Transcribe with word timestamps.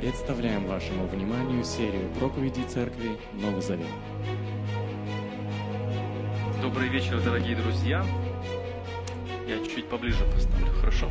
Представляем 0.00 0.64
вашему 0.66 1.08
вниманию 1.08 1.64
серию 1.64 2.08
проповедей 2.20 2.62
Церкви 2.68 3.18
Новый 3.32 3.60
Завет. 3.60 3.88
Добрый 6.62 6.88
вечер, 6.88 7.20
дорогие 7.20 7.56
друзья. 7.56 8.06
Я 9.48 9.58
чуть 9.66 9.88
поближе 9.88 10.24
поставлю, 10.26 10.68
хорошо? 10.74 11.10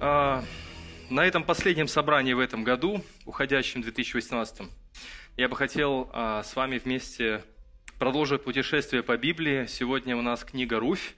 А, 0.00 0.42
на 1.10 1.24
этом 1.24 1.44
последнем 1.44 1.86
собрании 1.86 2.32
в 2.32 2.40
этом 2.40 2.64
году, 2.64 3.04
уходящем 3.24 3.80
2018, 3.80 4.62
я 5.36 5.48
бы 5.48 5.54
хотел 5.54 6.10
а, 6.12 6.42
с 6.42 6.56
вами 6.56 6.78
вместе 6.78 7.44
продолжить 8.00 8.42
путешествие 8.42 9.04
по 9.04 9.16
Библии. 9.16 9.66
Сегодня 9.66 10.16
у 10.16 10.22
нас 10.22 10.42
книга 10.42 10.80
«Руфь». 10.80 11.14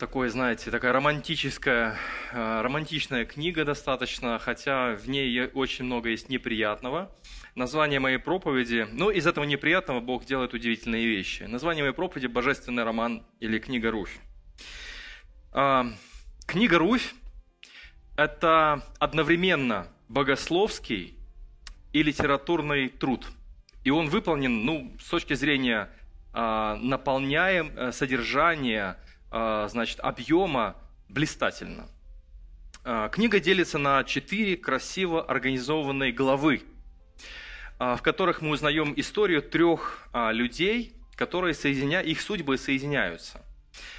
Такое, 0.00 0.30
знаете, 0.30 0.70
такая 0.70 0.94
романтическая, 0.94 1.94
а, 2.32 2.62
романтичная 2.62 3.26
книга 3.26 3.66
достаточно, 3.66 4.38
хотя 4.38 4.96
в 4.96 5.06
ней 5.10 5.48
очень 5.48 5.84
много 5.84 6.08
есть 6.08 6.30
неприятного. 6.30 7.14
Название 7.54 8.00
моей 8.00 8.16
проповеди, 8.16 8.88
ну, 8.92 9.10
из 9.10 9.26
этого 9.26 9.44
неприятного 9.44 10.00
Бог 10.00 10.24
делает 10.24 10.54
удивительные 10.54 11.06
вещи. 11.06 11.42
Название 11.42 11.84
моей 11.84 11.92
проповеди– 11.92 12.26
«Божественный 12.28 12.82
роман» 12.82 13.26
или 13.40 13.58
«Книга 13.58 13.90
Руфь». 13.90 14.18
А, 15.52 15.86
книга 16.46 16.78
Руфь– 16.78 17.12
это 18.16 18.82
одновременно 18.98 19.86
богословский 20.08 21.18
и 21.92 22.02
литературный 22.02 22.88
труд. 22.88 23.26
И 23.84 23.90
он 23.90 24.08
выполнен, 24.08 24.64
ну, 24.64 24.96
с 24.98 25.10
точки 25.10 25.34
зрения 25.34 25.90
а, 26.32 26.76
наполняем 26.76 27.70
э, 27.76 27.92
содержания, 27.92 28.96
значит, 29.30 30.00
объема 30.00 30.76
блистательно. 31.08 31.88
А, 32.82 33.08
книга 33.08 33.40
делится 33.40 33.78
на 33.78 34.04
четыре 34.04 34.56
красиво 34.56 35.22
организованные 35.22 36.12
главы, 36.12 36.62
а, 37.78 37.96
в 37.96 38.02
которых 38.02 38.40
мы 38.40 38.50
узнаем 38.50 38.94
историю 38.96 39.42
трех 39.42 40.08
людей, 40.14 40.94
которые 41.14 41.54
соединя... 41.54 42.00
их 42.00 42.20
судьбы 42.20 42.56
соединяются. 42.56 43.44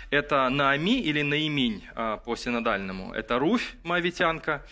Это 0.09 0.49
Наами 0.49 0.99
или 0.99 1.21
Наиминь 1.21 1.87
по 2.25 2.35
синодальному. 2.35 3.13
Это 3.13 3.39
Руфь, 3.39 3.75
моавитянка, 3.83 4.65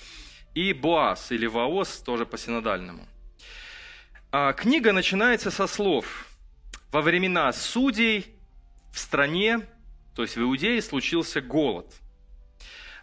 и 0.54 0.74
Боас 0.74 1.32
или 1.32 1.46
Ваос, 1.46 2.02
тоже 2.02 2.26
по 2.26 2.38
синодальному. 2.38 3.08
Книга 4.58 4.92
начинается 4.92 5.52
со 5.52 5.68
слов 5.68 6.28
«Во 6.92 7.02
времена 7.02 7.54
судей 7.54 8.36
в 8.92 9.00
стране 9.00 9.62
то 10.20 10.24
есть 10.24 10.36
в 10.36 10.42
Иудее 10.42 10.82
случился 10.82 11.40
голод. 11.40 11.96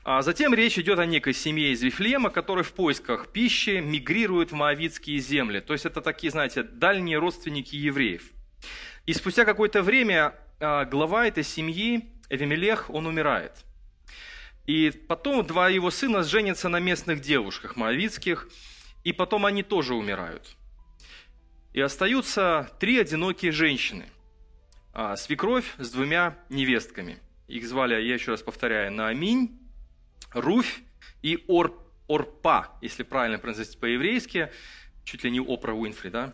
А 0.04 0.20
затем 0.20 0.52
речь 0.52 0.78
идет 0.78 0.98
о 0.98 1.06
некой 1.06 1.32
семье 1.32 1.72
из 1.72 1.82
Вифлеема, 1.82 2.28
которая 2.28 2.62
в 2.62 2.74
поисках 2.74 3.32
пищи 3.32 3.80
мигрирует 3.80 4.52
в 4.52 4.54
Моавитские 4.54 5.18
земли. 5.20 5.60
То 5.60 5.72
есть 5.72 5.86
это 5.86 6.02
такие, 6.02 6.30
знаете, 6.30 6.62
дальние 6.62 7.16
родственники 7.16 7.74
евреев. 7.74 8.22
И 9.06 9.14
спустя 9.14 9.46
какое-то 9.46 9.82
время 9.82 10.34
а, 10.60 10.84
глава 10.84 11.26
этой 11.26 11.42
семьи, 11.42 12.04
Эвимелех, 12.28 12.90
он 12.90 13.06
умирает. 13.06 13.64
И 14.66 14.90
потом 15.08 15.46
два 15.46 15.70
его 15.70 15.90
сына 15.90 16.22
женятся 16.22 16.68
на 16.68 16.80
местных 16.80 17.22
девушках 17.22 17.76
моавитских, 17.76 18.46
и 19.04 19.14
потом 19.14 19.46
они 19.46 19.62
тоже 19.62 19.94
умирают. 19.94 20.54
И 21.72 21.80
остаются 21.80 22.70
три 22.78 22.98
одинокие 22.98 23.52
женщины. 23.52 24.04
А, 24.98 25.14
свекровь 25.16 25.74
с 25.76 25.90
двумя 25.90 26.38
невестками. 26.48 27.18
Их 27.48 27.68
звали, 27.68 28.02
я 28.02 28.14
еще 28.14 28.30
раз 28.30 28.40
повторяю, 28.40 28.90
Нааминь, 28.90 29.60
Руфь 30.32 30.80
и 31.20 31.44
Ор, 31.48 31.78
Орпа, 32.08 32.78
если 32.80 33.02
правильно 33.02 33.38
произносить 33.38 33.78
по-еврейски, 33.78 34.50
чуть 35.04 35.22
ли 35.22 35.30
не 35.30 35.38
Опра 35.38 35.74
Уинфри, 35.74 36.08
да? 36.08 36.32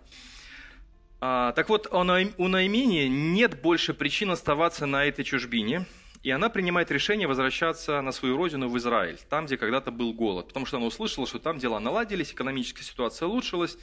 А, 1.20 1.50
так 1.54 1.68
вот, 1.70 1.88
у 1.90 2.04
Наимини 2.04 3.08
нет 3.08 3.60
больше 3.60 3.94
причин 3.94 4.30
оставаться 4.30 4.86
на 4.86 5.06
этой 5.06 5.24
чужбине, 5.24 5.84
и 6.22 6.30
она 6.30 6.48
принимает 6.48 6.92
решение 6.92 7.26
возвращаться 7.26 8.00
на 8.00 8.12
свою 8.12 8.36
родину 8.36 8.68
в 8.68 8.78
Израиль, 8.78 9.18
там, 9.28 9.46
где 9.46 9.56
когда-то 9.56 9.90
был 9.90 10.12
голод, 10.12 10.46
потому 10.46 10.66
что 10.66 10.76
она 10.76 10.86
услышала, 10.86 11.26
что 11.26 11.40
там 11.40 11.58
дела 11.58 11.80
наладились, 11.80 12.30
экономическая 12.30 12.84
ситуация 12.84 13.26
улучшилась, 13.26 13.76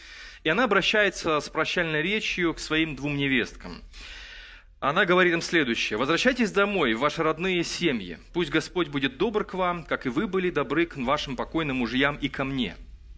и 0.45 0.47
она 0.49 0.63
обращается 0.63 1.41
с 1.41 1.49
прощальной 1.49 2.01
речью 2.01 2.53
к 2.53 2.59
своим 2.59 2.95
двум 2.95 3.17
невесткам– 3.17 3.81
она 4.79 5.05
говорит 5.05 5.33
им 5.33 5.41
следующее. 5.41 5.97
«Возвращайтесь 5.97 6.51
домой, 6.51 6.93
в 6.93 6.99
ваши 6.99 7.21
родные 7.21 7.63
семьи. 7.63 8.17
Пусть 8.33 8.49
Господь 8.49 8.87
будет 8.87 9.17
добр 9.17 9.43
к 9.43 9.53
вам, 9.53 9.83
как 9.83 10.05
и 10.05 10.09
вы 10.09 10.25
были 10.25 10.49
добры 10.49 10.85
к 10.85 10.95
вашим 10.95 11.35
покойным 11.35 11.77
мужьям 11.77 12.15
и 12.15 12.29
ко 12.29 12.45
мне». 12.45 12.77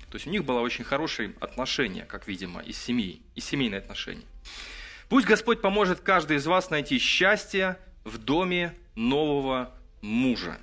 То 0.10 0.16
есть 0.16 0.26
у 0.26 0.32
них 0.32 0.44
было 0.44 0.60
очень 0.60 0.84
хорошее 0.84 1.34
отношение, 1.40 2.06
как 2.06 2.28
видимо, 2.28 2.62
из 2.62 2.78
семьи, 2.78 3.22
и 3.36 3.42
семейные 3.42 3.78
отношения. 3.78 4.26
«Пусть 5.08 5.28
Господь 5.28 5.62
поможет 5.62 6.00
каждой 6.00 6.38
из 6.38 6.48
вас 6.48 6.72
найти 6.72 6.98
счастье 6.98 7.78
в 8.04 8.18
доме 8.18 8.74
нового 8.96 9.72
мужа». 10.02 10.58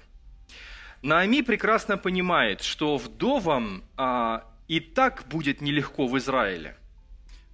Наами 1.00 1.42
прекрасно 1.42 1.96
понимает, 1.96 2.60
что 2.60 2.96
вдовам 2.96 3.84
а, 3.96 4.44
и 4.66 4.80
так 4.80 5.22
будет 5.28 5.60
нелегко 5.60 6.08
в 6.08 6.18
Израиле– 6.18 6.76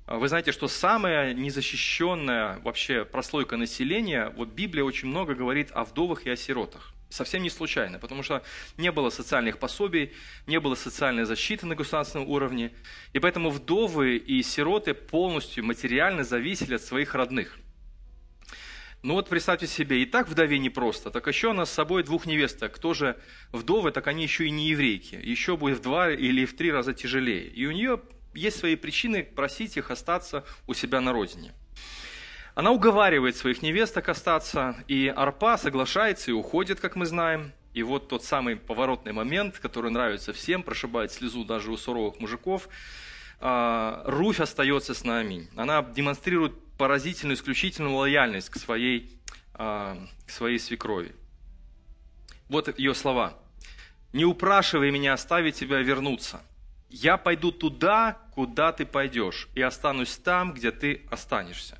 вы 0.06 0.28
знаете, 0.28 0.52
что 0.52 0.68
самая 0.68 1.32
незащищенная 1.32 2.58
вообще 2.60 3.04
прослойка 3.04 3.56
населения, 3.56 4.32
вот 4.36 4.50
Библия 4.50 4.84
очень 4.84 5.08
много 5.08 5.34
говорит 5.34 5.70
о 5.72 5.84
вдовах 5.84 6.26
и 6.26 6.30
о 6.30 6.36
сиротах. 6.36 6.92
Совсем 7.08 7.42
не 7.42 7.50
случайно, 7.50 7.98
потому 7.98 8.22
что 8.22 8.42
не 8.76 8.90
было 8.90 9.08
социальных 9.08 9.58
пособий, 9.58 10.12
не 10.46 10.58
было 10.58 10.74
социальной 10.74 11.24
защиты 11.24 11.64
на 11.64 11.76
государственном 11.76 12.28
уровне, 12.28 12.72
и 13.12 13.18
поэтому 13.18 13.50
вдовы 13.50 14.16
и 14.16 14.42
сироты 14.42 14.94
полностью 14.94 15.64
материально 15.64 16.24
зависели 16.24 16.74
от 16.74 16.82
своих 16.82 17.14
родных. 17.14 17.58
Ну 19.02 19.14
вот 19.14 19.28
представьте 19.28 19.66
себе, 19.66 20.02
и 20.02 20.06
так 20.06 20.28
вдове 20.28 20.58
непросто, 20.58 21.10
так 21.10 21.26
еще 21.28 21.50
она 21.50 21.66
с 21.66 21.70
собой 21.70 22.02
двух 22.02 22.26
невесток. 22.26 22.72
Кто 22.72 22.94
же 22.94 23.16
вдовы, 23.52 23.92
так 23.92 24.06
они 24.06 24.22
еще 24.22 24.46
и 24.46 24.50
не 24.50 24.70
еврейки. 24.70 25.14
Еще 25.14 25.56
будет 25.56 25.78
в 25.78 25.82
два 25.82 26.10
или 26.10 26.46
в 26.46 26.56
три 26.56 26.72
раза 26.72 26.94
тяжелее. 26.94 27.46
И 27.46 27.66
у 27.66 27.70
нее 27.70 28.00
есть 28.34 28.58
свои 28.58 28.76
причины 28.76 29.22
просить 29.22 29.76
их 29.76 29.90
остаться 29.90 30.44
у 30.66 30.74
себя 30.74 31.00
на 31.00 31.12
родине. 31.12 31.54
Она 32.54 32.70
уговаривает 32.70 33.36
своих 33.36 33.62
невесток 33.62 34.08
остаться, 34.08 34.76
и 34.86 35.08
Арпа 35.08 35.58
соглашается 35.58 36.30
и 36.30 36.34
уходит, 36.34 36.78
как 36.78 36.94
мы 36.94 37.06
знаем. 37.06 37.52
И 37.72 37.82
вот 37.82 38.08
тот 38.08 38.22
самый 38.22 38.54
поворотный 38.54 39.12
момент, 39.12 39.58
который 39.58 39.90
нравится 39.90 40.32
всем, 40.32 40.62
прошибает 40.62 41.10
слезу 41.10 41.44
даже 41.44 41.72
у 41.72 41.76
суровых 41.76 42.20
мужиков, 42.20 42.68
а, 43.40 44.04
Руфь 44.06 44.38
остается 44.38 44.94
с 44.94 45.02
нами. 45.02 45.48
Она 45.56 45.82
демонстрирует 45.82 46.52
поразительную, 46.78 47.36
исключительную 47.36 47.96
лояльность 47.96 48.50
к 48.50 48.56
своей, 48.56 49.18
а, 49.54 49.98
к 50.24 50.30
своей 50.30 50.60
свекрови. 50.60 51.12
Вот 52.48 52.78
ее 52.78 52.94
слова. 52.94 53.36
«Не 54.12 54.24
упрашивай 54.24 54.92
меня 54.92 55.12
оставить 55.12 55.56
тебя 55.56 55.80
вернуться. 55.80 56.40
Я 56.96 57.16
пойду 57.16 57.50
туда, 57.50 58.18
куда 58.36 58.70
ты 58.70 58.86
пойдешь, 58.86 59.48
и 59.56 59.60
останусь 59.60 60.16
там, 60.16 60.54
где 60.54 60.70
ты 60.70 61.02
останешься. 61.10 61.76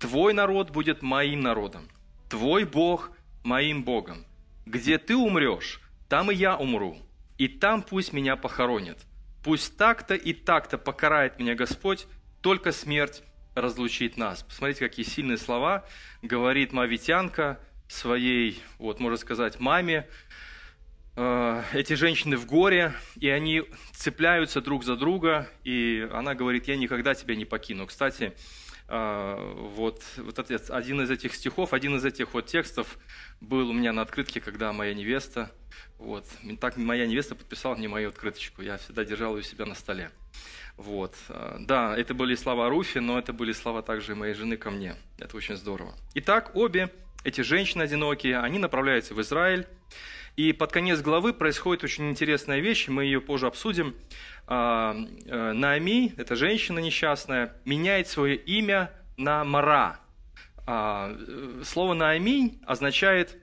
Твой 0.00 0.34
народ 0.34 0.70
будет 0.70 1.00
моим 1.00 1.42
народом, 1.42 1.88
твой 2.28 2.64
Бог 2.64 3.12
моим 3.44 3.84
Богом. 3.84 4.24
Где 4.66 4.98
ты 4.98 5.14
умрешь, 5.14 5.80
там 6.08 6.32
и 6.32 6.34
я 6.34 6.56
умру, 6.56 6.98
и 7.38 7.46
там 7.46 7.82
пусть 7.82 8.12
меня 8.12 8.34
похоронят. 8.34 8.98
Пусть 9.44 9.76
так-то 9.76 10.16
и 10.16 10.32
так-то 10.32 10.76
покарает 10.76 11.38
меня 11.38 11.54
Господь, 11.54 12.08
только 12.40 12.72
смерть 12.72 13.22
разлучит 13.54 14.16
нас. 14.16 14.42
Посмотрите, 14.42 14.80
какие 14.80 15.06
сильные 15.06 15.38
слова 15.38 15.84
говорит 16.20 16.72
мавитянка 16.72 17.60
своей, 17.86 18.60
вот 18.78 18.98
можно 18.98 19.18
сказать, 19.18 19.60
маме, 19.60 20.08
эти 21.72 21.94
женщины 21.94 22.36
в 22.36 22.46
горе, 22.46 22.94
и 23.16 23.28
они 23.28 23.64
цепляются 23.92 24.60
друг 24.60 24.84
за 24.84 24.96
друга, 24.96 25.48
и 25.64 26.08
она 26.12 26.34
говорит, 26.34 26.68
я 26.68 26.76
никогда 26.76 27.14
тебя 27.14 27.34
не 27.34 27.44
покину. 27.44 27.86
Кстати, 27.86 28.34
э, 28.88 29.54
вот, 29.74 30.02
вот 30.16 30.50
один 30.70 31.00
из 31.00 31.10
этих 31.10 31.34
стихов, 31.34 31.72
один 31.72 31.96
из 31.96 32.04
этих 32.04 32.34
вот 32.34 32.46
текстов 32.46 32.98
был 33.40 33.70
у 33.70 33.72
меня 33.72 33.92
на 33.92 34.02
открытке, 34.02 34.40
когда 34.40 34.72
моя 34.72 34.94
невеста, 34.94 35.50
вот, 35.98 36.24
так 36.60 36.76
моя 36.76 37.06
невеста 37.06 37.34
подписала 37.34 37.74
мне 37.74 37.88
мою 37.88 38.10
открыточку, 38.10 38.62
я 38.62 38.76
всегда 38.76 39.04
держал 39.04 39.34
ее 39.34 39.40
у 39.40 39.42
себя 39.42 39.66
на 39.66 39.74
столе. 39.74 40.10
Вот. 40.76 41.16
Э, 41.28 41.56
да, 41.58 41.96
это 41.98 42.14
были 42.14 42.36
слова 42.36 42.68
Руфи, 42.68 42.98
но 42.98 43.18
это 43.18 43.32
были 43.32 43.52
слова 43.52 43.82
также 43.82 44.14
моей 44.14 44.34
жены 44.34 44.56
ко 44.56 44.70
мне. 44.70 44.94
Это 45.18 45.36
очень 45.36 45.56
здорово. 45.56 45.94
Итак, 46.14 46.52
обе 46.54 46.90
эти 47.24 47.40
женщины 47.40 47.82
одинокие, 47.82 48.38
они 48.38 48.58
направляются 48.58 49.14
в 49.14 49.20
Израиль, 49.20 49.66
и 50.36 50.52
под 50.52 50.70
конец 50.70 51.00
главы 51.00 51.32
происходит 51.32 51.82
очень 51.82 52.08
интересная 52.10 52.60
вещь, 52.60 52.86
мы 52.88 53.04
ее 53.04 53.20
позже 53.20 53.48
обсудим. 53.48 53.96
А, 54.46 54.96
э, 55.26 55.52
Наами, 55.52 56.14
эта 56.16 56.36
женщина 56.36 56.78
несчастная, 56.78 57.54
меняет 57.64 58.06
свое 58.06 58.36
имя 58.36 58.92
на 59.16 59.44
Мара. 59.44 59.98
А, 60.64 61.16
слово 61.64 61.94
Наами 61.94 62.60
означает 62.64 63.36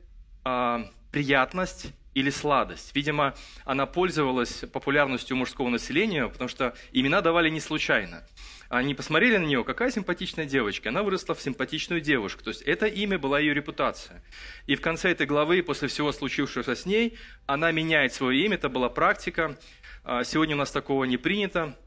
а, 0.46 0.90
приятность 1.12 1.94
или 2.16 2.32
сладость. 2.32 2.96
Видимо, 2.96 3.36
она 3.66 3.86
пользовалась 3.86 4.64
популярностью 4.74 5.38
мужского 5.38 5.70
населения, 5.70 6.28
потому 6.28 6.48
что 6.48 6.74
имена 6.92 7.22
давали 7.22 7.50
не 7.50 7.60
случайно. 7.60 8.26
Они 8.70 8.96
посмотрели 8.96 9.38
на 9.38 9.46
нее, 9.46 9.64
какая 9.64 9.92
симпатичная 9.92 10.46
девочка. 10.46 10.90
Она 10.90 11.04
выросла 11.04 11.36
в 11.36 11.42
симпатичную 11.42 12.02
девушку. 12.02 12.44
То 12.44 12.50
есть 12.50 12.64
это 12.64 12.88
имя 12.88 13.20
была 13.20 13.40
ее 13.40 13.54
репутация. 13.54 14.24
И 14.66 14.76
в 14.76 14.82
конце 14.82 15.12
этой 15.12 15.28
главы, 15.28 15.62
после 15.62 15.88
всего 15.88 16.12
случившегося 16.12 16.76
с 16.76 16.86
ней, 16.86 17.18
она 17.46 17.72
меняет 17.72 18.14
свое 18.14 18.44
имя. 18.44 18.56
Это 18.56 18.70
была 18.70 18.90
практика. 18.90 19.56
А, 20.04 20.24
сегодня 20.24 20.56
у 20.56 20.60
нас 20.60 20.72
такого 20.72 21.04
не 21.04 21.18
принято. 21.18 21.78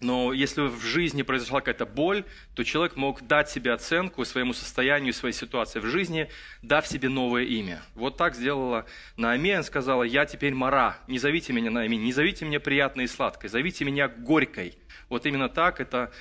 Но 0.00 0.32
если 0.32 0.62
в 0.62 0.80
жизни 0.80 1.22
произошла 1.22 1.60
какая-то 1.60 1.84
боль, 1.84 2.24
то 2.54 2.62
человек 2.62 2.96
мог 2.96 3.26
дать 3.26 3.50
себе 3.50 3.72
оценку 3.72 4.24
своему 4.24 4.52
состоянию, 4.52 5.12
своей 5.12 5.34
ситуации 5.34 5.80
в 5.80 5.86
жизни, 5.86 6.28
дав 6.62 6.86
себе 6.86 7.08
новое 7.08 7.42
имя. 7.42 7.82
Вот 7.94 8.16
так 8.16 8.36
сделала 8.36 8.86
Наоми, 9.16 9.60
сказала, 9.62 10.04
я 10.04 10.24
теперь 10.24 10.54
Мара, 10.54 10.98
не 11.08 11.18
зовите 11.18 11.52
меня 11.52 11.70
Наоми, 11.70 11.96
не 11.96 12.12
зовите 12.12 12.44
меня 12.44 12.60
приятной 12.60 13.04
и 13.04 13.08
сладкой, 13.08 13.50
зовите 13.50 13.84
меня 13.84 14.08
Горькой. 14.08 14.78
Вот 15.08 15.26
именно 15.26 15.48
так 15.48 15.80
это 15.80 16.12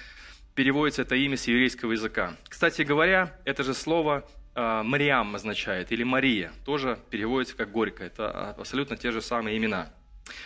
переводится 0.56 1.04
это 1.04 1.16
имя 1.16 1.38
с 1.38 1.48
еврейского 1.48 1.92
языка. 1.92 2.36
Кстати 2.50 2.82
говоря, 2.82 3.38
это 3.46 3.64
же 3.64 3.76
слово 3.76 4.28
э, 4.56 4.82
Мариам 4.84 5.36
означает, 5.36 5.92
или 5.92 6.02
Мария, 6.02 6.52
тоже 6.66 6.98
переводится 7.12 7.56
как 7.56 7.72
Горькая. 7.72 8.08
Это 8.08 8.56
абсолютно 8.58 8.98
те 8.98 9.12
же 9.12 9.22
самые 9.22 9.56
имена. 9.58 9.94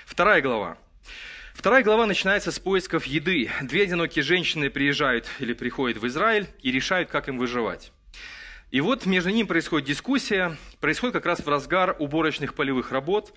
Вторая 0.05 0.41
глава. 0.41 0.77
Вторая 1.61 1.83
глава 1.83 2.07
начинается 2.07 2.51
с 2.51 2.57
поисков 2.57 3.05
еды. 3.05 3.51
Две 3.61 3.83
одинокие 3.83 4.23
женщины 4.23 4.71
приезжают 4.71 5.27
или 5.37 5.53
приходят 5.53 5.99
в 5.99 6.07
Израиль 6.07 6.47
и 6.63 6.71
решают, 6.71 7.11
как 7.11 7.29
им 7.29 7.37
выживать. 7.37 7.91
И 8.71 8.81
вот 8.81 9.05
между 9.05 9.29
ними 9.29 9.45
происходит 9.45 9.87
дискуссия, 9.87 10.57
происходит 10.79 11.13
как 11.13 11.27
раз 11.27 11.39
в 11.41 11.47
разгар 11.47 11.95
уборочных 11.99 12.55
полевых 12.55 12.91
работ. 12.91 13.31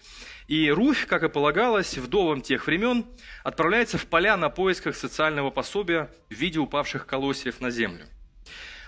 И 0.49 0.71
Руфь, 0.71 1.05
как 1.07 1.23
и 1.23 1.29
полагалось, 1.29 1.99
вдовам 1.99 2.41
тех 2.41 2.67
времен, 2.67 3.05
отправляется 3.43 3.99
в 3.99 4.07
поля 4.07 4.39
на 4.39 4.49
поисках 4.49 4.97
социального 4.97 5.51
пособия 5.51 6.11
в 6.31 6.35
виде 6.35 6.59
упавших 6.59 7.05
колосьев 7.05 7.61
на 7.61 7.69
землю. 7.69 8.07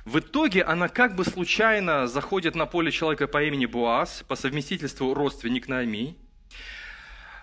В 0.07 0.19
итоге 0.21 0.63
она 0.63 0.89
как 0.89 1.15
бы 1.15 1.27
случайно 1.27 2.07
заходит 2.07 2.55
на 2.55 2.65
поле 2.65 2.91
человека 2.91 3.27
по 3.27 3.45
имени 3.45 3.67
Буаз, 3.67 4.25
по 4.27 4.35
совместительству 4.35 5.13
родственник 5.13 5.69
Наоми, 5.69 6.17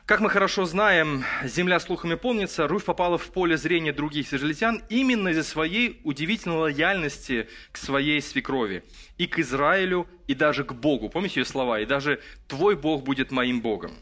как 0.05 0.19
мы 0.19 0.29
хорошо 0.29 0.65
знаем, 0.65 1.23
земля 1.45 1.79
слухами 1.79 2.15
помнится, 2.15 2.67
Руфь 2.67 2.83
попала 2.83 3.17
в 3.17 3.27
поле 3.27 3.55
зрения 3.55 3.93
других 3.93 4.33
израильтян 4.33 4.81
именно 4.89 5.29
из-за 5.29 5.43
своей 5.43 6.01
удивительной 6.03 6.57
лояльности 6.57 7.47
к 7.71 7.77
своей 7.77 8.21
свекрови. 8.21 8.83
И 9.17 9.27
к 9.27 9.39
Израилю, 9.39 10.07
и 10.27 10.33
даже 10.33 10.65
к 10.65 10.73
Богу. 10.73 11.09
Помните 11.09 11.39
ее 11.39 11.45
слова? 11.45 11.79
«И 11.79 11.85
даже 11.85 12.21
твой 12.47 12.75
Бог 12.75 13.03
будет 13.03 13.31
моим 13.31 13.61
Богом». 13.61 13.93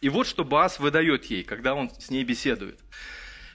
И 0.00 0.08
вот 0.08 0.26
что 0.26 0.44
Баас 0.44 0.80
выдает 0.80 1.26
ей, 1.26 1.44
когда 1.44 1.74
он 1.74 1.90
с 1.98 2.10
ней 2.10 2.24
беседует. 2.24 2.80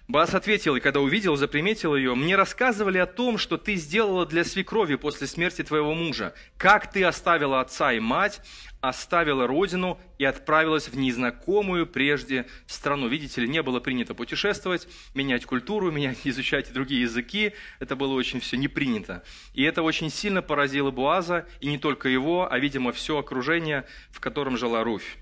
Баас 0.10 0.34
ответил, 0.34 0.76
и 0.76 0.80
когда 0.80 1.02
увидел, 1.02 1.36
заприметил 1.36 1.96
ее, 1.96 2.16
«Мне 2.16 2.36
рассказывали 2.36 2.98
о 2.98 3.06
том, 3.06 3.38
что 3.38 3.58
ты 3.58 3.76
сделала 3.76 4.26
для 4.26 4.44
свекрови 4.44 4.96
после 4.96 5.28
смерти 5.28 5.62
твоего 5.64 5.94
мужа, 5.94 6.34
как 6.58 6.92
ты 6.92 7.04
оставила 7.04 7.62
отца 7.62 7.94
и 7.94 8.00
мать, 8.00 8.42
оставила 8.82 9.46
родину 9.46 10.00
и 10.18 10.26
отправилась 10.26 10.88
в 10.88 10.98
незнакомую 10.98 11.86
прежде 11.86 12.48
страну. 12.66 13.08
Видите 13.08 13.42
ли, 13.42 13.48
не 13.48 13.62
было 13.62 13.80
принято 13.80 14.16
путешествовать, 14.16 14.88
менять 15.14 15.46
культуру, 15.46 15.92
менять, 15.92 16.18
изучать 16.24 16.74
другие 16.74 17.02
языки. 17.02 17.54
Это 17.80 17.96
было 17.96 18.16
очень 18.16 18.40
все 18.40 18.58
не 18.58 18.68
принято. 18.68 19.22
И 19.54 19.62
это 19.62 19.84
очень 19.84 20.10
сильно 20.10 20.42
поразило 20.42 20.90
Буаза, 20.90 21.46
и 21.60 21.68
не 21.68 21.78
только 21.78 22.10
его, 22.10 22.52
а, 22.52 22.58
видимо, 22.58 22.94
все 22.94 23.20
окружение, 23.20 23.86
в 24.10 24.20
котором 24.20 24.58
жила 24.58 24.84
Руфь. 24.84 25.18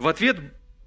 В 0.00 0.08
ответ 0.08 0.40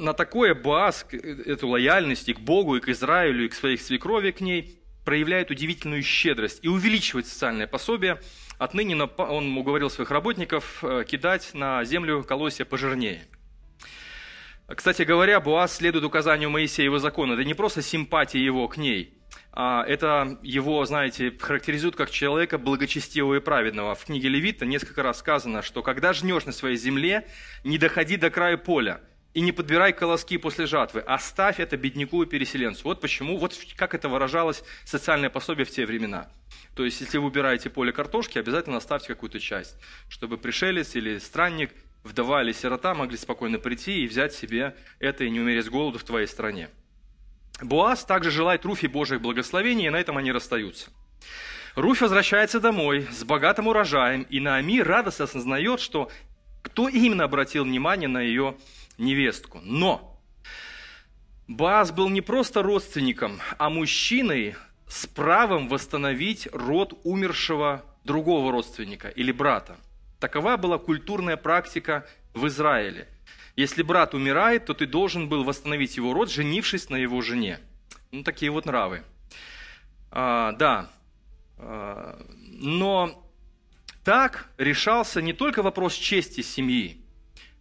на 0.03 0.13
такое 0.13 0.53
Боаз, 0.53 1.05
эту 1.11 1.69
лояльность 1.69 2.29
и 2.29 2.33
к 2.33 2.39
Богу, 2.39 2.75
и 2.75 2.79
к 2.81 2.89
Израилю, 2.89 3.45
и 3.45 3.49
к 3.49 3.53
своей 3.53 3.77
свекрови 3.77 4.31
к 4.31 4.41
ней, 4.41 4.79
проявляет 5.05 5.49
удивительную 5.49 6.03
щедрость 6.03 6.59
и 6.61 6.67
увеличивает 6.67 7.25
социальное 7.27 7.67
пособие. 7.67 8.19
Отныне 8.57 8.95
он 8.95 9.57
уговорил 9.57 9.89
своих 9.89 10.11
работников 10.11 10.83
э, 10.83 11.03
кидать 11.07 11.53
на 11.53 11.83
землю 11.83 12.23
колосья 12.23 12.65
пожирнее. 12.65 13.25
Кстати 14.67 15.01
говоря, 15.01 15.39
Буаз 15.39 15.75
следует 15.75 16.05
указанию 16.05 16.49
Моисеева 16.49 16.99
закона. 16.99 17.33
Это 17.33 17.43
не 17.43 17.53
просто 17.53 17.81
симпатия 17.81 18.39
его 18.39 18.67
к 18.69 18.77
ней, 18.77 19.17
а 19.51 19.83
это 19.85 20.39
его, 20.41 20.85
знаете, 20.85 21.33
характеризует 21.37 21.95
как 21.95 22.11
человека 22.11 22.57
благочестивого 22.57 23.35
и 23.35 23.39
праведного. 23.39 23.95
В 23.95 24.05
книге 24.05 24.29
Левита 24.29 24.65
несколько 24.65 25.03
раз 25.03 25.19
сказано, 25.19 25.61
что 25.61 25.81
когда 25.83 26.13
жнешь 26.13 26.45
на 26.45 26.53
своей 26.53 26.77
земле, 26.77 27.27
не 27.63 27.77
доходи 27.77 28.17
до 28.17 28.29
края 28.29 28.57
поля– 28.57 29.01
и 29.33 29.41
не 29.41 29.51
подбирай 29.51 29.93
колоски 29.93 30.37
после 30.37 30.65
жатвы, 30.65 31.01
оставь 31.01 31.59
это 31.59 31.75
бедняку 31.75 32.23
и 32.23 32.25
переселенцу. 32.25 32.83
Вот 32.83 33.01
почему, 33.01 33.37
вот 33.37 33.57
как 33.75 33.95
это 33.95 34.09
выражалось 34.09 34.63
социальное 34.85 35.29
пособие 35.29 35.65
в 35.65 35.71
те 35.71 35.85
времена. 35.85 36.29
То 36.75 36.85
есть, 36.85 37.01
если 37.01 37.17
вы 37.17 37.27
убираете 37.27 37.69
поле 37.69 37.91
картошки, 37.91 38.37
обязательно 38.37 38.77
оставьте 38.77 39.07
какую-то 39.07 39.39
часть, 39.39 39.75
чтобы 40.09 40.37
пришелец 40.37 40.95
или 40.95 41.17
странник, 41.17 41.71
вдова 42.03 42.43
или 42.43 42.51
сирота 42.51 42.93
могли 42.93 43.17
спокойно 43.17 43.59
прийти 43.59 44.03
и 44.03 44.07
взять 44.07 44.33
себе 44.33 44.75
это 44.99 45.23
и 45.23 45.29
не 45.29 45.39
умереть 45.39 45.65
с 45.65 45.69
голоду 45.69 45.99
в 45.99 46.03
твоей 46.03 46.27
стране. 46.27 46.69
Буаз 47.61 48.03
также 48.05 48.31
желает 48.31 48.65
Руфи 48.65 48.87
Божьих 48.87 49.21
благословений, 49.21 49.87
и 49.87 49.89
на 49.89 49.97
этом 49.97 50.17
они 50.17 50.31
расстаются. 50.31 50.89
Руфь 51.75 52.01
возвращается 52.01 52.59
домой 52.59 53.07
с 53.11 53.23
богатым 53.23 53.67
урожаем, 53.67 54.23
и 54.23 54.39
Наами 54.39 54.79
радостно 54.79 55.25
осознает, 55.25 55.79
что 55.79 56.11
кто 56.61 56.87
именно 56.87 57.23
обратил 57.23 57.63
внимание 57.63 58.07
на 58.07 58.21
ее 58.21 58.57
невестку. 58.97 59.59
Но 59.63 60.21
Баас 61.47 61.91
был 61.91 62.09
не 62.09 62.21
просто 62.21 62.63
родственником, 62.63 63.39
а 63.57 63.69
мужчиной 63.69 64.55
с 64.87 65.07
правом 65.07 65.67
восстановить 65.67 66.47
род 66.53 66.99
умершего 67.03 67.83
другого 68.03 68.51
родственника 68.51 69.09
или 69.09 69.31
брата. 69.31 69.77
Такова 70.19 70.55
была 70.57 70.77
культурная 70.77 71.35
практика 71.35 72.07
в 72.33 72.47
Израиле. 72.47 73.07
Если 73.55 73.83
брат 73.83 74.13
умирает, 74.13 74.65
то 74.65 74.73
ты 74.73 74.87
должен 74.87 75.29
был 75.29 75.43
восстановить 75.43 75.97
его 75.97 76.13
род, 76.13 76.31
женившись 76.31 76.89
на 76.89 76.95
его 76.95 77.21
жене. 77.21 77.59
Ну, 78.11 78.23
такие 78.23 78.49
вот 78.49 78.65
нравы. 78.65 79.03
А, 80.11 80.53
да. 80.53 80.89
А, 81.57 82.25
но 82.37 83.29
так 84.03 84.49
решался 84.57 85.21
не 85.21 85.33
только 85.33 85.61
вопрос 85.61 85.93
чести 85.93 86.41
семьи, 86.41 87.02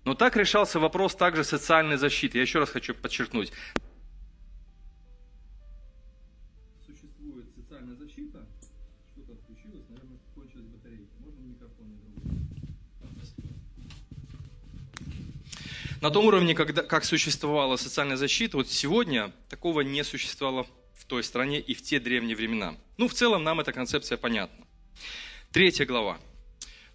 но 0.05 0.15
так 0.15 0.37
решался 0.37 0.81
вопрос 0.81 1.15
также 1.15 1.45
социальной 1.45 1.97
защиты. 1.97 2.39
Я 2.39 2.43
еще 2.43 2.59
раз 2.59 2.71
хочу 2.71 2.95
подчеркнуть. 2.95 3.53
Существует 6.85 7.47
социальная 7.57 7.95
защита. 7.95 8.45
Что-то 9.13 9.33
отключилось, 9.33 9.85
наверное, 9.89 10.19
кончилась 10.35 10.67
батарейка. 10.67 11.13
Можно 11.21 11.41
микрофон 11.41 11.87
На 16.01 16.11
том 16.11 16.27
уровне, 16.27 16.55
когда, 16.57 16.83
как 16.83 17.05
существовала 17.05 17.77
социальная 17.77 18.17
защита, 18.17 18.57
вот 18.57 18.69
сегодня 18.69 19.33
такого 19.49 19.83
не 19.83 20.03
существовало 20.03 20.67
в 20.95 21.05
той 21.05 21.23
стране 21.23 21.61
и 21.61 21.75
в 21.75 21.83
те 21.83 22.01
древние 22.01 22.35
времена. 22.35 22.75
Ну, 22.97 23.07
в 23.07 23.15
целом 23.15 23.45
нам 23.45 23.61
эта 23.61 23.73
концепция 23.73 24.19
понятна. 24.19 24.67
Третья 25.53 25.87
глава. 25.87 26.19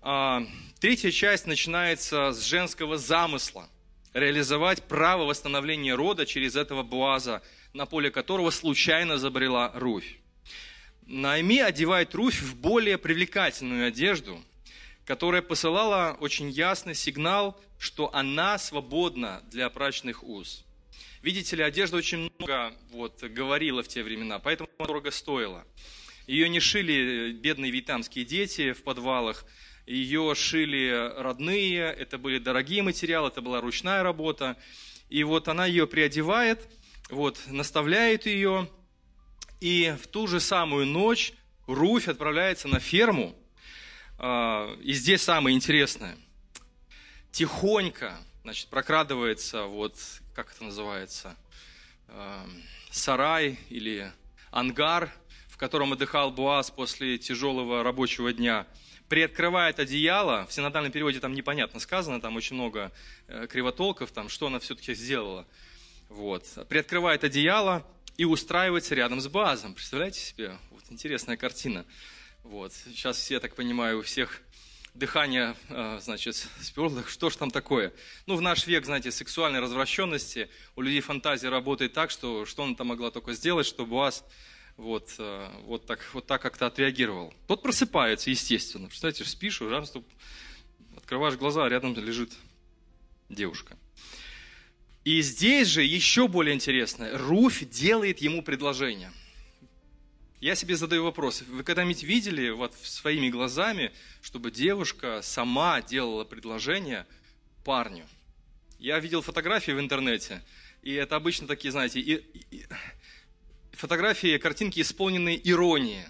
А, 0.09 0.41
третья 0.79 1.11
часть 1.11 1.47
начинается 1.47 2.31
с 2.31 2.45
женского 2.45 2.97
замысла 2.97 3.67
реализовать 4.13 4.81
право 4.83 5.25
восстановления 5.25 5.95
рода 5.95 6.25
через 6.25 6.55
этого 6.55 6.81
Буаза, 6.81 7.43
на 7.73 7.85
поле 7.85 8.09
которого 8.09 8.49
случайно 8.51 9.17
забрела 9.17 9.73
Руфь. 9.75 10.15
Наими 11.05 11.59
одевает 11.59 12.15
Руфь 12.15 12.39
в 12.39 12.55
более 12.55 12.97
привлекательную 12.97 13.89
одежду, 13.89 14.41
которая 15.03 15.41
посылала 15.41 16.15
очень 16.21 16.51
ясный 16.51 16.95
сигнал, 16.95 17.59
что 17.77 18.09
она 18.15 18.57
свободна 18.59 19.43
для 19.51 19.69
брачных 19.69 20.23
уз. 20.23 20.63
Видите 21.21 21.57
ли, 21.57 21.63
одежда 21.63 21.97
очень 21.97 22.31
много 22.39 22.73
вот, 22.91 23.21
говорила 23.23 23.83
в 23.83 23.89
те 23.89 24.03
времена, 24.03 24.39
поэтому 24.39 24.69
она 24.79 24.87
дорого 24.87 25.11
стоила. 25.11 25.65
Ее 26.27 26.47
не 26.47 26.61
шили 26.61 27.33
бедные 27.33 27.71
вьетнамские 27.71 28.23
дети 28.23 28.71
в 28.71 28.83
подвалах, 28.83 29.45
ее 29.87 30.35
шили 30.35 31.13
родные, 31.17 31.83
это 31.83 32.17
были 32.17 32.39
дорогие 32.39 32.83
материалы, 32.83 33.29
это 33.29 33.41
была 33.41 33.61
ручная 33.61 34.03
работа. 34.03 34.57
И 35.09 35.23
вот 35.23 35.47
она 35.47 35.65
ее 35.65 35.87
приодевает, 35.87 36.67
вот, 37.09 37.39
наставляет 37.47 38.25
ее, 38.25 38.69
и 39.61 39.95
в 40.01 40.07
ту 40.07 40.27
же 40.27 40.39
самую 40.39 40.85
ночь 40.85 41.33
Руфь 41.67 42.09
отправляется 42.09 42.67
на 42.67 42.79
ферму. 42.79 43.33
А, 44.17 44.73
и 44.81 44.91
здесь 44.91 45.21
самое 45.21 45.55
интересное. 45.55 46.17
Тихонько, 47.31 48.17
значит, 48.43 48.67
прокрадывается, 48.67 49.63
вот, 49.63 49.95
как 50.35 50.51
это 50.53 50.65
называется, 50.65 51.37
а, 52.09 52.45
сарай 52.91 53.57
или 53.69 54.11
ангар, 54.51 55.13
в 55.47 55.55
котором 55.55 55.93
отдыхал 55.93 56.31
Буаз 56.31 56.71
после 56.71 57.17
тяжелого 57.17 57.83
рабочего 57.83 58.33
дня– 58.33 58.67
приоткрывает 59.09 59.79
одеяло, 59.79 60.45
в 60.47 60.53
синодальном 60.53 60.91
переводе 60.91 61.19
там 61.19 61.33
непонятно 61.33 61.79
сказано, 61.79 62.19
там 62.21 62.35
очень 62.35 62.55
много 62.55 62.91
э, 63.27 63.47
кривотолков, 63.47 64.11
там, 64.11 64.29
что 64.29 64.47
она 64.47 64.59
все-таки 64.59 64.93
сделала. 64.93 65.45
Вот. 66.09 66.45
Приоткрывает 66.69 67.23
одеяло 67.23 67.85
и 68.17 68.25
устраивается 68.25 68.95
рядом 68.95 69.21
с 69.21 69.27
Базом. 69.27 69.73
Представляете 69.73 70.19
себе? 70.19 70.57
Вот 70.71 70.83
интересная 70.89 71.37
картина. 71.37 71.85
Вот. 72.43 72.73
Сейчас 72.73 73.17
все, 73.17 73.39
так 73.39 73.55
понимаю, 73.55 73.99
у 73.99 74.01
всех 74.01 74.41
дыхание, 74.93 75.55
э, 75.69 75.99
значит, 76.01 76.47
сперло. 76.61 77.03
Что 77.07 77.29
ж 77.29 77.35
там 77.35 77.51
такое? 77.51 77.93
Ну, 78.25 78.35
в 78.35 78.41
наш 78.41 78.67
век, 78.67 78.85
знаете, 78.85 79.11
сексуальной 79.11 79.59
развращенности 79.59 80.49
у 80.75 80.81
людей 80.81 81.01
фантазия 81.01 81.49
работает 81.49 81.93
так, 81.93 82.11
что 82.11 82.45
что 82.45 82.63
она 82.63 82.75
там 82.75 82.87
могла 82.87 83.11
только 83.11 83.33
сделать, 83.33 83.67
чтобы 83.67 83.95
вас 83.97 84.25
вот, 84.77 85.15
э, 85.17 85.49
вот 85.63 85.85
так, 85.85 85.99
вот 86.13 86.25
так 86.27 86.41
как-то 86.41 86.67
отреагировал. 86.67 87.33
Тот 87.47 87.61
просыпается, 87.61 88.29
естественно. 88.29 88.87
Представляете, 88.87 89.25
спишь, 89.25 89.61
уже 89.61 89.83
открываешь 90.95 91.35
глаза, 91.35 91.65
а 91.65 91.69
рядом 91.69 91.95
лежит 91.95 92.31
девушка. 93.29 93.77
И 95.03 95.21
здесь 95.21 95.67
же 95.67 95.83
еще 95.83 96.27
более 96.27 96.53
интересно. 96.53 97.17
Руфь 97.17 97.67
делает 97.69 98.19
ему 98.19 98.43
предложение. 98.43 99.11
Я 100.39 100.53
себе 100.53 100.75
задаю 100.75 101.03
вопрос. 101.03 101.41
Вы 101.41 101.63
когда-нибудь 101.63 102.03
видели 102.03 102.49
вот 102.49 102.75
своими 102.75 103.29
глазами, 103.29 103.91
чтобы 104.21 104.51
девушка 104.51 105.21
сама 105.23 105.81
делала 105.81 106.25
предложение 106.25 107.07
парню? 107.63 108.05
Я 108.77 108.99
видел 108.99 109.23
фотографии 109.23 109.71
в 109.71 109.79
интернете, 109.79 110.43
и 110.83 110.93
это 110.93 111.15
обычно 111.15 111.47
такие, 111.47 111.71
знаете, 111.71 111.99
и, 111.99 112.15
и, 112.51 112.65
фотографии, 113.77 114.37
картинки 114.37 114.81
исполненные 114.81 115.39
иронии. 115.49 116.05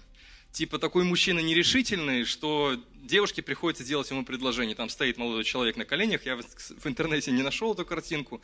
Типа 0.52 0.78
такой 0.78 1.04
мужчина 1.04 1.40
нерешительный, 1.40 2.24
что 2.24 2.76
девушке 2.94 3.42
приходится 3.42 3.84
делать 3.84 4.10
ему 4.10 4.24
предложение. 4.24 4.74
Там 4.74 4.88
стоит 4.88 5.18
молодой 5.18 5.44
человек 5.44 5.76
на 5.76 5.84
коленях, 5.84 6.24
я 6.24 6.36
в 6.36 6.86
интернете 6.86 7.30
не 7.30 7.42
нашел 7.42 7.74
эту 7.74 7.84
картинку. 7.84 8.40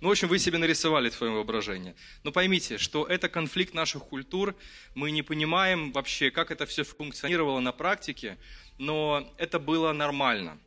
Ну, 0.00 0.08
в 0.08 0.10
общем, 0.10 0.28
вы 0.28 0.38
себе 0.38 0.58
нарисовали 0.58 1.10
в 1.10 1.14
своем 1.14 1.34
воображении. 1.34 1.94
Но 2.24 2.32
поймите, 2.32 2.78
что 2.78 3.06
это 3.06 3.28
конфликт 3.28 3.72
наших 3.72 4.04
культур. 4.04 4.56
Мы 4.94 5.12
не 5.12 5.22
понимаем 5.22 5.92
вообще, 5.92 6.30
как 6.30 6.50
это 6.50 6.66
все 6.66 6.82
функционировало 6.82 7.60
на 7.60 7.72
практике, 7.72 8.36
но 8.78 9.32
это 9.38 9.58
было 9.58 9.92
нормально. 9.92 10.58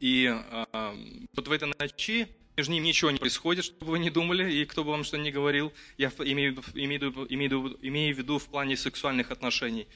И 0.00 0.26
э, 0.26 1.26
вот 1.34 1.48
в 1.48 1.52
этой 1.52 1.72
ночи 1.78 2.28
между 2.56 2.72
ними 2.72 2.88
ничего 2.88 3.10
не 3.10 3.18
происходит, 3.18 3.64
чтобы 3.64 3.92
вы 3.92 3.98
не 3.98 4.10
думали, 4.10 4.50
и 4.50 4.64
кто 4.64 4.82
бы 4.82 4.90
вам 4.90 5.04
что 5.04 5.18
ни 5.18 5.30
говорил, 5.30 5.72
я 5.98 6.08
имею, 6.08 6.62
имею, 6.74 7.02
имею, 7.28 7.78
имею 7.82 8.14
в 8.14 8.18
виду 8.18 8.38
в 8.38 8.46
плане 8.46 8.76
сексуальных 8.76 9.30
отношений. 9.30 9.86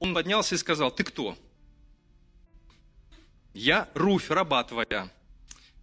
Он 0.00 0.12
поднялся 0.12 0.56
и 0.56 0.58
сказал, 0.58 0.90
ты 0.90 1.04
кто? 1.04 1.36
Я 3.54 3.88
Руфь, 3.94 4.30
раба 4.30 4.64
твоя. 4.64 5.10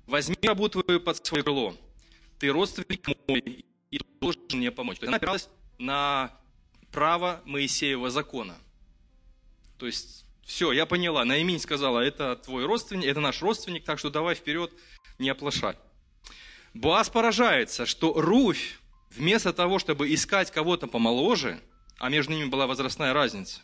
Возьми 0.06 0.36
рабу 0.44 0.68
твою 0.68 1.00
под 1.00 1.26
свое 1.26 1.44
крыло. 1.44 1.76
Ты 2.40 2.50
родственник 2.50 3.08
мой 3.28 3.66
и 3.92 4.02
должен 4.20 4.42
мне 4.52 4.72
помочь. 4.72 5.00
То 5.00 5.06
есть 5.06 5.08
она 5.08 5.18
опиралась 5.18 5.50
на 5.78 6.38
право 6.92 7.42
Моисеева 7.46 8.10
закона. 8.10 8.58
То 9.78 9.86
есть, 9.86 10.26
все, 10.44 10.74
я 10.74 10.86
поняла. 10.86 11.24
Наимень 11.24 11.60
сказала, 11.60 12.00
это 12.00 12.36
твой 12.36 12.66
родственник, 12.66 13.06
это 13.06 13.22
наш 13.22 13.42
родственник, 13.42 13.86
так 13.86 14.00
что 14.00 14.10
давай 14.10 14.36
вперед, 14.36 14.74
не 15.18 15.30
оплошай. 15.30 15.78
Боас 16.74 17.10
поражается, 17.10 17.86
что 17.86 18.14
Руфь, 18.14 18.80
вместо 19.10 19.52
того, 19.52 19.78
чтобы 19.80 20.14
искать 20.14 20.52
кого-то 20.52 20.88
помоложе, 20.88 21.60
а 21.98 22.10
между 22.10 22.34
ними 22.34 22.46
была 22.46 22.66
возрастная 22.66 23.14
разница, 23.14 23.62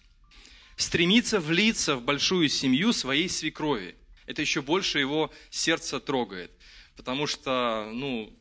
стремится 0.75 1.39
влиться 1.39 1.95
в 1.95 2.03
большую 2.03 2.49
семью 2.49 2.91
своей 2.93 3.29
свекрови. 3.29 3.95
Это 4.25 4.41
еще 4.41 4.61
больше 4.61 4.99
его 4.99 5.31
сердце 5.49 5.99
трогает. 5.99 6.51
Потому 6.97 7.27
что, 7.27 7.89
ну, 7.93 8.33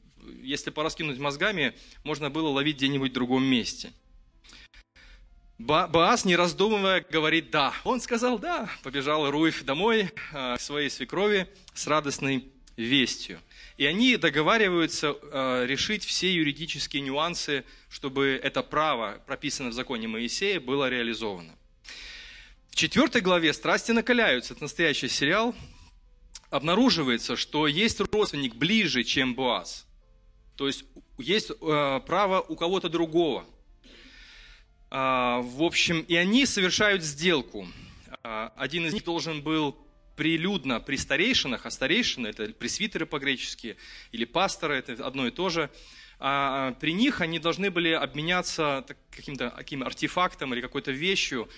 если 0.43 0.71
пораскинуть 0.71 1.19
мозгами, 1.19 1.75
можно 2.03 2.29
было 2.29 2.49
ловить 2.49 2.77
где-нибудь 2.77 3.13
в 3.13 3.15
другом 3.15 3.45
месте. 3.45 3.93
Боас, 5.59 6.25
не 6.25 6.37
раздумывая, 6.37 7.05
говорит 7.09 7.51
«да». 7.51 7.73
Он 7.85 8.01
сказал 8.01 8.39
«да». 8.39 8.69
Побежал 8.83 9.31
Руфь 9.31 9.63
домой 9.63 10.11
а, 10.33 10.57
к 10.57 10.61
своей 10.61 10.91
свекрови 10.91 11.49
с 11.73 11.87
радостной 11.87 12.51
вестью. 12.77 13.41
И 13.77 13.85
они 13.85 14.17
договариваются 14.17 15.15
э, 15.21 15.67
решить 15.67 16.05
все 16.05 16.33
юридические 16.33 17.03
нюансы, 17.03 17.65
чтобы 17.91 18.41
это 18.43 18.63
право, 18.63 19.23
прописанное 19.27 19.71
в 19.71 19.75
законе 19.75 20.09
Моисея, 20.09 20.61
было 20.61 20.89
реализовано. 20.89 21.55
В 22.71 22.77
четвертой 22.77 23.21
главе 23.21 23.53
«Страсти 23.53 23.93
накаляются»– 23.93 24.53
это 24.55 24.63
настоящий 24.63 25.09
сериал. 25.09 25.55
Обнаруживается, 26.49 27.37
что 27.37 27.67
есть 27.67 28.01
родственник 28.01 28.55
ближе, 28.55 29.05
чем 29.05 29.35
Боаз. 29.35 29.87
То 30.57 30.67
есть 30.67 30.85
есть 31.19 31.51
э, 31.51 32.01
право 32.07 32.41
у 32.41 32.57
кого-то 32.57 32.89
другого. 32.89 33.45
Э, 34.91 35.41
в 35.43 35.63
общем, 35.63 36.01
и 36.01 36.15
они 36.15 36.47
совершают 36.47 37.03
сделку. 37.03 37.69
Э, 38.23 38.51
один 38.57 38.87
из 38.87 38.95
них 38.95 39.05
должен 39.05 39.43
был 39.43 39.77
прилюдно 40.17 40.81
при 40.81 40.97
старейшинах, 40.97 41.67
а 41.67 41.71
старейшины 41.71 42.29
это 42.29 42.49
пресвитеры 42.49 43.07
по-гречески 43.07 43.77
или 44.13 44.25
пасторы, 44.25 44.77
это 44.77 45.07
одно 45.07 45.27
и 45.27 45.31
то 45.31 45.49
же, 45.49 45.71
а 46.19 46.73
при 46.81 46.93
них 46.93 47.21
они 47.21 47.39
должны 47.39 47.71
были 47.71 47.91
обменяться 47.91 48.85
каким-то 49.11 49.51
каким 49.51 49.83
артефактом 49.83 50.55
или 50.55 50.61
какой-то 50.63 50.91
вещью, 50.91 51.49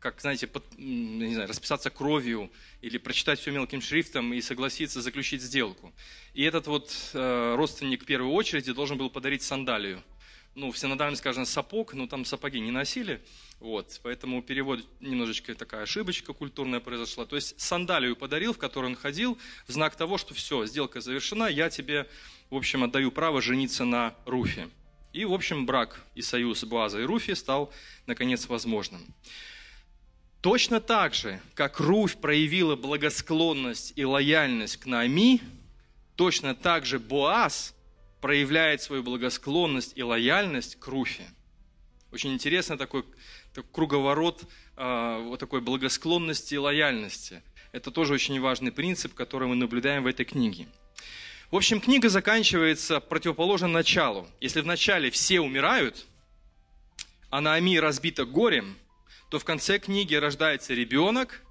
как, 0.00 0.20
знаете, 0.20 0.46
под, 0.46 0.64
не 0.76 1.34
знаю, 1.34 1.48
расписаться 1.48 1.90
кровью 1.90 2.50
или 2.82 2.98
прочитать 2.98 3.40
все 3.40 3.50
мелким 3.50 3.80
шрифтом 3.80 4.32
и 4.34 4.40
согласиться 4.40 5.00
заключить 5.00 5.42
сделку. 5.42 5.92
И 6.34 6.42
этот 6.42 6.66
вот 6.66 6.92
э, 7.14 7.54
родственник 7.56 8.02
в 8.02 8.06
первой 8.06 8.30
очереди 8.30 8.72
должен 8.72 8.98
был 8.98 9.10
подарить 9.10 9.42
сандалию– 9.42 10.02
ну, 10.58 10.72
в 10.72 10.78
синодальном, 10.78 11.16
скажем, 11.16 11.46
сапог, 11.46 11.94
но 11.94 12.08
там 12.08 12.24
сапоги 12.24 12.58
не 12.58 12.72
носили, 12.72 13.22
вот, 13.60 14.00
поэтому 14.02 14.42
перевод 14.42 14.80
немножечко 15.00 15.54
такая 15.54 15.82
ошибочка 15.82 16.32
культурная 16.32 16.80
произошла. 16.80 17.26
То 17.26 17.36
есть 17.36 17.58
сандалию 17.60 18.16
подарил, 18.16 18.52
в 18.52 18.58
которой 18.58 18.86
он 18.86 18.96
ходил, 18.96 19.38
в 19.68 19.72
знак 19.72 19.94
того, 19.94 20.18
что 20.18 20.34
все, 20.34 20.66
сделка 20.66 21.00
завершена, 21.00 21.44
я 21.44 21.70
тебе, 21.70 22.08
в 22.50 22.56
общем, 22.56 22.82
отдаю 22.82 23.12
право 23.12 23.40
жениться 23.40 23.84
на 23.84 24.14
Руфе. 24.26 24.68
И, 25.12 25.24
в 25.24 25.32
общем, 25.32 25.64
брак 25.64 26.04
и 26.16 26.22
союз 26.22 26.64
База 26.64 27.00
и 27.00 27.04
Руфи 27.04 27.34
стал, 27.34 27.72
наконец, 28.06 28.48
возможным. 28.48 29.02
Точно 30.40 30.80
так 30.80 31.14
же, 31.14 31.40
как 31.54 31.78
Руфь 31.78 32.16
проявила 32.16 32.74
благосклонность 32.74 33.92
и 33.94 34.04
лояльность 34.04 34.76
к 34.76 34.86
Наами, 34.86 35.40
точно 36.16 36.56
так 36.56 36.84
же 36.84 36.98
Боаз– 36.98 37.74
проявляет 38.20 38.82
свою 38.82 39.02
благосклонность 39.02 39.92
и 39.96 40.02
лояльность 40.02 40.76
к 40.76 40.86
Руфе. 40.88 41.24
Очень 42.10 42.32
интересно 42.32 42.78
такой, 42.78 43.04
такой 43.54 43.70
круговорот 43.72 44.44
э, 44.76 45.22
вот 45.24 45.38
такой 45.40 45.60
благосклонности 45.60 46.54
и 46.54 46.58
лояльности. 46.58 47.42
Это 47.72 47.90
тоже 47.90 48.14
очень 48.14 48.40
важный 48.40 48.72
принцип, 48.72 49.14
который 49.14 49.46
мы 49.46 49.54
наблюдаем 49.54 50.02
в 50.02 50.06
этой 50.06 50.24
книге. 50.24 50.68
В 51.50 51.56
общем, 51.56 51.80
книга 51.80 52.08
заканчивается 52.08 53.00
противоположно 53.00 53.68
началу. 53.68 54.26
Если 54.40 54.60
в 54.60 54.66
начале 54.66 55.10
все 55.10 55.40
умирают, 55.40 56.06
а 57.30 57.40
Наами 57.40 57.76
разбита 57.76 58.24
горем, 58.24 58.76
то 59.30 59.38
в 59.38 59.44
конце 59.44 59.78
книги 59.78 60.14
рождается 60.14 60.72
ребенок, 60.72 61.42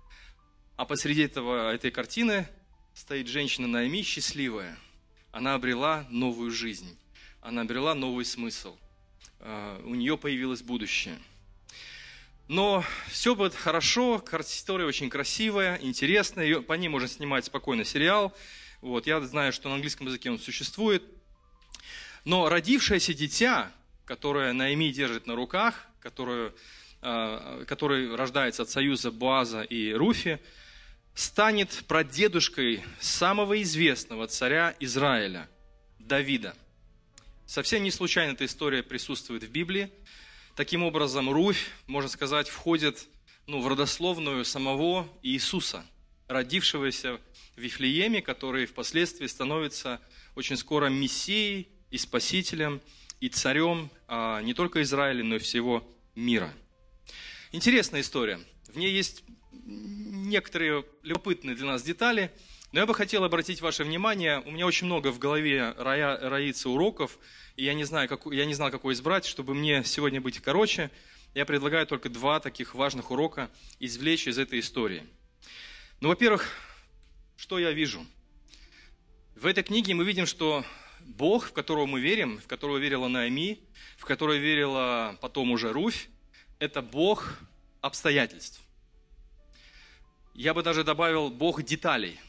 а 0.75 0.85
посреди 0.85 1.23
этого, 1.23 1.71
этой 1.71 1.91
картины 1.91 2.47
стоит 2.95 3.27
женщина 3.27 3.67
Наами 3.67 4.01
счастливая– 4.01 4.77
она 5.37 5.53
обрела 5.53 6.03
новую 6.09 6.49
жизнь, 6.49 6.97
она 7.41 7.61
обрела 7.61 7.93
новый 7.93 8.25
смысл. 8.25 8.75
А, 9.39 9.79
у 9.85 9.93
нее 9.93 10.17
появилось 10.17 10.63
будущее. 10.63 11.15
Но 12.47 12.83
все 13.07 13.35
будет 13.35 13.53
хорошо, 13.53 14.23
история 14.39 14.85
очень 14.85 15.11
красивая, 15.11 15.77
интересная, 15.83 16.61
по 16.61 16.73
ней 16.73 16.87
можно 16.87 17.07
снимать 17.07 17.45
спокойно 17.45 17.83
сериал. 17.83 18.35
Вот, 18.81 19.05
я 19.05 19.21
знаю, 19.21 19.53
что 19.53 19.69
на 19.69 19.75
английском 19.75 20.07
языке 20.07 20.31
он 20.31 20.39
существует. 20.39 21.03
Но 22.25 22.49
родившееся 22.49 23.13
дитя, 23.13 23.71
которое 24.05 24.53
Наими 24.53 24.89
держит 24.89 25.27
на 25.27 25.35
руках, 25.35 25.85
которое, 25.99 26.51
а, 27.01 27.63
который 27.65 28.15
рождается 28.15 28.63
от 28.63 28.71
союза 28.71 29.11
Буаза 29.11 29.61
и 29.61 29.93
Руфи, 29.93 30.39
станет 31.17 31.83
прадедушкой 31.87 32.83
самого 32.99 33.59
известного 33.63 34.27
царя 34.27 34.75
Израиля, 34.79 35.49
Давида. 35.97 36.55
Совсем 37.47 37.81
не 37.81 37.89
случайно 37.89 38.33
эта 38.33 38.45
история 38.45 38.83
присутствует 38.83 39.43
в 39.43 39.49
Библии. 39.49 39.89
Таким 40.55 40.83
образом, 40.83 41.31
Руфь, 41.31 41.71
можно 41.87 42.07
сказать, 42.07 42.47
входит 42.49 43.07
ну, 43.47 43.61
в 43.61 43.67
родословную 43.67 44.45
самого 44.45 45.09
Иисуса, 45.23 45.83
родившегося 46.27 47.19
в 47.55 47.59
Вифлееме, 47.59 48.21
который 48.21 48.67
впоследствии 48.67 49.25
становится 49.25 49.99
очень 50.35 50.55
скоро 50.55 50.85
Мессией 50.89 51.67
и 51.89 51.97
Спасителем, 51.97 52.79
и 53.19 53.29
царем 53.29 53.89
а, 54.07 54.43
не 54.43 54.53
только 54.53 54.83
Израиля, 54.83 55.23
но 55.23 55.37
и 55.37 55.39
всего 55.39 55.83
мира. 56.13 56.53
Интересная 57.51 58.01
история. 58.01 58.39
В 58.67 58.77
ней 58.77 58.91
есть 58.91 59.23
некоторые 59.65 60.85
любопытные 61.03 61.55
для 61.55 61.65
нас 61.65 61.83
детали, 61.83 62.31
но 62.73 62.81
я 62.81 62.85
бы 62.85 62.93
хотел 62.93 63.23
обратить 63.23 63.61
ваше 63.61 63.83
внимание, 63.83 64.41
у 64.45 64.51
меня 64.51 64.67
очень 64.67 64.87
много 64.87 65.11
в 65.11 65.19
голове 65.19 65.73
роя, 65.77 66.17
роится 66.17 66.69
уроков, 66.69 67.17
и 67.55 67.63
я 67.63 67.73
не, 67.73 67.85
знаю, 67.85 68.09
как, 68.09 68.25
я 68.25 68.45
не 68.45 68.53
знал, 68.53 68.71
какой 68.71 68.93
избрать, 68.93 69.25
чтобы 69.25 69.53
мне 69.53 69.83
сегодня 69.85 70.19
быть 70.19 70.39
короче. 70.39 70.91
Я 71.33 71.45
предлагаю 71.45 71.87
только 71.87 72.09
два 72.09 72.39
таких 72.39 72.75
важных 72.75 73.09
урока 73.09 73.49
извлечь 73.79 74.27
из 74.27 74.37
этой 74.37 74.59
истории. 74.59 75.03
Ну, 76.01 76.09
во-первых, 76.09 76.49
что 77.37 77.57
я 77.57 77.71
вижу? 77.71 78.05
В 79.35 79.45
этой 79.45 79.63
книге 79.63 79.93
мы 79.93 80.03
видим, 80.03 80.25
что 80.25 80.65
Бог, 80.99 81.45
в 81.45 81.53
которого 81.53 81.85
мы 81.85 82.01
верим, 82.01 82.39
в 82.39 82.47
которого 82.47 82.77
верила 82.77 83.07
Наами, 83.07 83.59
в 83.97 84.03
которого 84.03 84.35
верила 84.35 85.17
потом 85.21 85.51
уже 85.51 85.71
Руфь, 85.71 86.09
это 86.59 86.81
Бог 86.81 87.39
обстоятельств. 87.81 88.61
Я 90.37 90.53
бы 90.53 90.61
даже 90.61 90.83
добавил 90.83 91.31
Бог 91.31 91.63
деталей. 91.63 92.19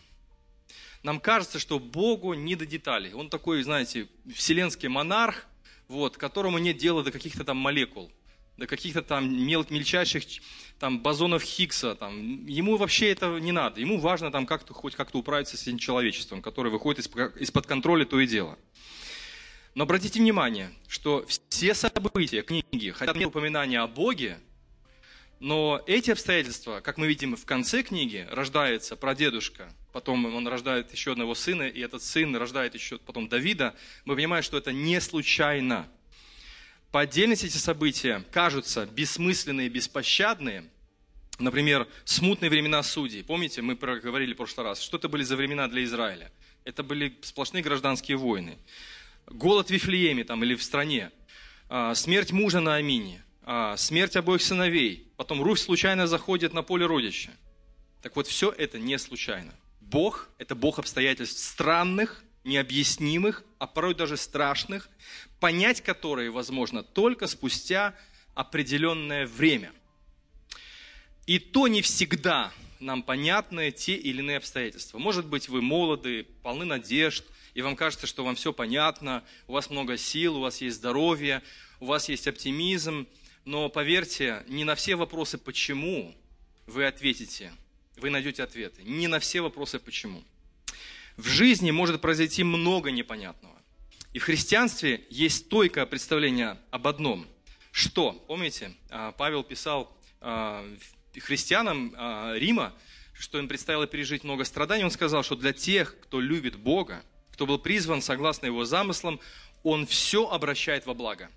Нам 1.03 1.21
кажется, 1.21 1.59
что 1.59 1.79
Богу 1.79 2.33
не 2.33 2.57
до 2.57 2.65
деталей. 2.65 3.13
Он 3.13 3.29
такой, 3.29 3.63
знаете, 3.63 4.09
вселенский 4.35 4.89
монарх, 4.89 5.45
вот, 5.89 6.17
которому 6.17 6.57
нет 6.57 6.79
дела 6.79 7.03
до 7.05 7.13
каких-то 7.13 7.45
там 7.45 7.59
молекул, 7.59 8.11
до 8.57 8.67
каких-то 8.67 9.03
там 9.03 9.31
мел, 9.47 9.67
мельчайших 9.69 10.25
там, 10.79 11.01
бозонов 11.01 11.43
Хиггса. 11.43 11.97
Там. 11.97 12.47
Ему 12.47 12.79
вообще 12.79 13.11
это 13.11 13.39
не 13.41 13.53
надо. 13.53 13.79
Ему 13.79 14.01
важно 14.01 14.31
там 14.31 14.47
как-то 14.47 14.73
хоть 14.73 14.95
как-то 14.95 15.19
управиться 15.19 15.59
с 15.59 15.63
этим 15.65 15.77
человечеством, 15.77 16.41
которое 16.41 16.71
выходит 16.71 17.05
из-под 17.05 17.67
контроля 17.67 18.07
то 18.07 18.19
и 18.21 18.27
дело. 18.27 18.59
Но 19.75 19.85
обратите 19.85 20.19
внимание, 20.19 20.71
что 20.89 21.27
все 21.51 21.75
события 21.75 22.41
книги, 22.41 22.91
хотя 22.91 23.13
нет 23.13 23.29
упоминания 23.29 23.81
о 23.81 23.87
Боге, 23.87 24.41
но 25.41 25.83
эти 25.87 26.11
обстоятельства, 26.11 26.81
как 26.81 26.99
мы 26.99 27.07
видим 27.07 27.37
в 27.37 27.45
конце 27.45 27.83
книги, 27.83 28.27
рождается 28.31 28.97
прадедушка, 28.97 29.73
потом 29.93 30.27
он 30.35 30.47
рождает 30.49 30.93
еще 30.93 31.13
одного 31.13 31.35
сына, 31.35 31.63
и 31.63 31.81
этот 31.81 32.03
сын 32.03 32.35
рождает 32.37 32.75
еще 32.75 32.99
потом 32.99 33.29
Давида, 33.29 33.75
мы 34.05 34.17
понимаем, 34.17 34.43
что 34.43 34.59
это 34.59 34.73
не 34.73 35.01
случайно. 35.01 35.89
По 36.91 37.01
отдельности 37.01 37.47
эти 37.47 37.59
события 37.59 38.25
кажутся 38.33 38.87
бессмысленные, 38.87 39.69
беспощадные. 39.69 40.65
Например, 41.39 41.87
смутные 42.05 42.51
времена 42.51 42.83
судей. 42.83 43.23
Помните, 43.23 43.63
мы 43.63 43.77
проговорили 43.77 44.33
в 44.33 44.39
прошлый 44.39 44.67
раз, 44.67 44.81
что 44.81 44.97
это 44.97 45.09
были 45.09 45.23
за 45.23 45.37
времена 45.37 45.69
для 45.69 45.85
Израиля? 45.85 46.33
Это 46.65 46.83
были 46.83 47.17
сплошные 47.23 47.63
гражданские 47.63 48.17
войны 48.17 48.59
голод 49.31 49.69
в 49.69 49.71
Вифлееме 49.71 50.25
там, 50.25 50.43
или 50.45 50.55
в 50.55 50.63
стране, 50.63 51.11
а, 51.69 51.95
смерть 51.95 52.33
мужа 52.33 52.61
на 52.61 52.77
Амине, 52.77 53.23
смерть 53.77 54.17
обоих 54.17 54.43
сыновей, 54.43 55.11
потом 55.17 55.43
Руфь 55.43 55.61
случайно 55.61 56.07
заходит 56.07 56.53
на 56.53 56.63
поле 56.63 56.87
родища. 56.87 57.31
Так 58.03 58.17
вот, 58.17 58.27
все 58.27 58.51
это 58.51 58.79
не 58.79 58.99
случайно. 58.99 59.55
Бог– 59.81 60.29
это 60.39 60.55
Бог 60.55 60.79
обстоятельств 60.79 61.43
странных, 61.43 62.23
необъяснимых, 62.45 63.45
а 63.59 63.67
порой 63.67 63.95
даже 63.95 64.17
страшных, 64.17 64.89
понять 65.41 65.81
которые 65.81 66.31
возможно 66.31 66.83
только 66.83 67.27
спустя 67.27 67.95
определенное 68.35 69.27
время. 69.27 69.73
И 71.27 71.39
то 71.39 71.69
не 71.69 71.83
всегда 71.83 72.53
нам 72.81 73.03
понятны 73.03 73.71
те 73.71 73.95
или 73.95 74.19
иные 74.19 74.37
обстоятельства. 74.37 74.99
Может 74.99 75.27
быть, 75.27 75.49
вы 75.49 75.63
молоды, 75.63 76.27
полны 76.43 76.65
надежд– 76.65 77.25
и 77.59 77.63
вам 77.63 77.75
кажется, 77.75 78.07
что 78.07 78.23
вам 78.23 78.37
все 78.37 78.53
понятно, 78.53 79.25
у 79.49 79.53
вас 79.55 79.69
много 79.69 79.97
сил, 79.97 80.37
у 80.37 80.41
вас 80.43 80.61
есть 80.61 80.77
здоровье, 80.77 81.43
у 81.81 81.87
вас 81.87 82.09
есть 82.09 82.29
оптимизм, 82.29 83.09
но 83.49 83.71
поверьте, 83.71 84.45
не 84.47 84.65
на 84.65 84.75
все 84.75 84.95
вопросы 84.95 85.39
«почему» 85.39 86.15
вы 86.67 86.87
ответите, 86.87 87.51
вы 87.97 88.11
найдете 88.11 88.43
ответы. 88.43 88.83
Не 88.83 89.07
на 89.09 89.21
все 89.21 89.41
вопросы 89.41 89.79
«почему». 89.79 90.23
В 91.17 91.27
жизни 91.27 91.71
может 91.71 92.03
произойти 92.03 92.45
много 92.45 92.91
непонятного. 92.91 93.57
И 94.13 94.19
в 94.19 94.25
христианстве 94.25 95.07
есть 95.09 95.47
стойкое 95.47 95.87
представление 95.87 96.59
об 96.71 96.87
одном. 96.87 97.27
Что? 97.73 98.13
Помните, 98.29 98.75
а, 98.91 99.13
Павел 99.13 99.43
писал 99.43 99.97
а, 100.21 100.63
христианам 101.19 101.95
а, 101.97 102.35
Рима, 102.35 102.75
что 103.15 103.39
им 103.39 103.49
предстояло 103.49 103.87
пережить 103.87 104.25
много 104.25 104.45
страданий. 104.45 104.85
Он 104.85 104.91
сказал, 104.91 105.23
что 105.23 105.37
для 105.37 105.55
тех, 105.55 105.99
кто 106.01 106.21
любит 106.21 106.57
Бога, 106.57 107.03
кто 107.33 107.47
был 107.47 107.59
призван 107.59 108.03
согласно 108.03 108.45
его 108.45 108.67
замыслам, 108.67 109.19
он 109.63 109.87
все 109.87 110.29
обращает 110.29 110.85
во 110.85 110.93
благо. 110.93 111.31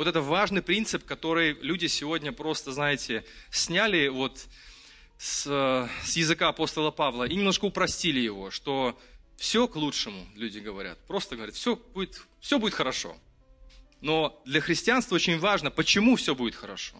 Вот 0.00 0.06
это 0.06 0.22
важный 0.22 0.62
принцип, 0.62 1.04
который 1.04 1.58
люди 1.60 1.86
сегодня 1.86 2.32
просто, 2.32 2.72
знаете, 2.72 3.22
сняли 3.50 4.08
вот 4.08 4.46
с, 5.18 5.44
с 6.04 6.16
языка 6.16 6.48
апостола 6.48 6.90
Павла 6.90 7.24
и 7.24 7.34
немножко 7.34 7.66
упростили 7.66 8.18
его, 8.18 8.50
что 8.50 8.98
все 9.36 9.68
к 9.68 9.76
лучшему, 9.76 10.26
люди 10.36 10.58
говорят. 10.58 10.98
Просто 11.06 11.36
говорят, 11.36 11.54
все 11.54 11.76
будет, 11.76 12.22
все 12.40 12.58
будет 12.58 12.72
хорошо. 12.72 13.14
Но 14.00 14.40
для 14.46 14.62
христианства 14.62 15.16
очень 15.16 15.38
важно, 15.38 15.70
почему 15.70 16.16
все 16.16 16.34
будет 16.34 16.54
хорошо. 16.54 16.96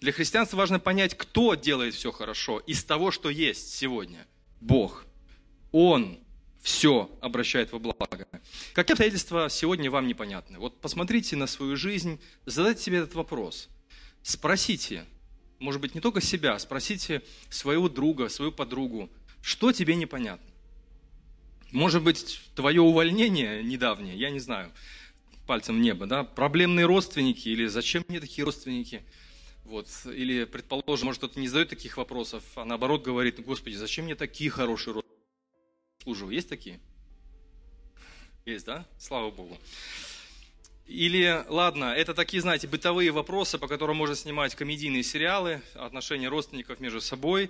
Для 0.00 0.12
христианства 0.12 0.56
важно 0.56 0.78
понять, 0.78 1.18
кто 1.18 1.56
делает 1.56 1.94
все 1.94 2.12
хорошо 2.12 2.60
из 2.60 2.84
того, 2.84 3.10
что 3.10 3.28
есть 3.28 3.74
сегодня. 3.74 4.24
Бог. 4.60 5.04
Он 5.72 6.20
все 6.60 7.10
обращает 7.20 7.72
во 7.72 7.78
благо. 7.78 8.28
Какие 8.74 8.92
обстоятельства 8.92 9.48
сегодня 9.48 9.90
вам 9.90 10.06
непонятны? 10.06 10.58
Вот 10.58 10.80
посмотрите 10.80 11.36
на 11.36 11.46
свою 11.46 11.76
жизнь, 11.76 12.20
задайте 12.46 12.82
себе 12.82 12.98
этот 12.98 13.14
вопрос. 13.14 13.68
Спросите, 14.22 15.04
может 15.58 15.80
быть, 15.80 15.94
не 15.94 16.00
только 16.00 16.20
себя, 16.20 16.58
спросите 16.58 17.22
своего 17.48 17.88
друга, 17.88 18.28
свою 18.28 18.52
подругу, 18.52 19.10
что 19.42 19.72
тебе 19.72 19.94
непонятно. 19.94 20.46
Может 21.72 22.02
быть, 22.02 22.40
твое 22.54 22.82
увольнение 22.82 23.62
недавнее, 23.62 24.16
я 24.16 24.30
не 24.30 24.40
знаю, 24.40 24.72
пальцем 25.46 25.76
в 25.76 25.80
небо, 25.80 26.06
да, 26.06 26.24
проблемные 26.24 26.84
родственники, 26.84 27.48
или 27.48 27.66
зачем 27.66 28.04
мне 28.08 28.20
такие 28.20 28.44
родственники, 28.44 29.02
вот, 29.64 29.86
или, 30.04 30.44
предположим, 30.44 31.06
может, 31.06 31.20
кто-то 31.20 31.38
не 31.38 31.48
задает 31.48 31.68
таких 31.68 31.96
вопросов, 31.96 32.42
а 32.56 32.64
наоборот 32.64 33.04
говорит, 33.04 33.42
Господи, 33.44 33.74
зачем 33.74 34.06
мне 34.06 34.16
такие 34.16 34.50
хорошие 34.50 34.94
родственники? 34.94 35.09
Служил. 36.10 36.30
Есть 36.30 36.48
такие? 36.48 36.80
Есть, 38.44 38.66
да? 38.66 38.84
Слава 38.98 39.30
Богу. 39.30 39.56
Или, 40.86 41.44
ладно, 41.48 41.84
это 41.84 42.14
такие, 42.14 42.40
знаете, 42.40 42.66
бытовые 42.66 43.12
вопросы, 43.12 43.58
по 43.58 43.68
которым 43.68 43.98
можно 43.98 44.16
снимать 44.16 44.56
комедийные 44.56 45.04
сериалы, 45.04 45.62
отношения 45.74 46.28
родственников 46.28 46.80
между 46.80 47.00
собой, 47.00 47.48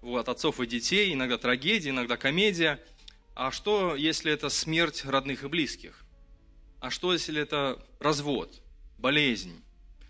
вот, 0.00 0.28
отцов 0.28 0.58
и 0.58 0.66
детей, 0.66 1.12
иногда 1.12 1.38
трагедия, 1.38 1.90
иногда 1.90 2.16
комедия. 2.16 2.80
А 3.36 3.52
что, 3.52 3.94
если 3.94 4.32
это 4.32 4.48
смерть 4.48 5.04
родных 5.04 5.44
и 5.44 5.48
близких? 5.48 6.04
А 6.80 6.90
что, 6.90 7.12
если 7.12 7.40
это 7.40 7.80
развод, 8.00 8.52
болезнь, 8.98 9.62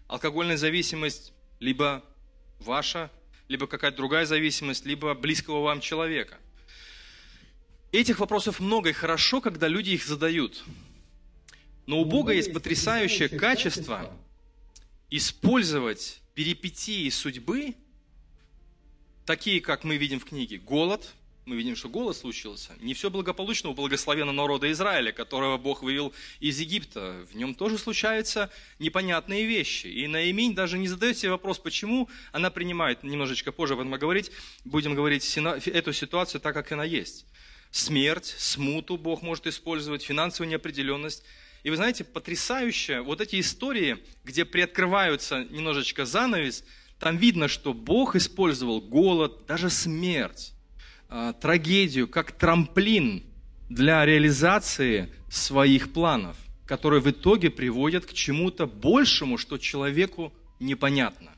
алкогольная 0.08 0.56
зависимость, 0.56 1.34
либо 1.60 2.02
ваша, 2.58 3.10
либо 3.48 3.66
какая-то 3.66 3.98
другая 3.98 4.24
зависимость, 4.24 4.86
либо 4.86 5.12
близкого 5.12 5.60
вам 5.60 5.82
человека– 5.82 6.38
Этих 7.92 8.20
вопросов 8.20 8.58
много 8.58 8.88
и 8.88 8.94
хорошо, 8.94 9.42
когда 9.42 9.68
люди 9.68 9.90
их 9.90 10.06
задают. 10.06 10.64
Но 11.84 12.00
у 12.00 12.06
Бога 12.06 12.32
есть 12.32 12.50
потрясающее 12.50 13.28
качество 13.28 14.10
использовать 15.10 16.22
перипетии 16.34 17.10
судьбы, 17.10 17.74
такие, 19.26 19.60
как 19.60 19.84
мы 19.84 19.98
видим 19.98 20.20
в 20.20 20.24
книге, 20.24 20.56
голод, 20.56 21.12
мы 21.44 21.56
видим, 21.56 21.76
что 21.76 21.90
голод 21.90 22.16
случился. 22.16 22.72
Не 22.80 22.94
все 22.94 23.10
благополучно 23.10 23.68
у 23.68 23.74
благословенного 23.74 24.34
народа 24.34 24.70
Израиля, 24.72 25.12
которого 25.12 25.58
Бог 25.58 25.82
вывел 25.82 26.14
из 26.40 26.60
Египта. 26.60 27.26
В 27.30 27.36
нем 27.36 27.54
тоже 27.54 27.76
случаются 27.76 28.48
непонятные 28.78 29.44
вещи. 29.44 29.88
И 29.88 30.06
Наимень 30.06 30.54
даже 30.54 30.78
не 30.78 30.88
задает 30.88 31.18
себе 31.18 31.32
вопрос, 31.32 31.58
почему 31.58 32.08
она 32.30 32.50
принимает, 32.50 33.02
немножечко 33.02 33.52
позже 33.52 33.74
об 33.74 33.80
этом 33.80 33.92
говорить, 33.92 34.30
будем 34.64 34.94
говорить 34.94 35.36
эту 35.36 35.92
ситуацию 35.92 36.40
так, 36.40 36.54
как 36.54 36.72
она 36.72 36.84
есть 36.84 37.26
смерть, 37.72 38.34
смуту 38.38 38.96
Бог 38.96 39.22
может 39.22 39.48
использовать, 39.48 40.04
финансовую 40.04 40.50
неопределенность. 40.50 41.24
И 41.64 41.70
вы 41.70 41.76
знаете, 41.76 42.04
потрясающе, 42.04 43.00
вот 43.00 43.20
эти 43.20 43.40
истории, 43.40 43.98
где 44.24 44.44
приоткрываются 44.44 45.44
немножечко 45.44 46.04
занавес, 46.04 46.64
там 47.00 47.16
видно, 47.16 47.48
что 47.48 47.72
Бог 47.72 48.14
использовал 48.14 48.80
голод, 48.80 49.46
даже 49.48 49.70
смерть, 49.70 50.52
а, 51.08 51.32
трагедию, 51.32 52.06
как 52.06 52.32
трамплин 52.32 53.24
для 53.68 54.04
реализации 54.04 55.12
своих 55.30 55.92
планов, 55.92 56.36
которые 56.66 57.00
в 57.00 57.10
итоге 57.10 57.50
приводят 57.50 58.06
к 58.06 58.12
чему-то 58.12 58.66
большему, 58.66 59.38
что 59.38 59.58
человеку 59.58 60.32
непонятно. 60.60 61.32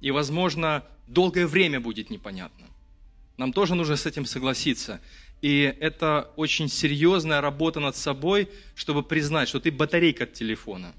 И, 0.00 0.10
возможно, 0.10 0.84
долгое 1.06 1.46
время 1.46 1.80
будет 1.80 2.10
непонятно. 2.10 2.66
Нам 3.36 3.52
тоже 3.52 3.74
нужно 3.74 3.96
с 3.96 4.04
этим 4.04 4.26
согласиться. 4.26 5.00
И 5.40 5.74
это 5.80 6.32
очень 6.36 6.68
серьезная 6.68 7.40
работа 7.40 7.80
над 7.80 7.96
собой, 7.96 8.48
чтобы 8.74 9.02
признать, 9.02 9.48
что 9.48 9.60
ты 9.60 9.70
батарейка 9.70 10.24
от 10.24 10.32
телефона. 10.32 10.94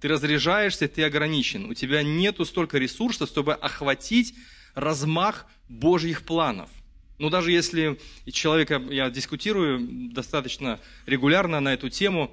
Ты 0.00 0.08
разряжаешься, 0.08 0.88
ты 0.88 1.04
ограничен. 1.04 1.68
У 1.70 1.74
тебя 1.74 2.02
нету 2.02 2.44
столько 2.44 2.78
ресурсов, 2.78 3.28
чтобы 3.28 3.54
охватить 3.54 4.34
размах 4.74 5.46
Божьих 5.68 6.22
планов. 6.22 6.70
Но 7.18 7.30
даже 7.30 7.50
если 7.50 7.98
человека, 8.30 8.82
я 8.90 9.10
дискутирую 9.10 10.12
достаточно 10.12 10.80
регулярно 11.06 11.60
на 11.60 11.72
эту 11.72 11.88
тему, 11.88 12.30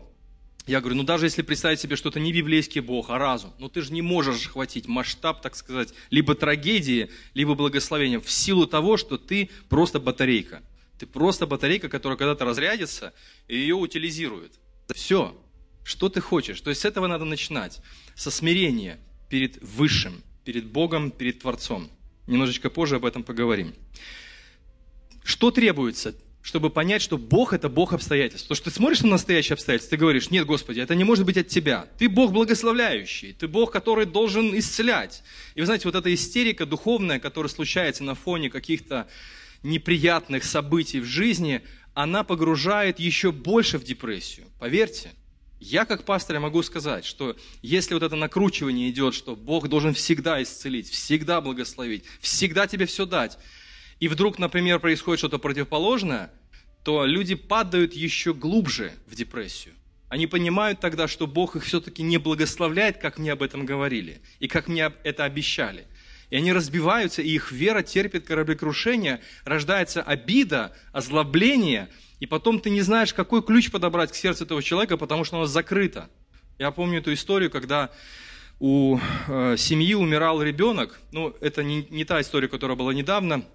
я 0.65 0.79
говорю, 0.79 0.97
ну 0.97 1.03
даже 1.03 1.25
если 1.25 1.41
представить 1.41 1.79
себе, 1.79 1.95
что 1.95 2.09
это 2.09 2.19
не 2.19 2.31
библейский 2.31 2.79
Бог, 2.79 3.09
а 3.09 3.17
разум, 3.17 3.53
ну 3.59 3.67
ты 3.67 3.81
же 3.81 3.91
не 3.91 4.01
можешь 4.01 4.45
охватить 4.47 4.87
масштаб, 4.87 5.41
так 5.41 5.55
сказать, 5.55 5.93
либо 6.09 6.35
трагедии, 6.35 7.09
либо 7.33 7.53
благословения 7.55 8.19
в 8.19 8.31
силу 8.31 8.65
того, 8.65 8.95
что 8.95 9.17
ты 9.17 9.49
просто 9.67 9.99
батарейка. 9.99 10.61
Ты 10.97 11.05
просто 11.05 11.47
батарейка, 11.47 11.89
которая 11.89 12.17
когда-то 12.17 12.45
разрядится, 12.45 13.13
и 13.47 13.57
ее 13.57 13.75
утилизируют. 13.75 14.53
Все. 14.93 15.35
Что 15.83 16.09
ты 16.09 16.21
хочешь? 16.21 16.61
То 16.61 16.69
есть 16.69 16.81
с 16.81 16.85
этого 16.85 17.07
надо 17.07 17.25
начинать. 17.25 17.81
Со 18.15 18.31
смирения 18.31 18.99
перед 19.29 19.61
Высшим, 19.61 20.23
перед 20.45 20.65
Богом, 20.65 21.11
перед 21.11 21.39
Творцом. 21.39 21.89
Немножечко 22.27 22.69
позже 22.69 22.97
об 22.97 23.05
этом 23.05 23.23
поговорим. 23.23 23.73
Что 25.23 25.51
требуется, 25.51 26.15
чтобы 26.41 26.69
понять, 26.69 27.01
что 27.01 27.17
Бог– 27.17 27.53
это 27.53 27.69
Бог 27.69 27.93
обстоятельств? 27.93 28.47
Потому 28.47 28.57
что 28.57 28.69
ты 28.69 28.75
смотришь 28.75 29.01
на 29.01 29.09
настоящие 29.09 29.53
обстоятельства, 29.53 29.97
ты 29.97 29.99
говоришь, 29.99 30.29
нет, 30.29 30.45
Господи, 30.45 30.79
это 30.79 30.95
не 30.95 31.03
может 31.03 31.25
быть 31.25 31.37
от 31.37 31.47
Тебя. 31.47 31.87
Ты 31.97 32.09
Бог 32.09 32.31
благословляющий, 32.31 33.33
ты 33.33 33.47
Бог, 33.47 33.71
который 33.71 34.05
должен 34.05 34.57
исцелять. 34.57 35.23
И 35.55 35.61
вы 35.61 35.65
знаете, 35.65 35.85
вот 35.87 35.95
эта 35.95 36.13
истерика 36.13 36.65
духовная, 36.65 37.19
которая 37.19 37.49
случается 37.49 38.03
на 38.03 38.15
фоне 38.15 38.49
каких-то 38.49 39.07
неприятных 39.63 40.43
событий 40.43 40.99
в 40.99 41.05
жизни, 41.05 41.61
она 41.93 42.23
погружает 42.23 42.99
еще 42.99 43.31
больше 43.31 43.77
в 43.77 43.83
депрессию. 43.83 44.47
Поверьте. 44.59 45.11
Я 45.59 45.85
как 45.85 46.03
пастор 46.03 46.41
могу 46.41 46.61
сказать, 46.61 47.05
что 47.05 47.37
если 47.61 47.93
вот 47.93 48.03
это 48.03 48.17
накручивание 48.17 48.89
идет, 48.89 49.15
что 49.15 49.33
Бог 49.33 49.69
должен 49.69 49.93
всегда 49.93 50.43
исцелить, 50.43 50.89
всегда 50.89 51.39
благословить, 51.39 52.03
всегда 52.19 52.67
тебе 52.67 52.85
все 52.85 53.05
дать, 53.05 53.37
и 54.01 54.09
вдруг, 54.09 54.39
например, 54.39 54.81
происходит 54.81 55.19
что-то 55.19 55.37
противоположное, 55.37 56.33
то 56.83 57.05
люди 57.05 57.35
падают 57.35 57.93
еще 57.93 58.33
глубже 58.33 58.91
в 59.07 59.15
депрессию. 59.15 59.73
Они 60.09 60.27
понимают 60.27 60.81
тогда, 60.81 61.07
что 61.07 61.27
Бог 61.27 61.55
их 61.55 61.63
все-таки 61.63 62.03
не 62.03 62.17
благословляет, 62.17 62.97
как 62.97 63.17
мне 63.17 63.31
об 63.31 63.41
этом 63.41 63.65
говорили, 63.65 64.21
и 64.39 64.49
как 64.49 64.67
мне 64.67 64.91
это 65.03 65.23
обещали. 65.23 65.87
И 66.33 66.35
они 66.35 66.51
разбиваются, 66.51 67.21
и 67.21 67.29
их 67.29 67.51
вера 67.51 67.83
терпит 67.83 68.25
кораблекрушение, 68.25 69.21
рождается 69.45 70.01
обида, 70.01 70.75
озлобление, 70.91 71.89
и 72.19 72.25
потом 72.25 72.59
ты 72.59 72.71
не 72.71 72.81
знаешь, 72.81 73.13
какой 73.13 73.43
ключ 73.43 73.69
подобрать 73.69 74.11
к 74.11 74.15
сердцу 74.15 74.45
этого 74.45 74.63
человека, 74.63 74.97
потому 74.97 75.25
что 75.25 75.37
оно 75.37 75.45
закрыто. 75.45 76.09
Я 76.57 76.71
помню 76.71 77.01
эту 77.01 77.13
историю, 77.13 77.51
когда 77.51 77.91
у 78.59 78.97
э, 79.27 79.57
семьи 79.59 79.93
умирал 79.93 80.41
ребенок, 80.41 80.99
ну, 81.11 81.35
это 81.39 81.61
не, 81.61 81.85
не 81.91 82.03
та 82.03 82.19
история, 82.19 82.47
которая 82.47 82.75
была 82.75 82.95
недавно, 82.95 83.45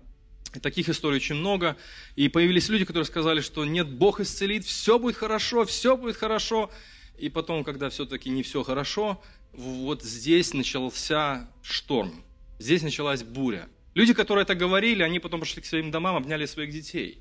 Таких 0.62 0.88
историй 0.88 1.16
очень 1.16 1.34
много. 1.34 1.76
И 2.14 2.28
появились 2.28 2.68
люди, 2.68 2.84
которые 2.84 3.06
сказали, 3.06 3.40
что 3.40 3.64
нет, 3.64 3.88
Бог 3.88 4.20
исцелит, 4.20 4.64
все 4.64 5.00
будет 5.00 5.16
хорошо, 5.16 5.64
все 5.64 5.96
будет 5.96 6.16
хорошо. 6.16 6.70
И 7.18 7.28
потом, 7.28 7.64
когда 7.64 7.90
все-таки 7.90 8.30
не 8.30 8.44
все 8.44 8.62
хорошо, 8.62 9.20
вот 9.52 10.04
здесь 10.04 10.54
начался 10.54 11.50
шторм. 11.60 12.24
Здесь 12.59 12.83
началась 12.83 13.23
буря. 13.23 13.68
Люди, 13.94 14.14
которые 14.14 14.42
это 14.42 14.55
говорили, 14.55 15.03
они 15.03 15.18
потом 15.18 15.40
пошли 15.40 15.62
к 15.62 15.66
своим 15.66 15.90
домам, 15.90 16.16
обняли 16.16 16.47
своих 16.47 16.71
детей. 16.71 17.18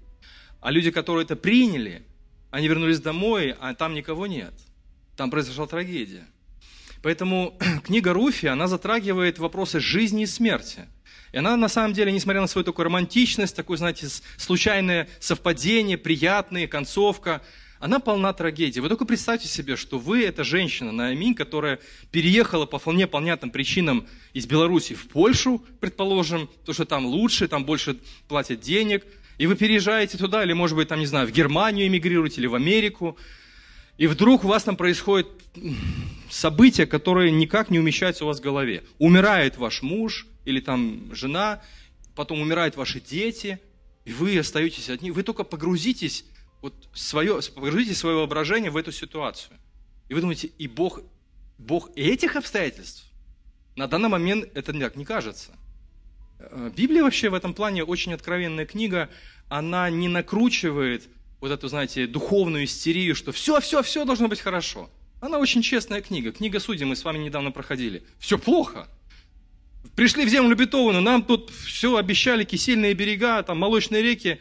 А 0.61 0.71
люди, 0.71 0.91
которые 0.91 1.25
это 1.25 1.35
приняли, 1.35 2.03
они 2.51 2.67
вернулись 2.67 2.99
домой, 2.99 3.55
а 3.59 3.73
там 3.73 3.93
никого 3.93 4.27
нет. 4.27 4.53
Там 5.15 5.31
произошла 5.31 5.67
трагедия. 5.67 6.25
Поэтому 7.01 7.57
книга 7.83 8.13
Руфи, 8.13 8.47
она 8.47 8.67
затрагивает 8.67 9.39
вопросы 9.39 9.79
жизни 9.79 10.23
и 10.23 10.27
смерти– 10.27 10.85
и 11.31 11.37
она 11.37 11.57
на 11.57 11.67
самом 11.67 11.93
деле, 11.93 12.11
несмотря 12.11 12.41
на 12.41 12.47
свою 12.47 12.63
такую 12.63 12.85
романтичность, 12.85 13.55
такое, 13.55 13.77
знаете, 13.77 14.07
случайное 14.37 15.09
совпадение, 15.19 15.97
приятная 15.97 16.67
концовка, 16.67 17.41
она 17.79 17.99
полна 17.99 18.33
трагедии. 18.33 18.79
Вы 18.79 18.89
только 18.89 19.05
представьте 19.05 19.47
себе, 19.47 19.75
что 19.75 19.99
вы, 19.99 20.23
эта 20.23 20.43
женщина, 20.43 20.91
Нааминь, 20.91 21.35
которая 21.35 21.79
переехала 22.11 22.65
по 22.65 22.79
вполне 22.79 23.07
понятным 23.07 23.51
причинам 23.51 24.07
из 24.33 24.45
Беларуси 24.45 24.95
в 24.95 25.07
Польшу, 25.07 25.63
предположим, 25.79 26.49
то, 26.65 26.73
что 26.73 26.85
там 26.85 27.05
лучше, 27.05 27.47
там 27.47 27.65
больше 27.65 27.99
платят 28.27 28.61
денег, 28.61 29.05
и 29.37 29.45
вы 29.45 29.55
переезжаете 29.55 30.17
туда, 30.17 30.43
или, 30.43 30.53
может 30.53 30.75
быть, 30.75 30.87
там, 30.87 30.99
не 30.99 31.05
знаю, 31.05 31.27
в 31.27 31.31
Германию 31.31 31.87
эмигрируете, 31.87 32.41
или 32.41 32.47
в 32.47 32.55
Америку, 32.55 33.17
и 33.97 34.07
вдруг 34.07 34.43
у 34.43 34.47
вас 34.47 34.63
там 34.63 34.75
происходит 34.75 35.27
событие, 36.29 36.85
которое 36.85 37.31
никак 37.31 37.69
не 37.69 37.79
умещается 37.79 38.25
у 38.25 38.27
вас 38.27 38.39
в 38.39 38.43
голове. 38.43 38.83
Умирает 38.99 39.57
ваш 39.57 39.81
муж, 39.81 40.27
или 40.45 40.59
там 40.59 41.13
жена, 41.13 41.61
потом 42.15 42.41
умирают 42.41 42.75
ваши 42.75 42.99
дети, 42.99 43.59
и 44.05 44.13
вы 44.13 44.37
остаетесь 44.37 44.89
одни. 44.89 45.11
Вы 45.11 45.23
только 45.23 45.43
погрузитесь, 45.43 46.25
вот 46.61 46.89
свое, 46.93 47.39
погрузите 47.53 47.93
свое 47.93 48.17
воображение 48.17 48.71
в 48.71 48.77
эту 48.77 48.91
ситуацию. 48.91 49.57
И 50.09 50.13
вы 50.13 50.21
думаете, 50.21 50.47
и 50.57 50.67
Бог, 50.67 51.01
Бог 51.57 51.89
этих 51.95 52.35
обстоятельств? 52.35 53.05
На 53.75 53.87
данный 53.87 54.09
момент 54.09 54.49
это 54.55 54.73
никак 54.73 54.95
не 54.95 55.05
кажется. 55.05 55.51
Э, 56.39 56.71
Библия 56.75 57.03
вообще 57.03 57.29
в 57.29 57.33
этом 57.33 57.53
плане 57.53 57.83
очень 57.83 58.13
откровенная 58.13 58.65
книга. 58.65 59.09
Она 59.49 59.89
не 59.89 60.07
накручивает 60.07 61.07
вот 61.39 61.51
эту, 61.51 61.67
знаете, 61.67 62.07
духовную 62.07 62.65
истерию, 62.65 63.15
что 63.15 63.31
все, 63.31 63.59
все, 63.59 63.83
все 63.83 64.05
должно 64.05 64.27
быть 64.27 64.39
хорошо. 64.39 64.89
Она 65.19 65.39
очень 65.39 65.61
честная 65.61 66.01
книга. 66.01 66.31
Книга 66.31 66.59
Судей 66.59 66.85
мы 66.85 66.95
с 66.95 67.03
вами 67.03 67.19
недавно 67.19 67.51
проходили. 67.51 68.03
Все 68.19 68.37
плохо. 68.37 68.87
Пришли 69.95 70.25
в 70.25 70.29
землю 70.29 70.53
обетованную, 70.53 71.01
нам 71.01 71.23
тут 71.23 71.49
все 71.49 71.95
обещали, 71.95 72.43
кисельные 72.43 72.93
берега, 72.93 73.41
там 73.41 73.57
молочные 73.57 74.03
реки. 74.03 74.39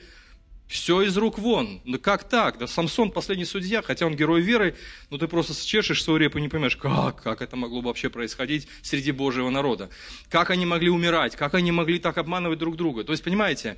Все 0.67 1.03
из 1.03 1.17
рук 1.17 1.39
вон. 1.39 1.81
Ну 1.85 1.99
как 1.99 2.29
так? 2.29 2.59
Да 2.59 2.67
Самсон 2.67 3.13
последний 3.13 3.45
судья, 3.45 3.83
хотя 3.83 4.07
он 4.07 4.17
герой 4.17 4.41
веры, 4.41 4.77
но 5.11 5.19
ты 5.19 5.29
просто 5.29 5.55
чешешь 5.65 6.03
свою 6.03 6.19
репу 6.19 6.39
и 6.39 6.43
не 6.43 6.49
понимаешь, 6.49 6.77
как, 6.77 7.23
как 7.23 7.41
это 7.41 7.55
могло 7.55 7.81
вообще 7.81 8.11
происходить 8.11 8.67
среди 8.83 9.13
Божьего 9.13 9.49
народа. 9.49 9.91
Как 10.29 10.51
они 10.51 10.67
могли 10.67 10.91
умирать, 10.91 11.37
как 11.37 11.55
они 11.55 11.71
могли 11.71 12.01
так 12.01 12.19
обманывать 12.19 12.59
друг 12.59 12.77
друга. 12.77 13.05
То 13.05 13.13
есть, 13.13 13.23
понимаете, 13.23 13.77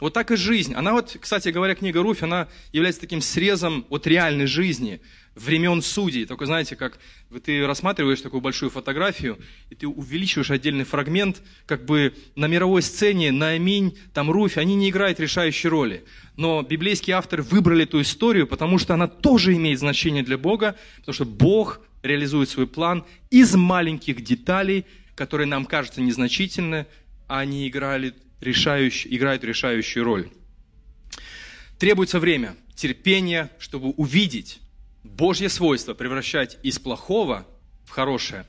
вот 0.00 0.14
так 0.14 0.30
и 0.30 0.36
жизнь. 0.36 0.74
Она 0.74 0.92
вот, 0.92 1.16
кстати 1.20 1.50
говоря, 1.50 1.74
книга 1.74 2.02
Руфь, 2.02 2.22
она 2.22 2.48
является 2.72 3.02
таким 3.02 3.20
срезом 3.20 3.84
от 3.90 4.06
реальной 4.06 4.46
жизни 4.46 5.02
времен 5.40 5.82
судей. 5.82 6.26
Только 6.26 6.46
знаете, 6.46 6.76
как 6.76 6.98
ты 7.44 7.66
рассматриваешь 7.66 8.20
такую 8.20 8.40
большую 8.40 8.70
фотографию, 8.70 9.38
и 9.70 9.74
ты 9.74 9.86
увеличиваешь 9.88 10.50
отдельный 10.50 10.84
фрагмент, 10.84 11.42
как 11.66 11.84
бы 11.84 12.14
на 12.36 12.46
мировой 12.46 12.82
сцене, 12.82 13.32
на 13.32 13.50
Аминь, 13.50 13.98
там 14.12 14.30
Руфь, 14.30 14.58
они 14.58 14.74
не 14.74 14.90
играют 14.90 15.18
решающей 15.20 15.68
роли. 15.68 16.04
Но 16.36 16.62
библейские 16.62 17.16
авторы 17.16 17.42
выбрали 17.42 17.84
эту 17.84 18.00
историю, 18.00 18.46
потому 18.46 18.78
что 18.78 18.94
она 18.94 19.08
тоже 19.08 19.54
имеет 19.54 19.78
значение 19.78 20.22
для 20.22 20.38
Бога, 20.38 20.76
потому 20.98 21.14
что 21.14 21.24
Бог 21.24 21.80
реализует 22.02 22.48
свой 22.48 22.66
план 22.66 23.04
из 23.30 23.54
маленьких 23.54 24.22
деталей, 24.22 24.84
которые 25.14 25.46
нам 25.46 25.66
кажутся 25.66 26.00
незначительны, 26.00 26.86
а 27.28 27.40
они 27.40 27.68
играли 27.68 28.14
решающий, 28.40 29.14
играют 29.14 29.44
решающую 29.44 30.04
роль. 30.04 30.30
Требуется 31.78 32.18
время, 32.20 32.56
терпение, 32.74 33.50
чтобы 33.58 33.90
увидеть, 33.90 34.60
Божье 35.02 35.48
свойство 35.48 35.94
превращать 35.94 36.58
из 36.62 36.78
плохого 36.78 37.46
в 37.86 37.90
хорошее. 37.90 38.44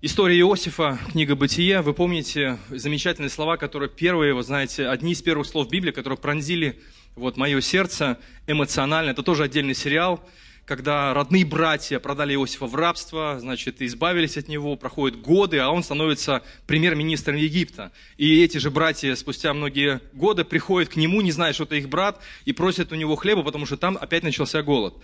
История 0.00 0.38
Иосифа, 0.38 1.00
книга 1.10 1.34
«Бытие», 1.34 1.80
вы 1.80 1.94
помните 1.94 2.58
замечательные 2.70 3.30
слова, 3.30 3.56
которые 3.56 3.90
первые, 3.90 4.34
вы 4.34 4.44
знаете, 4.44 4.86
одни 4.86 5.12
из 5.12 5.22
первых 5.22 5.48
слов 5.48 5.68
Библии, 5.68 5.90
которые 5.90 6.16
пронзили 6.16 6.80
вот 7.16 7.36
мое 7.36 7.60
сердце 7.60 8.18
эмоционально. 8.46 9.10
Это 9.10 9.24
тоже 9.24 9.42
отдельный 9.42 9.74
сериал 9.74 10.24
когда 10.68 11.14
родные 11.14 11.46
братья 11.46 11.98
продали 11.98 12.34
Иосифа 12.34 12.66
в 12.66 12.74
рабство, 12.74 13.38
значит, 13.40 13.80
избавились 13.80 14.36
от 14.36 14.48
него, 14.48 14.76
проходят 14.76 15.18
годы, 15.18 15.58
а 15.60 15.70
он 15.70 15.82
становится 15.82 16.42
премьер-министром 16.66 17.36
Египта. 17.36 17.90
И 18.18 18.44
эти 18.44 18.58
же 18.58 18.70
братья 18.70 19.14
спустя 19.14 19.54
многие 19.54 20.02
годы 20.12 20.44
приходят 20.44 20.90
к 20.90 20.96
нему, 20.96 21.22
не 21.22 21.32
зная, 21.32 21.54
что 21.54 21.64
это 21.64 21.76
их 21.76 21.88
брат, 21.88 22.20
и 22.44 22.52
просят 22.52 22.92
у 22.92 22.96
него 22.96 23.16
хлеба, 23.16 23.42
потому 23.42 23.64
что 23.64 23.78
там 23.78 23.96
опять 23.98 24.22
начался 24.22 24.62
голод. 24.62 24.94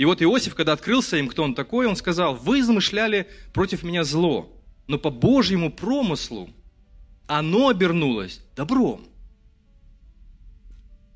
И 0.00 0.06
вот 0.06 0.22
Иосиф, 0.22 0.54
когда 0.54 0.72
открылся 0.72 1.18
им, 1.18 1.28
кто 1.28 1.42
он 1.42 1.54
такой, 1.54 1.86
он 1.86 1.94
сказал, 1.94 2.34
вы 2.34 2.62
замышляли 2.62 3.28
против 3.52 3.82
меня 3.82 4.02
зло, 4.02 4.50
но 4.86 4.98
по 4.98 5.10
Божьему 5.10 5.70
промыслу 5.70 6.48
оно 7.26 7.68
обернулось 7.68 8.40
добром. 8.56 9.06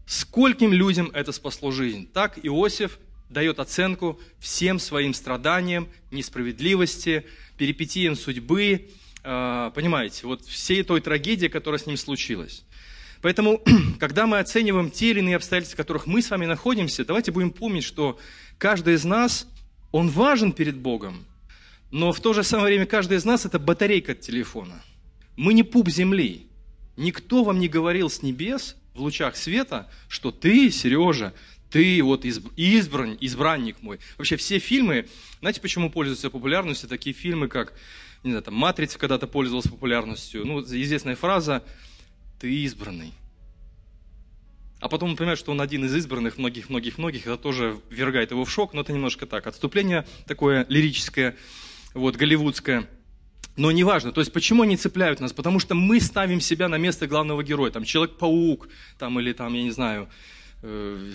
Скольким 0.04 0.70
людям 0.70 1.10
это 1.14 1.32
спасло 1.32 1.70
жизнь? 1.70 2.10
Так 2.12 2.38
Иосиф 2.42 2.98
дает 3.30 3.58
оценку 3.58 4.20
всем 4.38 4.78
своим 4.78 5.14
страданиям, 5.14 5.88
несправедливости, 6.10 7.24
перипетиям 7.56 8.14
судьбы, 8.14 8.90
э, 9.22 9.70
понимаете, 9.74 10.26
вот 10.26 10.44
всей 10.44 10.82
той 10.82 11.00
трагедии, 11.00 11.46
которая 11.46 11.78
с 11.78 11.86
ним 11.86 11.96
случилась. 11.96 12.66
Поэтому, 13.24 13.62
когда 13.98 14.26
мы 14.26 14.40
оцениваем 14.40 14.90
те 14.90 15.12
или 15.12 15.20
иные 15.20 15.36
обстоятельства, 15.36 15.76
в 15.76 15.78
которых 15.78 16.06
мы 16.06 16.20
с 16.20 16.28
вами 16.28 16.44
находимся, 16.44 17.06
давайте 17.06 17.32
будем 17.32 17.50
помнить, 17.50 17.84
что 17.84 18.18
каждый 18.58 18.94
из 18.94 19.04
нас, 19.04 19.46
он 19.92 20.08
важен 20.08 20.52
перед 20.52 20.76
Богом, 20.76 21.24
но 21.90 22.12
в 22.12 22.20
то 22.20 22.32
же 22.32 22.42
самое 22.42 22.68
время 22.68 22.86
каждый 22.86 23.18
из 23.18 23.24
нас– 23.24 23.44
это 23.46 23.58
батарейка 23.58 24.12
от 24.12 24.20
телефона. 24.20 24.82
Мы 25.36 25.54
не 25.54 25.62
пуп 25.62 25.88
земли. 25.88 26.46
Никто 26.96 27.44
вам 27.44 27.58
не 27.58 27.68
говорил 27.68 28.10
с 28.10 28.22
небес 28.22 28.76
в 28.94 29.00
лучах 29.00 29.36
света, 29.36 29.88
что 30.08 30.30
ты, 30.30 30.70
Сережа, 30.70 31.32
ты 31.70 32.02
вот 32.02 32.24
избран, 32.24 33.16
избранник 33.20 33.82
мой. 33.82 33.98
Вообще 34.16 34.36
все 34.36 34.58
фильмы, 34.58 35.08
знаете, 35.40 35.60
почему 35.60 35.90
пользуются 35.90 36.30
популярностью? 36.30 36.88
Такие 36.88 37.14
фильмы, 37.14 37.48
как, 37.48 37.72
не 38.22 38.30
знаю, 38.30 38.44
там, 38.44 38.54
«Матрица» 38.54 38.98
когда-то 38.98 39.26
пользовалась 39.26 39.66
популярностью. 39.66 40.46
Ну, 40.46 40.60
известная 40.62 41.16
фраза 41.16 41.64
«ты 42.40 42.52
избранный». 42.62 43.12
А 44.84 44.88
потом 44.90 45.08
он 45.08 45.16
понимает, 45.16 45.38
что 45.38 45.50
он 45.50 45.62
один 45.62 45.86
из 45.86 45.96
избранных 45.96 46.36
многих-многих-многих, 46.36 47.22
это 47.26 47.38
тоже 47.38 47.80
ввергает 47.88 48.32
его 48.32 48.44
в 48.44 48.50
шок, 48.50 48.74
но 48.74 48.82
это 48.82 48.92
немножко 48.92 49.24
так. 49.24 49.46
Отступление 49.46 50.06
такое 50.26 50.66
лирическое, 50.68 51.36
вот, 51.94 52.16
голливудское. 52.16 52.86
Но 53.56 53.72
неважно, 53.72 54.12
то 54.12 54.20
есть 54.20 54.30
почему 54.30 54.62
они 54.62 54.76
цепляют 54.76 55.20
нас? 55.20 55.32
Потому 55.32 55.58
что 55.58 55.74
мы 55.74 56.00
ставим 56.00 56.38
себя 56.38 56.68
на 56.68 56.76
место 56.76 57.06
главного 57.06 57.42
героя, 57.42 57.70
там 57.70 57.84
Человек-паук, 57.84 58.68
там 58.98 59.18
или 59.18 59.32
там, 59.32 59.54
я 59.54 59.62
не 59.62 59.70
знаю, 59.70 60.10
э, 60.60 61.12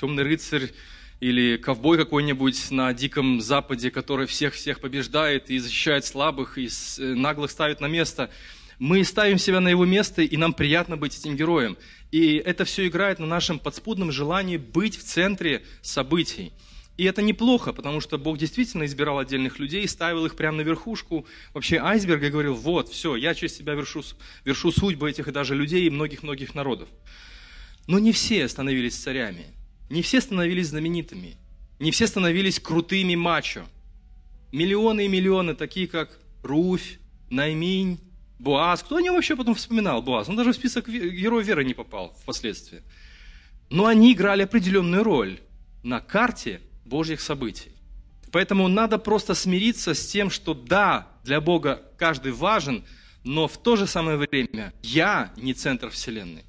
темный 0.00 0.24
рыцарь 0.24 0.72
или 1.20 1.58
ковбой 1.58 1.98
какой-нибудь 1.98 2.72
на 2.72 2.92
Диком 2.92 3.40
Западе, 3.40 3.92
который 3.92 4.26
всех-всех 4.26 4.80
побеждает 4.80 5.48
и 5.48 5.60
защищает 5.60 6.04
слабых, 6.04 6.58
и 6.58 6.66
э, 6.66 7.02
наглых 7.14 7.52
ставит 7.52 7.80
на 7.80 7.86
место. 7.86 8.30
Мы 8.78 9.04
ставим 9.04 9.38
себя 9.38 9.60
на 9.60 9.68
его 9.68 9.84
место, 9.84 10.22
и 10.22 10.36
нам 10.36 10.52
приятно 10.52 10.96
быть 10.96 11.18
этим 11.18 11.36
героем. 11.36 11.76
И 12.10 12.36
это 12.36 12.64
все 12.64 12.86
играет 12.88 13.18
на 13.18 13.26
нашем 13.26 13.58
подспудном 13.58 14.12
желании 14.12 14.56
быть 14.56 14.96
в 14.96 15.04
центре 15.04 15.62
событий. 15.82 16.52
И 16.98 17.04
это 17.04 17.22
неплохо, 17.22 17.72
потому 17.72 18.00
что 18.00 18.18
Бог 18.18 18.36
действительно 18.38 18.84
избирал 18.84 19.18
отдельных 19.18 19.58
людей, 19.58 19.88
ставил 19.88 20.26
их 20.26 20.36
прямо 20.36 20.58
на 20.58 20.60
верхушку 20.60 21.26
вообще 21.54 21.78
айсберга 21.78 22.26
и 22.26 22.30
говорил, 22.30 22.54
вот, 22.54 22.90
все, 22.90 23.16
я 23.16 23.34
через 23.34 23.56
себя 23.56 23.74
вершу, 23.74 24.02
вершу 24.44 24.70
судьбы 24.70 25.08
этих 25.10 25.26
и 25.26 25.32
даже 25.32 25.54
людей 25.54 25.86
и 25.86 25.90
многих-многих 25.90 26.54
народов. 26.54 26.88
Но 27.86 27.98
не 27.98 28.12
все 28.12 28.46
становились 28.46 28.94
царями, 28.94 29.46
не 29.88 30.02
все 30.02 30.20
становились 30.20 30.68
знаменитыми, 30.68 31.36
не 31.78 31.90
все 31.90 32.06
становились 32.06 32.60
крутыми 32.60 33.14
мачо. 33.14 33.64
Миллионы 34.52 35.06
и 35.06 35.08
миллионы, 35.08 35.54
такие 35.54 35.88
как 35.88 36.20
Руфь, 36.42 36.98
Найминь, 37.30 37.98
Буаз. 38.42 38.82
Кто 38.82 38.96
о 38.96 39.00
нем 39.00 39.14
вообще 39.14 39.36
потом 39.36 39.54
вспоминал, 39.54 40.02
Буаз? 40.02 40.28
Он 40.28 40.34
даже 40.34 40.50
в 40.50 40.56
список 40.56 40.88
героев 40.88 41.46
веры 41.46 41.64
не 41.64 41.74
попал 41.74 42.12
впоследствии. 42.22 42.82
Но 43.70 43.86
они 43.86 44.12
играли 44.12 44.42
определенную 44.42 45.04
роль 45.04 45.38
на 45.84 46.00
карте 46.00 46.60
Божьих 46.84 47.20
событий. 47.20 47.70
Поэтому 48.32 48.66
надо 48.66 48.98
просто 48.98 49.34
смириться 49.34 49.94
с 49.94 50.06
тем, 50.08 50.28
что 50.28 50.54
да, 50.54 51.06
для 51.22 51.40
Бога 51.40 51.82
каждый 51.96 52.32
важен, 52.32 52.84
но 53.22 53.46
в 53.46 53.56
то 53.58 53.76
же 53.76 53.86
самое 53.86 54.16
время 54.16 54.72
я 54.82 55.32
не 55.36 55.54
центр 55.54 55.90
Вселенной. 55.90 56.44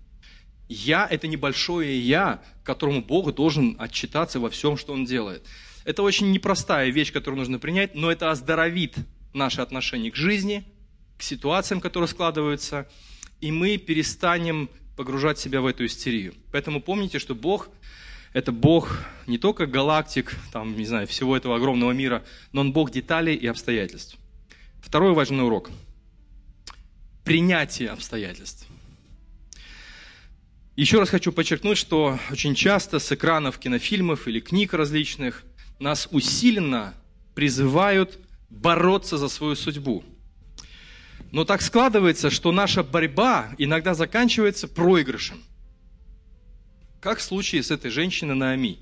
Я– 0.67 1.07
это 1.11 1.27
небольшое 1.27 1.99
«я», 1.99 2.41
которому 2.63 3.03
Бог 3.03 3.35
должен 3.35 3.75
отчитаться 3.77 4.39
во 4.39 4.49
всем, 4.49 4.77
что 4.77 4.93
Он 4.93 5.05
делает. 5.05 5.45
Это 5.85 6.01
очень 6.01 6.31
непростая 6.31 6.89
вещь, 6.89 7.11
которую 7.11 7.37
нужно 7.37 7.59
принять, 7.59 7.93
но 7.93 8.11
это 8.11 8.31
оздоровит 8.31 8.95
наше 9.33 9.61
отношение 9.61 10.11
к 10.11 10.15
жизни, 10.15 10.63
ситуациям, 11.23 11.81
которые 11.81 12.07
складываются, 12.07 12.87
и 13.41 13.51
мы 13.51 13.77
перестанем 13.77 14.69
погружать 14.95 15.39
себя 15.39 15.61
в 15.61 15.65
эту 15.65 15.85
истерию. 15.85 16.33
Поэтому 16.51 16.81
помните, 16.81 17.19
что 17.19 17.33
Бог– 17.33 17.69
это 18.33 18.51
Бог 18.51 18.99
не 19.27 19.37
только 19.37 19.65
галактик, 19.65 20.35
там, 20.51 20.75
не 20.75 20.85
знаю, 20.85 21.07
всего 21.07 21.35
этого 21.35 21.55
огромного 21.55 21.91
мира, 21.91 22.23
но 22.51 22.61
Он 22.61 22.73
Бог 22.73 22.91
деталей 22.91 23.35
и 23.35 23.47
обстоятельств. 23.47 24.17
Второй 24.81 25.13
важный 25.13 25.45
урок– 25.45 25.71
принятие 27.23 27.89
обстоятельств. 27.89 28.67
Еще 30.75 30.99
раз 30.99 31.09
хочу 31.09 31.31
подчеркнуть, 31.31 31.77
что 31.77 32.19
очень 32.31 32.55
часто 32.55 32.97
с 32.99 33.11
экранов 33.11 33.59
кинофильмов 33.59 34.27
или 34.27 34.39
книг 34.39 34.73
различных 34.73 35.43
нас 35.79 36.07
усиленно 36.11 36.95
призывают 37.35 38.19
бороться 38.49 39.17
за 39.17 39.29
свою 39.29 39.55
судьбу. 39.55 40.03
Но 41.33 41.45
так 41.45 41.63
складывается, 41.63 42.29
что 42.29 42.51
наша 42.51 42.83
борьба 42.83 43.55
иногда 43.57 43.95
заканчивается 43.95 44.67
проигрышем. 44.67 45.41
Как 47.01 47.17
в 47.17 47.23
случае 47.23 47.63
с 47.63 47.71
этой 47.71 47.89
женщиной 47.89 48.35
Наоми. 48.35 48.77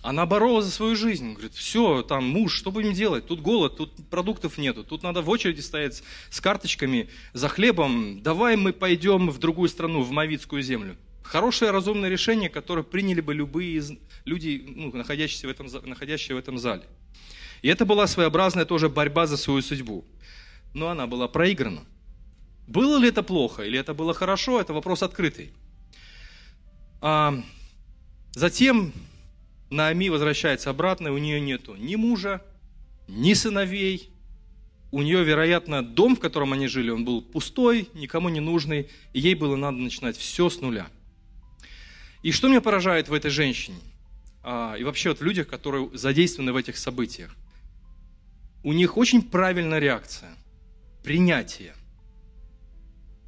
Она 0.00 0.26
боролась 0.26 0.66
за 0.66 0.70
свою 0.70 0.94
жизнь. 0.94 1.32
Говорит, 1.32 1.54
все, 1.54 2.02
там 2.02 2.28
муж, 2.28 2.54
что 2.54 2.70
будем 2.70 2.92
делать? 2.92 3.26
Тут 3.26 3.40
голод, 3.40 3.76
тут 3.76 4.08
продуктов 4.08 4.58
нету, 4.58 4.84
тут 4.84 5.02
надо 5.02 5.22
в 5.22 5.28
очереди 5.28 5.60
стоять 5.60 6.04
с 6.30 6.40
карточками 6.40 7.10
за 7.32 7.48
хлебом. 7.48 8.22
Давай 8.22 8.54
мы 8.54 8.72
пойдем 8.72 9.28
в 9.28 9.38
другую 9.40 9.68
страну, 9.68 10.02
в 10.02 10.12
Мавицкую 10.12 10.62
землю. 10.62 10.96
Хорошее, 11.24 11.72
разумное 11.72 12.08
решение, 12.08 12.48
которое 12.48 12.84
приняли 12.84 13.20
бы 13.20 13.34
любые 13.34 13.82
люди, 14.24 14.64
ну, 14.64 14.96
находящиеся, 14.96 15.48
в 15.48 15.50
этом, 15.50 15.66
находящие 15.84 16.36
в 16.36 16.38
этом 16.38 16.58
зале. 16.58 16.84
И 17.62 17.68
это 17.68 17.84
была 17.84 18.06
своеобразная 18.06 18.66
тоже 18.66 18.88
борьба 18.88 19.26
за 19.26 19.36
свою 19.36 19.62
судьбу. 19.62 20.04
Но 20.76 20.90
она 20.90 21.06
была 21.06 21.26
проиграна. 21.26 21.80
Было 22.66 22.98
ли 22.98 23.08
это 23.08 23.22
плохо 23.22 23.62
или 23.62 23.78
это 23.78 23.94
было 23.94 24.12
хорошо, 24.12 24.60
это 24.60 24.74
вопрос 24.74 25.02
открытый. 25.02 25.50
А 27.00 27.42
затем 28.32 28.92
Наоми 29.70 30.10
возвращается 30.10 30.68
обратно, 30.68 31.08
и 31.08 31.12
у 31.12 31.16
нее 31.16 31.40
нету 31.40 31.76
ни 31.76 31.96
мужа, 31.96 32.42
ни 33.08 33.32
сыновей. 33.32 34.10
У 34.90 35.00
нее, 35.00 35.24
вероятно, 35.24 35.82
дом, 35.82 36.14
в 36.14 36.20
котором 36.20 36.52
они 36.52 36.66
жили, 36.68 36.90
он 36.90 37.06
был 37.06 37.22
пустой, 37.22 37.88
никому 37.94 38.28
не 38.28 38.40
нужный, 38.40 38.90
и 39.14 39.20
ей 39.20 39.34
было 39.34 39.56
надо 39.56 39.78
начинать 39.78 40.18
все 40.18 40.50
с 40.50 40.60
нуля. 40.60 40.88
И 42.22 42.32
что 42.32 42.48
меня 42.48 42.60
поражает 42.60 43.08
в 43.08 43.14
этой 43.14 43.30
женщине, 43.30 43.78
а, 44.42 44.74
и 44.78 44.84
вообще 44.84 45.08
вот 45.08 45.20
в 45.20 45.24
людях, 45.24 45.48
которые 45.48 45.88
задействованы 45.94 46.52
в 46.52 46.56
этих 46.56 46.76
событиях, 46.76 47.34
у 48.62 48.74
них 48.74 48.98
очень 48.98 49.22
правильная 49.22 49.78
реакция. 49.78 50.36
Принятие. 51.06 51.72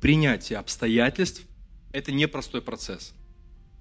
Принятие 0.00 0.58
обстоятельств– 0.58 1.42
это 1.92 2.10
непростой 2.10 2.60
процесс. 2.60 3.14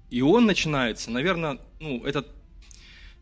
И 0.08 0.22
он 0.22 0.46
начинается, 0.46 1.10
наверное, 1.10 1.58
ну, 1.80 2.04
этот 2.04 2.28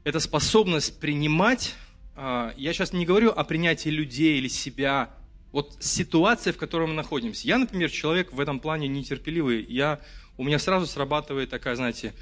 эта 0.05 0.21
способность 0.21 1.01
принимать, 1.01 1.75
а, 2.15 2.53
я 2.59 2.75
сейчас 2.75 2.93
не 2.93 3.07
говорю 3.07 3.31
о 3.31 3.43
принятии 3.43 3.89
людей 3.89 4.37
или 4.37 4.49
себя, 4.49 5.15
вот 5.51 5.79
ситуация, 5.81 6.53
в 6.53 6.59
которой 6.59 6.87
мы 6.87 6.93
находимся. 6.93 7.49
Я, 7.49 7.57
например, 7.57 7.91
человек 7.91 8.35
в 8.35 8.39
этом 8.39 8.61
плане 8.61 8.87
нетерпеливый, 8.87 9.65
я, 9.71 9.99
у 10.37 10.45
меня 10.45 10.59
сразу 10.59 10.87
срабатывает 10.87 11.49
такая, 11.49 11.75
знаете, 11.77 12.13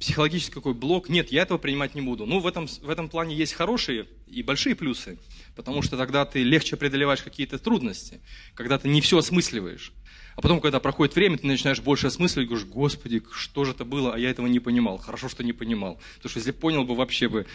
психологический 0.00 0.54
какой 0.54 0.72
блок, 0.72 1.10
нет, 1.10 1.30
я 1.30 1.42
этого 1.42 1.58
принимать 1.58 1.94
не 1.94 2.00
буду. 2.00 2.24
Ну, 2.24 2.40
в 2.40 2.46
этом, 2.46 2.66
в 2.66 2.88
этом 2.88 3.10
плане 3.10 3.36
есть 3.36 3.52
хорошие 3.52 4.06
и 4.26 4.42
большие 4.42 4.74
плюсы, 4.74 5.18
потому 5.54 5.82
что 5.82 5.98
тогда 5.98 6.24
ты 6.24 6.42
легче 6.42 6.76
преодолеваешь 6.76 7.22
какие-то 7.22 7.58
трудности, 7.58 8.20
когда 8.54 8.78
ты 8.78 8.88
не 8.88 9.02
все 9.02 9.18
осмысливаешь. 9.18 9.92
А 10.36 10.40
потом, 10.40 10.60
когда 10.60 10.80
проходит 10.80 11.14
время, 11.14 11.36
ты 11.36 11.46
начинаешь 11.46 11.80
больше 11.80 12.06
осмысливать, 12.06 12.48
говоришь, 12.48 12.66
Господи, 12.66 13.22
что 13.30 13.64
же 13.64 13.72
это 13.72 13.84
было, 13.84 14.14
а 14.14 14.18
я 14.18 14.30
этого 14.30 14.46
не 14.46 14.58
понимал. 14.58 14.96
Хорошо, 14.96 15.28
что 15.28 15.44
не 15.44 15.52
понимал. 15.52 16.00
Потому 16.16 16.30
что 16.30 16.38
если 16.38 16.52
понял 16.52 16.84
бы, 16.84 16.94
вообще 16.94 17.28
бы, 17.28 17.46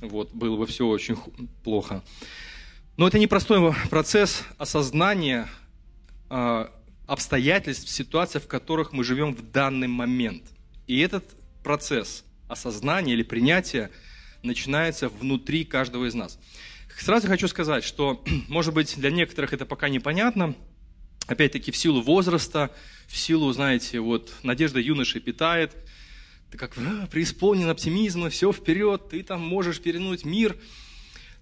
вот, 0.00 0.32
было 0.32 0.56
бы 0.56 0.66
все 0.66 0.86
очень 0.86 1.16
плохо. 1.62 2.02
Но 2.96 3.06
это 3.06 3.18
непростой 3.18 3.74
процесс 3.90 4.44
осознания 4.56 5.48
э, 6.30 6.68
обстоятельств, 7.06 7.90
ситуаций, 7.90 8.40
в 8.40 8.46
которых 8.46 8.92
мы 8.92 9.04
живем 9.04 9.34
в 9.34 9.50
данный 9.50 9.88
момент. 9.88 10.44
И 10.86 11.00
этот 11.00 11.24
процесс 11.62 12.24
осознания 12.48 13.12
или 13.12 13.22
принятия 13.22 13.90
начинается 14.42 15.08
внутри 15.08 15.64
каждого 15.64 16.06
из 16.06 16.14
нас. 16.14 16.38
Сразу 16.98 17.28
хочу 17.28 17.48
сказать, 17.48 17.84
что, 17.84 18.22
может 18.48 18.74
быть, 18.74 18.96
для 18.96 19.10
некоторых 19.10 19.52
это 19.52 19.66
пока 19.66 19.88
непонятно– 19.88 20.54
опять-таки 21.30 21.70
в 21.70 21.76
силу 21.76 22.00
возраста, 22.02 22.70
в 23.06 23.16
силу, 23.16 23.52
знаете, 23.52 24.00
вот 24.00 24.32
надежда 24.42 24.80
юноши 24.80 25.20
питает, 25.20 25.72
ты 26.50 26.58
как 26.58 26.76
а, 26.76 27.06
преисполнен 27.06 27.68
оптимизма, 27.68 28.30
все 28.30 28.52
вперед, 28.52 29.08
ты 29.10 29.22
там 29.22 29.40
можешь 29.40 29.80
перенуть 29.80 30.24
мир. 30.24 30.56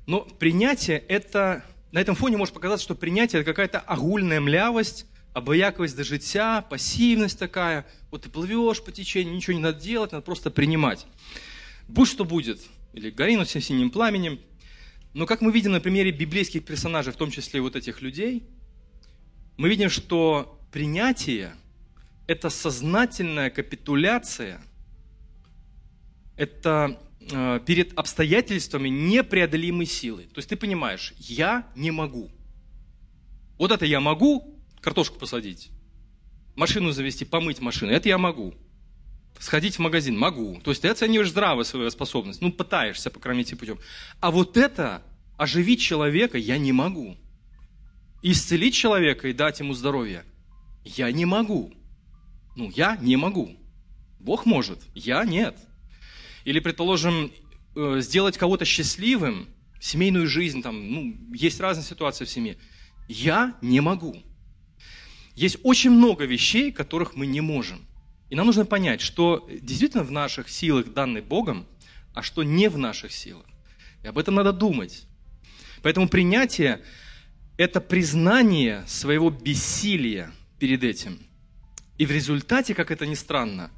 Но 0.07 0.21
принятие 0.21 0.99
это, 0.99 1.65
на 1.93 2.01
этом 2.01 2.15
фоне 2.15 2.37
может 2.37 2.55
показаться, 2.55 2.85
что 2.85 2.95
принятие 2.95 3.41
это 3.41 3.51
какая-то 3.51 3.81
огульная 3.81 4.41
млявость, 4.41 5.07
обаяковость 5.38 5.96
до 5.96 6.05
життя, 6.05 6.62
пассивность 6.62 7.38
такая. 7.38 7.87
Вот 8.11 8.22
ты 8.22 8.29
плывешь 8.29 8.83
по 8.83 8.92
течению, 8.92 9.35
ничего 9.35 9.55
не 9.55 9.62
надо 9.62 9.81
делать, 9.81 10.12
надо 10.12 10.24
просто 10.24 10.51
принимать. 10.51 11.07
Будь 11.88 12.09
что 12.09 12.24
будет, 12.24 12.61
или 12.92 13.11
гори 13.11 13.37
над 13.37 13.48
всем 13.48 13.62
синим 13.62 13.90
пламенем. 13.90 14.38
Но 15.14 15.27
как 15.27 15.40
мы 15.40 15.51
видим 15.51 15.72
на 15.72 15.81
примере 15.81 16.11
библейских 16.11 16.64
персонажей, 16.64 17.12
в 17.12 17.16
том 17.16 17.31
числе 17.31 17.61
вот 17.61 17.77
этих 17.77 18.03
людей– 18.03 18.44
мы 19.59 19.68
видим, 19.68 19.90
что 19.90 20.61
принятие– 20.70 21.53
это 22.29 22.48
сознательная 22.48 23.51
капитуляция, 23.51 24.62
это 26.37 26.96
э, 27.20 27.59
перед 27.66 27.98
обстоятельствами 27.98 28.88
непреодолимой 28.88 29.87
силы. 29.87 30.29
То 30.33 30.38
есть 30.38 30.48
ты 30.48 30.57
понимаешь, 30.57 31.12
я 31.18 31.66
не 31.74 31.90
могу. 31.90 32.31
Вот 33.59 33.72
это 33.72 33.85
я 33.85 33.98
могу, 33.98 34.58
картошку 34.81 35.19
посадить, 35.19 35.71
машину 36.55 36.93
завести, 36.93 37.25
помыть 37.25 37.61
машину, 37.61 37.93
это 37.93 38.09
я 38.09 38.19
могу. 38.19 38.55
Сходить 39.38 39.77
в 39.77 39.79
магазин 39.79 40.19
могу. 40.19 40.61
То 40.64 40.71
есть 40.71 40.83
ты 40.83 40.88
оцениваешь 40.88 41.31
здраво 41.31 41.62
свою 41.62 41.88
способность. 41.91 42.41
Ну, 42.41 42.51
пытаешься, 42.51 43.09
по 43.09 43.21
крайней 43.21 43.45
мере, 43.45 43.57
путем. 43.57 43.79
А 44.21 44.33
вот 44.33 44.57
это, 44.57 45.03
оживить 45.37 45.81
человека, 45.81 46.38
я 46.38 46.59
не 46.59 46.73
могу. 46.73 47.17
Исцелить 48.23 48.75
человека 48.75 49.29
и 49.29 49.33
дать 49.33 49.61
ему 49.61 49.75
здоровье, 49.75 50.25
я 50.85 51.12
не 51.12 51.25
могу. 51.25 51.73
Ну, 52.57 52.71
я 52.75 52.97
не 52.97 53.17
могу. 53.17 53.57
Бог 54.19 54.45
может, 54.45 54.81
я 54.95 55.25
нет. 55.25 55.57
Или, 56.45 56.59
предположим, 56.59 57.31
э, 57.77 58.01
сделать 58.01 58.37
кого-то 58.37 58.64
счастливым, 58.64 59.49
семейную 59.81 60.27
жизнь, 60.27 60.62
там, 60.62 60.91
ну, 60.91 61.17
есть 61.33 61.61
разные 61.61 61.85
ситуации 61.85 62.25
в 62.25 62.31
семье. 62.31 62.59
Я 63.07 63.57
не 63.62 63.81
могу. 63.81 64.23
Есть 65.38 65.59
очень 65.62 65.90
много 65.90 66.24
вещей, 66.24 66.72
которых 66.72 67.14
мы 67.14 67.24
не 67.24 67.40
можем. 67.40 67.87
И 68.29 68.35
нам 68.35 68.46
нужно 68.46 68.64
понять, 68.64 69.01
что 69.01 69.48
действительно 69.62 70.03
в 70.03 70.11
наших 70.11 70.48
силах 70.48 70.92
данный 70.92 71.20
Богом, 71.20 71.64
а 72.12 72.22
что 72.22 72.42
не 72.42 72.68
в 72.68 72.77
наших 72.77 73.12
силах. 73.12 73.46
И 74.03 74.09
об 74.09 74.18
этом 74.18 74.35
надо 74.35 74.53
думать. 74.53 75.07
Поэтому 75.81 76.09
принятие– 76.09 76.83
это 77.57 77.81
признание 77.81 78.85
своего 78.88 79.31
бессилия 79.31 80.33
перед 80.59 80.83
этим. 80.83 81.20
И 81.98 82.05
в 82.05 82.11
результате, 82.11 82.74
как 82.74 82.90
это 82.90 83.07
ни 83.07 83.14
странно, 83.14 83.70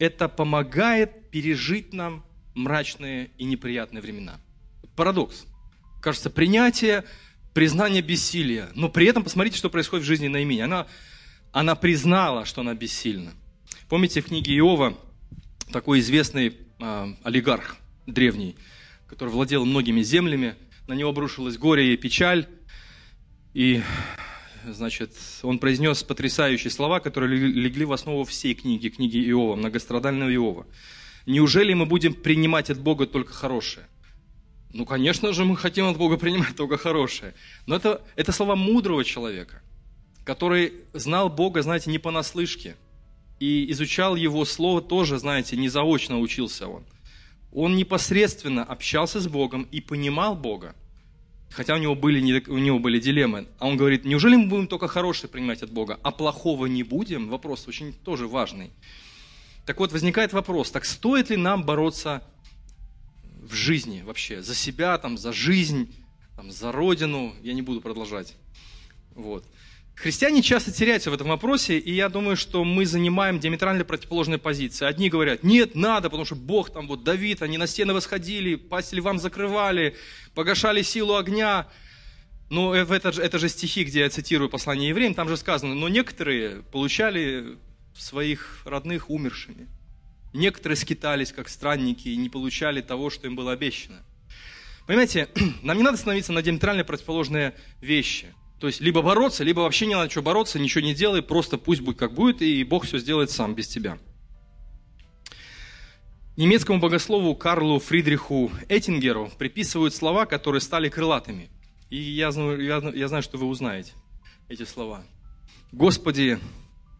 это 0.00 0.28
помогает 0.28 1.30
пережить 1.30 1.92
нам 1.92 2.24
мрачные 2.54 3.30
и 3.38 3.44
неприятные 3.44 4.02
времена. 4.02 4.40
Парадокс. 4.96 5.46
Кажется, 6.02 6.28
принятие, 6.28 7.04
признание 7.54 8.02
бессилия. 8.02 8.68
Но 8.74 8.88
при 8.88 9.06
этом 9.06 9.24
посмотрите, 9.24 9.56
что 9.56 9.70
происходит 9.70 10.04
в 10.04 10.08
жизни 10.08 10.28
Наимини. 10.28 10.60
Она, 10.60 10.86
она 11.52 11.74
признала, 11.76 12.44
что 12.44 12.60
она 12.60 12.74
бессильна. 12.74 13.32
Помните 13.88 14.20
в 14.20 14.26
книге 14.26 14.56
Иова 14.58 14.98
такой 15.72 16.00
известный 16.00 16.56
э, 16.80 17.14
олигарх 17.22 17.76
древний, 18.06 18.56
который 19.06 19.30
владел 19.30 19.64
многими 19.64 20.02
землями, 20.02 20.56
на 20.86 20.92
него 20.94 21.10
обрушилось 21.10 21.56
горе 21.56 21.94
и 21.94 21.96
печаль, 21.96 22.46
и 23.54 23.82
значит, 24.66 25.12
он 25.42 25.58
произнес 25.58 26.02
потрясающие 26.02 26.70
слова, 26.70 27.00
которые 27.00 27.40
легли 27.40 27.84
в 27.84 27.92
основу 27.92 28.24
всей 28.24 28.54
книги, 28.54 28.88
книги 28.88 29.18
Иова, 29.30 29.56
многострадального 29.56 30.34
Иова. 30.34 30.66
Неужели 31.26 31.72
мы 31.72 31.86
будем 31.86 32.14
принимать 32.14 32.70
от 32.70 32.80
Бога 32.80 33.06
только 33.06 33.32
хорошее? 33.32 33.86
Ну, 34.74 34.84
конечно 34.86 35.32
же, 35.32 35.44
мы 35.44 35.56
хотим 35.56 35.86
от 35.86 35.96
Бога 35.96 36.16
принимать 36.16 36.56
только 36.56 36.76
хорошее. 36.76 37.32
Но 37.64 37.76
это, 37.76 38.02
это 38.16 38.32
слова 38.32 38.56
мудрого 38.56 39.04
человека, 39.04 39.62
который 40.24 40.72
знал 40.92 41.28
Бога, 41.28 41.62
знаете, 41.62 41.92
не 41.92 41.98
понаслышке. 41.98 42.74
И 43.38 43.70
изучал 43.70 44.16
Его 44.16 44.44
Слово 44.44 44.82
тоже, 44.82 45.18
знаете, 45.18 45.56
не 45.56 45.68
заочно 45.68 46.18
учился 46.18 46.66
он. 46.66 46.82
Он 47.52 47.76
непосредственно 47.76 48.64
общался 48.64 49.20
с 49.20 49.28
Богом 49.28 49.68
и 49.70 49.80
понимал 49.80 50.34
Бога. 50.34 50.74
Хотя 51.50 51.76
у 51.76 51.78
него, 51.78 51.94
были, 51.94 52.42
у 52.48 52.58
него 52.58 52.80
были 52.80 52.98
дилеммы. 52.98 53.46
А 53.60 53.68
он 53.68 53.76
говорит, 53.76 54.04
неужели 54.04 54.34
мы 54.34 54.48
будем 54.48 54.66
только 54.66 54.88
хорошее 54.88 55.30
принимать 55.30 55.62
от 55.62 55.70
Бога, 55.70 56.00
а 56.02 56.10
плохого 56.10 56.66
не 56.66 56.82
будем? 56.82 57.28
Вопрос 57.28 57.68
очень 57.68 57.92
тоже 57.92 58.26
важный. 58.26 58.72
Так 59.66 59.78
вот, 59.78 59.92
возникает 59.92 60.32
вопрос, 60.32 60.72
так 60.72 60.84
стоит 60.84 61.30
ли 61.30 61.36
нам 61.36 61.62
бороться 61.62 62.24
в 63.48 63.54
жизни 63.54 64.02
вообще? 64.02 64.42
За 64.42 64.54
себя, 64.54 64.98
там, 64.98 65.18
за 65.18 65.32
жизнь, 65.32 65.94
там, 66.36 66.50
за 66.50 66.72
родину? 66.72 67.34
Я 67.42 67.54
не 67.54 67.62
буду 67.62 67.80
продолжать. 67.80 68.34
Вот. 69.14 69.44
Христиане 69.94 70.42
часто 70.42 70.72
теряются 70.72 71.10
в 71.10 71.14
этом 71.14 71.28
вопросе, 71.28 71.78
и 71.78 71.92
я 71.92 72.08
думаю, 72.08 72.36
что 72.36 72.64
мы 72.64 72.84
занимаем 72.84 73.38
диаметрально 73.38 73.84
противоположные 73.84 74.38
позиции. 74.38 74.86
Одни 74.86 75.08
говорят, 75.08 75.44
нет, 75.44 75.76
надо, 75.76 76.10
потому 76.10 76.24
что 76.24 76.34
Бог 76.34 76.70
там, 76.70 76.88
вот 76.88 77.04
Давид, 77.04 77.42
они 77.42 77.58
на 77.58 77.68
стены 77.68 77.92
восходили, 77.94 78.56
пастили 78.56 79.00
вам 79.00 79.20
закрывали, 79.20 79.96
погашали 80.34 80.82
силу 80.82 81.14
огня. 81.14 81.68
Ну, 82.50 82.72
это, 82.72 83.08
это 83.08 83.38
же 83.38 83.48
стихи, 83.48 83.84
где 83.84 84.00
я 84.00 84.10
цитирую 84.10 84.50
послание 84.50 84.88
евреям, 84.88 85.14
там 85.14 85.28
же 85.28 85.36
сказано, 85.36 85.74
но 85.74 85.88
некоторые 85.88 86.62
получали 86.72 87.56
своих 87.96 88.62
родных 88.64 89.10
умершими. 89.10 89.68
Некоторые 90.34 90.76
скитались, 90.76 91.32
как 91.32 91.48
странники, 91.48 92.08
и 92.08 92.16
не 92.16 92.28
получали 92.28 92.82
того, 92.82 93.08
что 93.08 93.26
им 93.26 93.34
было 93.34 93.52
обещано. 93.52 94.04
Понимаете, 94.86 95.30
нам 95.62 95.78
не 95.78 95.82
надо 95.82 95.96
становиться 95.96 96.32
на 96.32 96.42
диаметрально 96.42 96.84
противоположные 96.84 97.54
вещи– 97.80 98.34
то 98.64 98.68
есть 98.68 98.80
либо 98.80 99.02
бороться, 99.02 99.44
либо 99.44 99.60
вообще 99.60 99.84
не 99.84 99.94
надо 99.94 100.06
ничего 100.06 100.22
бороться, 100.22 100.58
ничего 100.58 100.82
не 100.82 100.94
делай, 100.94 101.20
просто 101.20 101.58
пусть 101.58 101.82
будет 101.82 101.98
как 101.98 102.14
будет, 102.14 102.40
и 102.40 102.64
Бог 102.64 102.86
все 102.86 102.98
сделает 102.98 103.30
сам, 103.30 103.54
без 103.54 103.68
тебя. 103.68 103.98
Немецкому 106.38 106.80
богослову 106.80 107.34
Карлу 107.34 107.78
Фридриху 107.78 108.50
Эттингеру 108.70 109.30
приписывают 109.38 109.94
слова, 109.94 110.24
которые 110.24 110.62
стали 110.62 110.88
крылатыми. 110.88 111.50
И 111.90 111.96
я 111.96 112.30
знаю, 112.32 112.58
я, 112.64 112.78
я 112.94 113.08
знаю, 113.08 113.22
что 113.22 113.36
вы 113.36 113.46
узнаете 113.46 113.92
эти 114.48 114.64
слова. 114.64 115.04
«Господи, 115.70 116.38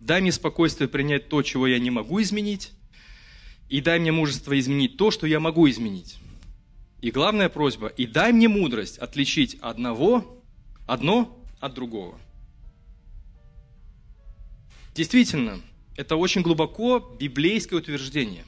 дай 0.00 0.20
мне 0.20 0.32
спокойствие 0.32 0.88
принять 0.88 1.30
то, 1.30 1.42
чего 1.42 1.66
я 1.66 1.78
не 1.78 1.90
могу 1.90 2.20
изменить, 2.20 2.72
и 3.74 3.80
дай 3.80 3.98
мне 3.98 4.12
мужество 4.12 4.56
изменить 4.56 4.96
то, 4.96 5.10
что 5.10 5.26
я 5.26 5.40
могу 5.40 5.68
изменить. 5.68 6.18
И 7.00 7.10
главная 7.10 7.48
просьба, 7.48 7.88
и 7.88 8.06
дай 8.06 8.32
мне 8.32 8.46
мудрость 8.46 8.98
отличить 8.98 9.56
одного, 9.60 10.40
одно 10.86 11.44
от 11.58 11.74
другого. 11.74 12.16
Действительно, 14.94 15.60
это 15.96 16.14
очень 16.14 16.42
глубоко 16.42 17.00
библейское 17.18 17.80
утверждение. 17.80 18.44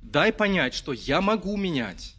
Дай 0.00 0.32
понять, 0.32 0.72
что 0.72 0.94
я 0.94 1.20
могу 1.20 1.54
менять. 1.58 2.14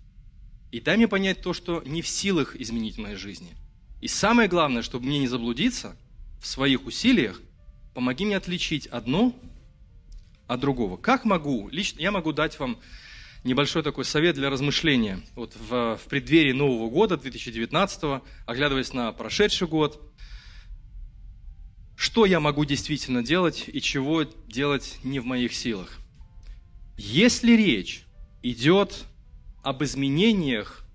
И 0.72 0.80
дай 0.80 0.98
мне 0.98 1.08
понять 1.08 1.41
то, 1.41 1.54
что 1.54 1.82
не 1.84 2.04
в 2.04 2.08
силах 2.08 2.56
изменить 2.56 2.98
в 2.98 3.02
моей 3.02 3.15
жизни. 3.15 3.56
И 4.02 4.08
самое 4.08 4.48
главное, 4.48 4.84
чтобы 4.84 5.08
мне 5.08 5.17
не 5.17 5.28
заблудиться 5.28 5.96
в 6.39 6.46
своих 6.46 6.86
усилиях, 6.86 7.41
помоги 7.96 8.24
мне 8.24 8.38
отличить 8.38 8.86
одно 8.86 9.34
от 10.47 10.60
другого. 10.60 10.97
Как 10.97 11.25
могу? 11.25 11.69
Лично 11.69 11.99
я 12.01 12.12
могу 12.12 12.34
дать 12.34 12.60
вам 12.60 12.79
небольшой 13.43 13.84
такой 13.84 14.06
совет 14.06 14.36
для 14.36 14.49
размышления. 14.49 15.21
Вот 15.36 15.56
в, 15.56 15.97
в 15.97 16.10
преддверии 16.10 16.51
Нового 16.51 16.89
года 16.89 17.17
2019, 17.17 18.21
оглядываясь 18.45 18.93
на 18.93 19.12
прошедший 19.12 19.67
год, 19.67 20.01
что 21.95 22.25
я 22.25 22.39
могу 22.39 22.65
действительно 22.65 23.23
делать 23.23 23.65
и 23.71 23.82
чего 23.82 24.23
делать 24.23 24.99
не 25.03 25.19
в 25.19 25.25
моих 25.25 25.53
силах. 25.53 25.99
Если 26.97 27.53
речь 27.53 28.06
идет 28.41 29.06
об 29.63 29.84
изменениях 29.84 30.86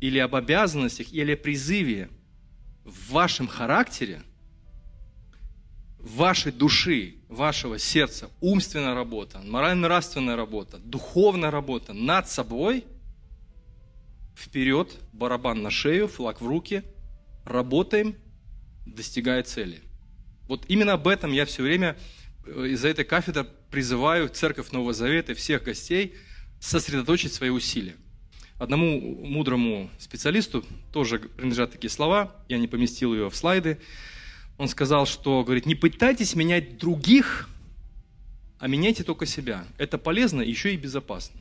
или 0.00 0.18
об 0.18 0.34
обязанностях 0.34 1.12
или 1.12 1.32
о 1.32 1.36
призыве 1.36 2.10
в 2.84 3.12
вашем 3.12 3.48
характере, 3.48 4.22
вашей 5.98 6.52
души, 6.52 7.17
вашего 7.28 7.78
сердца 7.78 8.30
умственная 8.40 8.94
работа, 8.94 9.40
морально-нравственная 9.44 10.36
работа, 10.36 10.78
духовная 10.78 11.50
работа 11.50 11.92
над 11.92 12.28
собой, 12.28 12.84
вперед, 14.34 14.94
барабан 15.12 15.62
на 15.62 15.70
шею, 15.70 16.08
флаг 16.08 16.40
в 16.40 16.46
руки, 16.46 16.82
работаем, 17.44 18.16
достигая 18.86 19.42
цели. 19.42 19.80
Вот 20.46 20.64
именно 20.68 20.94
об 20.94 21.06
этом 21.06 21.32
я 21.32 21.44
все 21.44 21.62
время 21.62 21.96
э, 22.46 22.68
из-за 22.68 22.88
этой 22.88 23.04
кафедры 23.04 23.46
призываю 23.70 24.28
Церковь 24.28 24.70
Нового 24.70 24.94
Завета 24.94 25.32
и 25.32 25.34
всех 25.34 25.64
гостей 25.64 26.14
сосредоточить 26.60 27.34
свои 27.34 27.50
усилия. 27.50 27.96
Одному 28.58 29.00
мудрому 29.24 29.90
специалисту 29.98 30.64
тоже 30.92 31.18
принадлежат 31.20 31.72
такие 31.72 31.90
слова, 31.90 32.34
я 32.48 32.58
не 32.58 32.66
поместил 32.66 33.12
ее 33.12 33.30
в 33.30 33.36
слайды, 33.36 33.78
он 34.58 34.68
сказал, 34.68 35.06
что, 35.06 35.44
говорит, 35.44 35.66
не 35.66 35.76
пытайтесь 35.76 36.34
менять 36.34 36.78
других, 36.78 37.48
а 38.58 38.66
меняйте 38.66 39.04
только 39.04 39.24
себя. 39.24 39.64
Это 39.78 39.98
полезно, 39.98 40.42
еще 40.42 40.74
и 40.74 40.76
безопасно. 40.76 41.40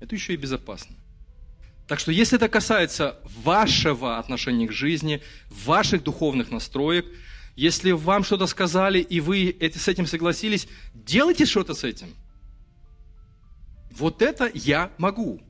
Это 0.00 0.14
еще 0.14 0.34
и 0.34 0.36
безопасно. 0.36 0.94
Так 1.88 1.98
что 1.98 2.12
если 2.12 2.36
это 2.36 2.50
касается 2.50 3.18
вашего 3.24 4.18
отношения 4.18 4.68
к 4.68 4.72
жизни, 4.72 5.22
ваших 5.48 6.04
духовных 6.04 6.50
настроек, 6.50 7.06
если 7.56 7.92
вам 7.92 8.22
что-то 8.22 8.46
сказали, 8.46 9.00
и 9.00 9.20
вы 9.20 9.56
с 9.60 9.88
этим 9.88 10.06
согласились, 10.06 10.68
делайте 10.92 11.46
что-то 11.46 11.72
с 11.72 11.84
этим. 11.84 12.14
Вот 13.90 14.20
это 14.20 14.50
я 14.52 14.92
могу. 14.98 15.40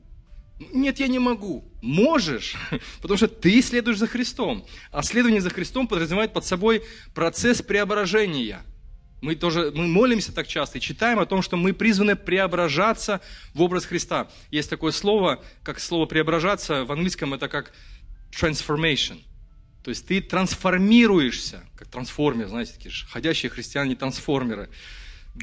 Нет, 0.71 0.99
я 1.01 1.09
не 1.09 1.19
могу. 1.19 1.68
Можешь, 1.81 2.55
потому 3.01 3.17
что 3.17 3.27
ты 3.27 3.61
следуешь 3.61 3.97
за 3.97 4.07
Христом. 4.07 4.65
А 4.91 5.03
следование 5.03 5.41
за 5.41 5.49
Христом 5.49 5.87
подразумевает 5.87 6.33
под 6.33 6.45
собой 6.45 6.83
процесс 7.13 7.61
преображения. 7.61 8.61
Мы 9.21 9.35
тоже 9.35 9.71
мы 9.75 9.87
молимся 9.87 10.33
так 10.33 10.47
часто 10.47 10.77
и 10.77 10.81
читаем 10.81 11.19
о 11.19 11.25
том, 11.25 11.41
что 11.41 11.57
мы 11.57 11.73
призваны 11.73 12.15
преображаться 12.15 13.21
в 13.53 13.61
образ 13.61 13.85
Христа. 13.85 14.29
Есть 14.49 14.69
такое 14.69 14.91
слово, 14.91 15.43
как 15.63 15.79
слово 15.79 16.05
преображаться, 16.05 16.85
в 16.85 16.91
английском 16.91 17.33
это 17.33 17.49
как 17.49 17.73
transformation. 18.31 19.21
То 19.83 19.89
есть 19.89 20.07
ты 20.07 20.21
трансформируешься, 20.21 21.63
как 21.75 21.87
трансформер, 21.87 22.47
знаете, 22.47 22.73
такие 22.73 22.91
же 22.91 23.05
ходящие 23.07 23.49
христиане, 23.49 23.95
трансформеры. 23.95 24.69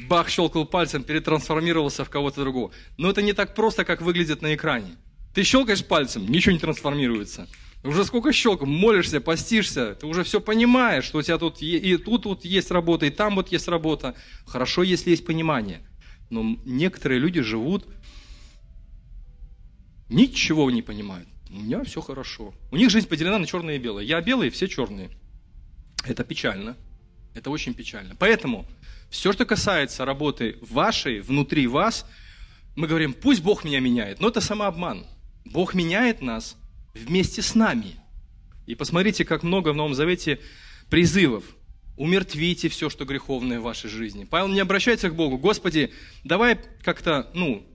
Бах, 0.07 0.29
щелкал 0.29 0.65
пальцем, 0.65 1.03
перетрансформировался 1.03 2.03
в 2.03 2.09
кого-то 2.09 2.41
другого. 2.41 2.71
Но 2.97 3.09
это 3.09 3.21
не 3.21 3.33
так 3.33 3.55
просто, 3.55 3.85
как 3.85 4.01
выглядит 4.01 4.41
на 4.41 4.53
экране. 4.53 4.95
Ты 5.37 5.43
щелкаешь 5.43 5.85
пальцем, 5.85 6.27
ничего 6.27 6.53
не 6.53 6.57
трансформируется. 6.57 7.47
Уже 7.83 8.05
сколько 8.05 8.33
щелков, 8.33 8.67
молишься, 8.67 9.21
постишься, 9.21 9.93
ты 9.93 10.07
уже 10.07 10.23
все 10.23 10.41
понимаешь, 10.41 11.03
что 11.03 11.19
у 11.19 11.21
тебя 11.21 11.37
тут 11.37 11.61
и 11.61 11.95
тут 11.97 12.25
вот 12.25 12.43
есть 12.43 12.71
работа, 12.71 13.05
и 13.05 13.11
там 13.11 13.35
вот 13.35 13.51
есть 13.51 13.67
работа. 13.67 14.15
Хорошо, 14.47 14.81
если 14.81 15.11
есть 15.11 15.27
понимание. 15.27 15.87
Но 16.31 16.57
некоторые 16.65 17.19
люди 17.19 17.41
живут, 17.41 17.85
ничего 20.09 20.71
не 20.71 20.81
понимают. 20.81 21.29
У 21.51 21.59
меня 21.59 21.83
все 21.83 22.01
хорошо. 22.01 22.55
У 22.71 22.75
них 22.75 22.89
жизнь 22.89 23.07
поделена 23.07 23.37
на 23.37 23.45
черное 23.45 23.75
и 23.75 23.79
белое. 23.79 24.05
Я 24.05 24.19
белый, 24.21 24.49
все 24.49 24.67
черные. 24.67 25.11
Это 26.03 26.23
печально. 26.23 26.75
Это 27.35 27.51
очень 27.51 27.75
печально. 27.75 28.15
Поэтому 28.17 28.65
все, 29.11 29.31
что 29.33 29.45
касается 29.45 30.03
работы 30.03 30.57
вашей, 30.61 31.19
внутри 31.19 31.67
вас, 31.67 32.07
мы 32.75 32.87
говорим, 32.87 33.13
пусть 33.13 33.43
Бог 33.43 33.63
меня 33.63 33.79
меняет. 33.79 34.19
Но 34.19 34.29
это 34.29 34.41
самообман. 34.41 35.05
Бог 35.51 35.73
меняет 35.73 36.21
нас 36.21 36.57
вместе 36.93 37.41
с 37.41 37.55
нами. 37.55 37.95
И 38.65 38.75
посмотрите, 38.75 39.25
как 39.25 39.43
много 39.43 39.69
в 39.69 39.75
Новом 39.75 39.93
Завете 39.93 40.39
призывов. 40.89 41.43
Умертвите 41.95 42.69
все, 42.69 42.89
что 42.89 43.05
греховное 43.05 43.59
в 43.59 43.63
вашей 43.63 43.89
жизни. 43.89 44.23
Павел 44.23 44.49
не 44.49 44.59
обращается 44.59 45.09
к 45.09 45.15
Богу. 45.15 45.37
Господи, 45.37 45.91
давай 46.23 46.59
как-то, 46.83 47.31
ну, 47.33 47.65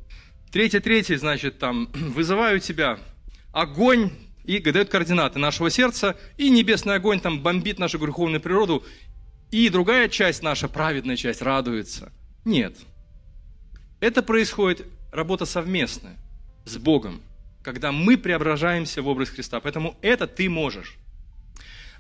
третье-третье, 0.53 1.19
значит, 1.19 1.59
там, 1.59 1.87
вызываю 1.93 2.61
тебя, 2.61 3.01
огонь, 3.53 4.11
и 4.45 4.59
дает 4.59 4.89
координаты 4.91 5.39
нашего 5.39 5.71
сердца, 5.71 6.17
и 6.37 6.51
небесный 6.51 6.95
огонь 6.95 7.21
там 7.21 7.43
бомбит 7.43 7.79
нашу 7.79 7.99
греховную 7.99 8.41
природу, 8.41 8.85
и 9.51 9.69
другая 9.69 10.09
часть 10.09 10.43
наша, 10.43 10.69
праведная 10.69 11.17
часть, 11.17 11.43
радуется. 11.43 12.13
Нет. 12.45 12.77
Это 14.01 14.23
происходит 14.23 14.87
работа 15.13 15.47
совместная 15.47 16.19
с 16.65 16.77
Богом, 16.77 17.23
когда 17.63 17.93
мы 17.93 18.19
преображаемся 18.19 19.03
в 19.03 19.09
образ 19.09 19.31
Христа. 19.31 19.61
Поэтому 19.61 19.97
это 20.03 20.27
ты 20.27 20.49
можешь. 20.49 20.97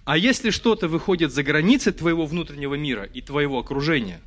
А 0.04 0.16
если 0.16 0.50
что-то 0.50 0.88
выходит 0.88 1.32
за 1.32 1.42
границы 1.42 1.92
твоего 1.92 2.26
внутреннего 2.26 2.74
мира 2.74 3.04
и 3.04 3.20
твоего 3.20 3.58
окружения, 3.58 4.20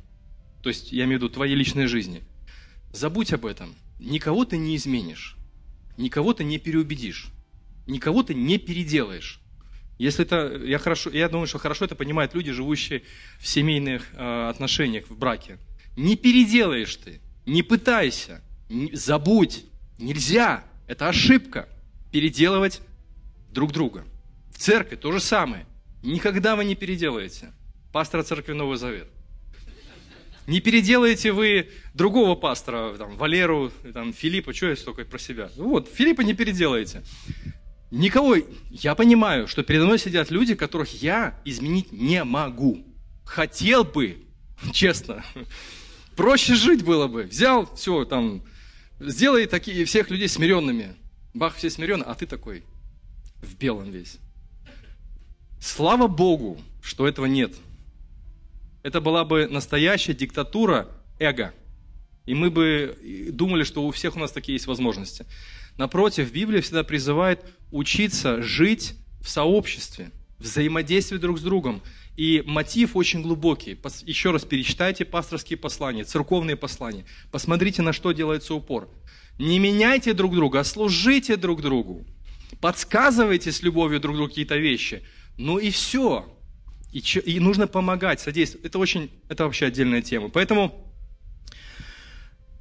то 0.62 0.70
есть 0.70 0.90
я 0.90 1.04
имею 1.04 1.18
в 1.18 1.22
виду 1.22 1.34
твоей 1.34 1.54
личной 1.54 1.86
жизни, 1.86 2.22
забудь 2.92 3.32
об 3.32 3.44
этом. 3.44 3.74
Никого 3.98 4.44
ты 4.44 4.56
не 4.56 4.76
изменишь, 4.76 5.36
никого 5.96 6.32
ты 6.32 6.44
не 6.44 6.58
переубедишь, 6.58 7.28
никого 7.86 8.22
ты 8.22 8.34
не 8.34 8.58
переделаешь. 8.58 9.40
Если 9.98 10.24
это, 10.24 10.62
я, 10.64 10.78
хорошо, 10.78 11.10
я 11.10 11.28
думаю, 11.28 11.46
что 11.46 11.58
хорошо 11.58 11.86
это 11.86 11.94
понимают 11.94 12.34
люди, 12.34 12.52
живущие 12.52 13.02
в 13.38 13.46
семейных 13.46 14.08
э, 14.12 14.48
отношениях, 14.48 15.08
в 15.08 15.16
браке. 15.16 15.58
Не 15.96 16.16
переделаешь 16.16 16.96
ты, 16.96 17.20
не 17.46 17.62
пытайся, 17.62 18.42
не, 18.68 18.94
забудь, 18.94 19.64
нельзя, 19.98 20.64
это 20.86 21.08
ошибка, 21.08 21.68
переделывать 22.12 22.80
друг 23.52 23.72
друга. 23.72 24.04
В 24.50 24.58
церкви 24.58 24.96
то 24.96 25.12
же 25.12 25.20
самое. 25.20 25.66
Никогда 26.02 26.56
вы 26.56 26.64
не 26.64 26.74
переделаете 26.74 27.52
пастора 27.92 28.22
церкви 28.22 28.52
Новый 28.52 28.76
Завет. 28.76 29.08
Не 30.46 30.60
переделаете 30.60 31.32
вы 31.32 31.70
другого 31.94 32.36
пастора, 32.36 32.94
там, 32.96 33.16
Валеру, 33.16 33.72
там, 33.92 34.12
Филиппа, 34.12 34.52
что 34.52 34.68
я 34.68 34.76
столько 34.76 35.04
про 35.04 35.18
себя? 35.18 35.50
Ну 35.56 35.70
вот, 35.70 35.88
Филиппа 35.92 36.20
не 36.20 36.34
переделаете. 36.34 37.02
Никого, 37.90 38.36
я 38.70 38.94
понимаю, 38.94 39.48
что 39.48 39.62
передо 39.62 39.86
мной 39.86 39.98
сидят 39.98 40.30
люди, 40.30 40.54
которых 40.54 41.02
я 41.02 41.40
изменить 41.44 41.90
не 41.90 42.22
могу. 42.22 42.84
Хотел 43.24 43.82
бы, 43.84 44.18
честно, 44.72 45.24
проще 46.14 46.54
жить 46.54 46.84
было 46.84 47.08
бы. 47.08 47.24
Взял, 47.24 47.74
все, 47.74 48.04
там, 48.04 48.42
сделай 49.00 49.46
такие, 49.46 49.84
всех 49.84 50.10
людей 50.10 50.28
смиренными. 50.28 50.94
Бах, 51.34 51.56
все 51.56 51.70
смирены, 51.70 52.02
а 52.02 52.14
ты 52.14 52.26
такой 52.26 52.64
в 53.42 53.56
белом 53.56 53.90
весь. 53.90 54.18
Слава 55.60 56.06
Богу, 56.06 56.60
что 56.82 57.06
этого 57.06 57.26
нет. 57.26 57.54
Это 58.82 59.00
была 59.00 59.24
бы 59.24 59.48
настоящая 59.48 60.14
диктатура 60.14 60.88
эго. 61.18 61.52
И 62.24 62.34
мы 62.34 62.50
бы 62.50 63.28
думали, 63.32 63.64
что 63.64 63.86
у 63.86 63.90
всех 63.90 64.16
у 64.16 64.18
нас 64.18 64.32
такие 64.32 64.54
есть 64.54 64.66
возможности. 64.66 65.26
Напротив, 65.76 66.32
Библия 66.32 66.62
всегда 66.62 66.84
призывает 66.84 67.44
учиться 67.70 68.42
жить 68.42 68.94
в 69.20 69.28
сообществе, 69.28 70.10
взаимодействовать 70.38 71.22
друг 71.22 71.38
с 71.38 71.42
другом. 71.42 71.82
И 72.16 72.42
мотив 72.46 72.96
очень 72.96 73.22
глубокий. 73.22 73.78
Еще 74.04 74.30
раз 74.30 74.44
перечитайте 74.44 75.04
пасторские 75.04 75.58
послания, 75.58 76.04
церковные 76.04 76.56
послания. 76.56 77.04
Посмотрите, 77.30 77.82
на 77.82 77.92
что 77.92 78.12
делается 78.12 78.54
упор. 78.54 78.88
Не 79.38 79.58
меняйте 79.58 80.14
друг 80.14 80.34
друга, 80.34 80.60
а 80.60 80.64
служите 80.64 81.36
друг 81.36 81.60
другу. 81.60 82.06
Подсказывайте 82.60 83.52
с 83.52 83.62
любовью 83.62 84.00
друг 84.00 84.16
другу 84.16 84.30
какие-то 84.30 84.56
вещи. 84.56 85.02
Ну 85.36 85.58
и 85.58 85.70
все. 85.70 86.26
И, 86.92 87.00
и 87.00 87.40
нужно 87.40 87.66
помогать, 87.66 88.20
содействовать. 88.20 88.64
Это 88.64 88.78
очень, 88.78 89.10
это 89.28 89.44
вообще 89.44 89.66
отдельная 89.66 90.00
тема. 90.00 90.30
Поэтому 90.30 90.86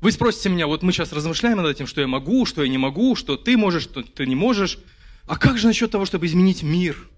вы 0.02 0.12
спросите 0.12 0.50
меня, 0.50 0.68
вот 0.68 0.84
мы 0.84 0.92
сейчас 0.92 1.14
размышляем 1.14 1.58
над 1.58 1.68
этим, 1.68 1.88
что 1.88 2.02
я 2.02 2.08
могу, 2.08 2.46
что 2.46 2.62
я 2.62 2.70
не 2.70 2.78
могу, 2.78 3.16
что 3.16 3.38
ты 3.38 3.56
можешь, 3.56 3.84
что 3.84 4.04
ты 4.04 4.26
не 4.26 4.36
можешь. 4.36 4.80
А 5.26 5.38
как 5.38 5.58
же 5.58 5.68
насчет 5.68 5.92
того, 5.92 6.06
чтобы 6.06 6.26
изменить 6.26 6.62
мир? 6.62 7.10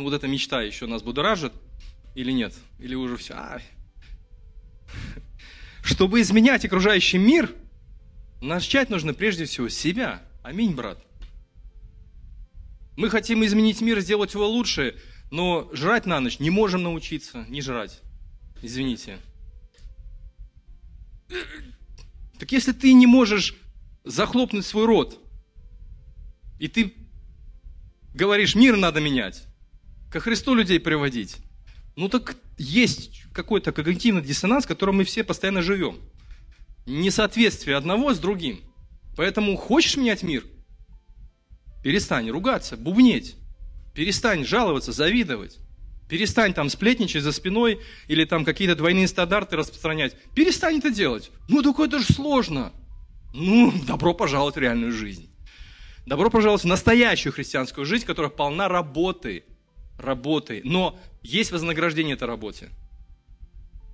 Ну 0.00 0.04
вот 0.04 0.14
эта 0.14 0.26
мечта 0.26 0.62
еще 0.62 0.86
нас 0.86 1.02
будоражит 1.02 1.52
или 2.14 2.32
нет? 2.32 2.54
Или 2.78 2.94
уже 2.94 3.18
все? 3.18 3.34
А... 3.34 3.60
Чтобы 5.84 6.22
изменять 6.22 6.64
окружающий 6.64 7.18
мир, 7.18 7.54
начать 8.40 8.88
нужно 8.88 9.12
прежде 9.12 9.44
всего 9.44 9.68
себя. 9.68 10.22
Аминь, 10.42 10.74
брат. 10.74 11.04
Мы 12.96 13.10
хотим 13.10 13.44
изменить 13.44 13.82
мир, 13.82 14.00
сделать 14.00 14.32
его 14.32 14.48
лучше, 14.48 14.98
но 15.30 15.68
жрать 15.74 16.06
на 16.06 16.18
ночь 16.20 16.38
не 16.38 16.48
можем 16.48 16.82
научиться, 16.82 17.44
не 17.50 17.60
жрать. 17.60 18.00
Извините. 18.62 19.18
Так 22.38 22.50
если 22.52 22.72
ты 22.72 22.94
не 22.94 23.06
можешь 23.06 23.54
захлопнуть 24.04 24.64
свой 24.64 24.86
рот, 24.86 25.18
и 26.58 26.68
ты 26.68 26.94
говоришь, 28.14 28.54
мир 28.54 28.78
надо 28.78 29.02
менять, 29.02 29.44
ко 30.10 30.20
Христу 30.20 30.54
людей 30.54 30.80
приводить, 30.80 31.36
ну 31.96 32.08
так 32.08 32.36
есть 32.58 33.24
какой-то 33.32 33.72
когнитивный 33.72 34.22
диссонанс, 34.22 34.64
в 34.64 34.68
котором 34.68 34.96
мы 34.96 35.04
все 35.04 35.24
постоянно 35.24 35.62
живем. 35.62 35.98
Несоответствие 36.86 37.76
одного 37.76 38.14
с 38.14 38.18
другим. 38.18 38.60
Поэтому 39.16 39.56
хочешь 39.56 39.96
менять 39.96 40.22
мир? 40.22 40.44
Перестань 41.82 42.30
ругаться, 42.30 42.76
бубнеть. 42.76 43.36
Перестань 43.94 44.44
жаловаться, 44.44 44.92
завидовать. 44.92 45.58
Перестань 46.08 46.54
там 46.54 46.68
сплетничать 46.68 47.22
за 47.22 47.32
спиной 47.32 47.80
или 48.08 48.24
там 48.24 48.44
какие-то 48.44 48.74
двойные 48.74 49.06
стандарты 49.06 49.56
распространять. 49.56 50.16
Перестань 50.34 50.78
это 50.78 50.90
делать. 50.90 51.30
Ну, 51.48 51.62
такое 51.62 51.86
это 51.86 52.00
же 52.00 52.12
сложно. 52.12 52.72
Ну, 53.32 53.72
добро 53.86 54.12
пожаловать 54.12 54.56
в 54.56 54.58
реальную 54.58 54.92
жизнь. 54.92 55.30
Добро 56.06 56.30
пожаловать 56.30 56.64
в 56.64 56.66
настоящую 56.66 57.32
христианскую 57.32 57.84
жизнь, 57.84 58.04
которая 58.04 58.30
полна 58.30 58.68
работы. 58.68 59.44
Работы. 60.00 60.62
Но 60.64 60.98
есть 61.22 61.52
вознаграждение 61.52 62.14
этой 62.14 62.26
работе. 62.26 62.70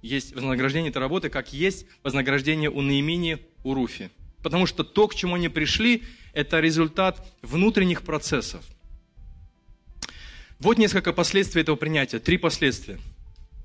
Есть 0.02 0.34
вознаграждение 0.34 0.90
этой 0.90 0.98
работы, 0.98 1.28
как 1.28 1.52
есть 1.52 1.86
вознаграждение 2.02 2.70
у 2.70 2.80
Наимини, 2.80 3.38
у 3.64 3.74
Руфи. 3.74 4.10
Потому 4.42 4.66
что 4.66 4.84
то, 4.84 5.08
к 5.08 5.14
чему 5.14 5.34
они 5.34 5.48
пришли, 5.48 6.04
это 6.32 6.60
результат 6.60 7.26
внутренних 7.42 8.02
процессов. 8.02 8.64
Вот 10.60 10.78
несколько 10.78 11.12
последствий 11.12 11.62
этого 11.62 11.76
принятия. 11.76 12.20
Три 12.20 12.38
последствия. 12.38 12.98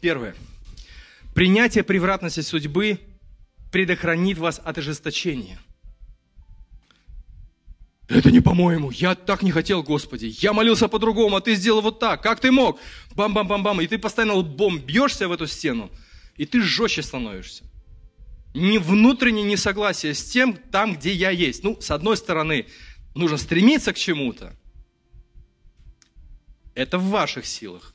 Первое. 0.02 0.36
Принятие 1.36 1.84
превратности 1.84 2.42
судьбы 2.42 3.00
предохранит 3.72 4.38
вас 4.38 4.60
от 4.64 4.80
ожесточения. 4.80 5.60
Это 8.12 8.30
не 8.30 8.41
по-моему. 8.41 8.91
Я 8.91 9.16
так 9.16 9.41
не 9.41 9.51
хотел, 9.51 9.84
Господи. 9.84 10.34
Я 10.39 10.53
молился 10.53 10.88
по-другому, 10.88 11.38
а 11.38 11.41
ты 11.41 11.55
сделал 11.55 11.82
вот 11.82 11.99
так. 11.99 12.22
Как 12.22 12.39
ты 12.39 12.51
мог? 12.51 12.80
Бам-бам-бам-бам. 13.16 13.82
И 13.82 13.88
ты 13.88 13.97
постоянно 13.97 14.34
лбом 14.34 14.80
бьешься 14.80 15.28
в 15.28 15.32
эту 15.32 15.47
стену, 15.47 15.89
и 16.36 16.45
ты 16.45 16.62
жестче 16.62 17.03
становишься. 17.03 17.64
Не 18.53 18.80
внутреннее 18.80 19.45
несогласие 19.45 20.14
с 20.14 20.26
тем, 20.26 20.57
там, 20.72 20.95
где 20.95 21.14
я 21.14 21.30
есть. 21.30 21.64
Ну, 21.64 21.80
с 21.80 21.89
одной 21.89 22.18
стороны, 22.18 22.68
нужно 23.16 23.38
стремиться 23.38 23.93
к 23.93 23.97
чему-то, 23.97 24.53
это 26.76 26.97
в 26.97 27.09
ваших 27.09 27.45
силах. 27.45 27.93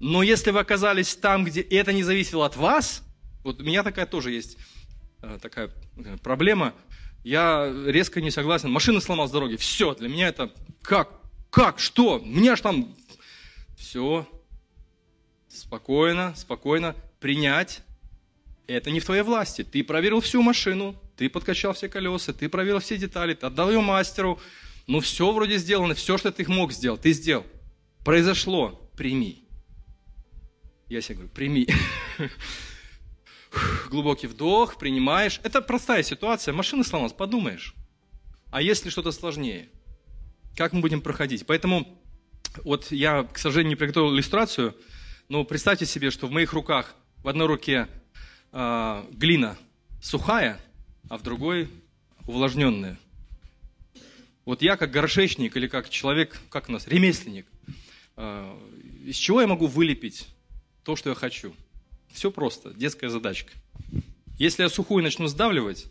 Но 0.00 0.22
если 0.22 0.50
вы 0.50 0.60
оказались 0.60 1.14
там, 1.14 1.44
где 1.44 1.60
это 1.60 1.92
не 1.92 2.02
зависело 2.02 2.46
от 2.46 2.56
вас, 2.56 3.02
вот 3.44 3.60
у 3.60 3.64
меня 3.64 3.82
такая 3.82 4.06
тоже 4.06 4.32
есть 4.32 4.56
э, 5.22 5.38
такая 5.40 5.70
э, 5.96 6.16
проблема, 6.22 6.74
я 7.24 7.72
резко 7.86 8.20
не 8.20 8.30
согласен, 8.30 8.70
машина 8.70 9.00
сломалась 9.00 9.30
с 9.30 9.34
дороги, 9.34 9.56
все, 9.56 9.94
для 9.94 10.08
меня 10.08 10.28
это 10.28 10.52
как? 10.82 11.20
Как? 11.50 11.78
Что? 11.78 12.18
У 12.18 12.24
меня 12.24 12.56
ж 12.56 12.60
там... 12.60 12.94
Все. 13.76 14.26
Спокойно, 15.48 16.34
спокойно. 16.36 16.94
Принять. 17.18 17.82
Это 18.66 18.90
не 18.90 19.00
в 19.00 19.04
твоей 19.04 19.22
власти. 19.22 19.64
Ты 19.64 19.82
проверил 19.82 20.20
всю 20.20 20.42
машину, 20.42 20.94
ты 21.16 21.28
подкачал 21.28 21.72
все 21.72 21.88
колеса, 21.88 22.32
ты 22.32 22.48
проверил 22.48 22.78
все 22.78 22.96
детали, 22.96 23.34
ты 23.34 23.46
отдал 23.46 23.70
ее 23.70 23.80
мастеру. 23.80 24.38
Ну, 24.86 25.00
все 25.00 25.30
вроде 25.32 25.58
сделано, 25.58 25.94
все, 25.94 26.18
что 26.18 26.30
ты 26.30 26.48
мог 26.48 26.72
сделать, 26.72 27.00
ты 27.00 27.12
сделал. 27.12 27.44
Произошло. 28.04 28.90
Прими. 28.96 29.44
Я 30.88 31.00
себе 31.00 31.16
говорю, 31.16 31.30
прими. 31.30 31.68
Глубокий 33.90 34.26
вдох, 34.26 34.76
принимаешь. 34.78 35.40
Это 35.42 35.60
простая 35.60 36.02
ситуация. 36.02 36.54
Машина 36.54 36.84
сломалась, 36.84 37.12
подумаешь. 37.12 37.74
А 38.50 38.62
если 38.62 38.90
что-то 38.90 39.12
сложнее? 39.12 39.68
Как 40.56 40.72
мы 40.72 40.80
будем 40.80 41.00
проходить? 41.00 41.46
Поэтому 41.46 42.00
вот 42.64 42.90
я, 42.90 43.24
к 43.24 43.38
сожалению, 43.38 43.70
не 43.70 43.76
приготовил 43.76 44.14
иллюстрацию, 44.14 44.76
но 45.28 45.44
представьте 45.44 45.86
себе, 45.86 46.10
что 46.10 46.26
в 46.26 46.30
моих 46.30 46.52
руках 46.52 46.94
в 47.22 47.28
одной 47.28 47.46
руке 47.46 47.88
э, 48.52 49.04
глина 49.12 49.56
сухая, 50.02 50.60
а 51.08 51.18
в 51.18 51.22
другой 51.22 51.68
увлажненная. 52.26 52.98
Вот 54.44 54.62
я 54.62 54.76
как 54.76 54.90
горшечник 54.90 55.56
или 55.56 55.68
как 55.68 55.88
человек, 55.88 56.40
как 56.48 56.68
у 56.68 56.72
нас, 56.72 56.88
ремесленник, 56.88 57.46
э, 58.16 58.58
из 59.04 59.16
чего 59.16 59.40
я 59.40 59.46
могу 59.46 59.66
вылепить 59.66 60.28
то, 60.82 60.96
что 60.96 61.10
я 61.10 61.14
хочу? 61.14 61.54
Все 62.12 62.30
просто, 62.30 62.72
детская 62.74 63.08
задачка. 63.08 63.52
Если 64.38 64.62
я 64.62 64.68
сухую 64.68 65.02
начну 65.02 65.26
сдавливать, 65.26 65.86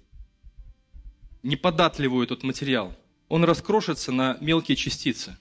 неподатливую 1.44 2.26
этот 2.26 2.44
материал, 2.44 2.96
он 3.28 3.44
раскрошится 3.44 4.12
на 4.12 4.38
мелкие 4.42 4.76
частицы. 4.76 5.38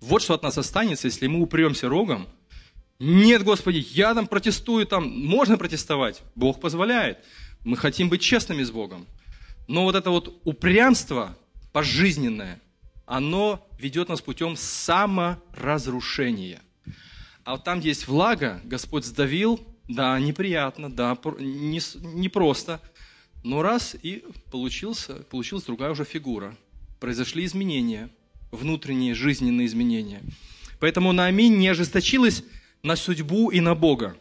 Вот 0.00 0.22
что 0.22 0.34
от 0.34 0.42
нас 0.42 0.58
останется, 0.58 1.08
если 1.08 1.26
мы 1.26 1.40
упремся 1.40 1.88
рогом. 1.88 2.28
Нет, 2.98 3.44
Господи, 3.44 3.84
я 3.92 4.14
там 4.14 4.26
протестую, 4.26 4.86
там 4.86 5.08
можно 5.08 5.56
протестовать. 5.56 6.22
Бог 6.34 6.60
позволяет. 6.60 7.18
Мы 7.64 7.76
хотим 7.76 8.08
быть 8.08 8.20
честными 8.20 8.62
с 8.62 8.70
Богом. 8.70 9.06
Но 9.68 9.84
вот 9.84 9.94
это 9.94 10.10
вот 10.10 10.40
упрямство 10.44 11.36
пожизненное, 11.72 12.60
оно 13.06 13.66
ведет 13.78 14.08
нас 14.08 14.20
путем 14.20 14.56
саморазрушения. 14.56 16.60
А 17.44 17.52
вот 17.52 17.64
там, 17.64 17.80
есть 17.80 18.06
влага, 18.06 18.60
Господь 18.64 19.04
сдавил, 19.04 19.60
да, 19.90 20.20
неприятно, 20.20 20.88
да, 20.88 21.18
не, 21.38 21.80
не 22.14 22.28
просто. 22.28 22.80
Но 23.42 23.62
раз 23.62 23.96
и 24.00 24.22
получился, 24.52 25.14
получилась 25.30 25.64
другая 25.64 25.90
уже 25.90 26.04
фигура. 26.04 26.56
Произошли 27.00 27.44
изменения, 27.44 28.08
внутренние 28.52 29.14
жизненные 29.14 29.66
изменения. 29.66 30.22
Поэтому 30.78 31.12
Нааминь 31.12 31.58
не 31.58 31.68
ожесточилась 31.68 32.44
на 32.82 32.94
судьбу 32.94 33.50
и 33.50 33.60
на 33.60 33.74
Бога. 33.74 34.16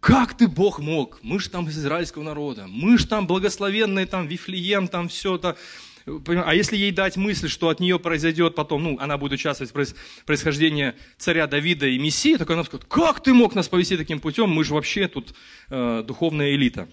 Как 0.00 0.34
ты, 0.36 0.48
Бог, 0.48 0.78
мог? 0.78 1.18
Мы 1.22 1.38
же 1.38 1.50
там 1.50 1.68
из 1.68 1.78
израильского 1.78 2.22
народа, 2.22 2.66
мы 2.66 2.96
же 2.96 3.06
там 3.06 3.26
благословенные, 3.26 4.06
там 4.06 4.26
Вифлеем, 4.26 4.88
там 4.88 5.08
все 5.08 5.36
это. 5.36 5.56
А 6.06 6.54
если 6.54 6.76
ей 6.76 6.92
дать 6.92 7.16
мысль, 7.16 7.48
что 7.48 7.68
от 7.68 7.80
нее 7.80 7.98
произойдет 7.98 8.54
потом, 8.54 8.84
ну, 8.84 8.98
она 9.00 9.18
будет 9.18 9.32
участвовать 9.32 9.72
в 9.72 10.24
происхождении 10.24 10.94
царя 11.18 11.48
Давида 11.48 11.88
и 11.88 11.98
Мессии, 11.98 12.36
так 12.36 12.48
она 12.48 12.62
скажет, 12.62 12.86
как 12.86 13.20
ты 13.22 13.34
мог 13.34 13.56
нас 13.56 13.68
повести 13.68 13.96
таким 13.96 14.20
путем, 14.20 14.48
мы 14.48 14.62
же 14.62 14.72
вообще 14.72 15.08
тут 15.08 15.34
э, 15.68 16.04
духовная 16.06 16.54
элита. 16.54 16.88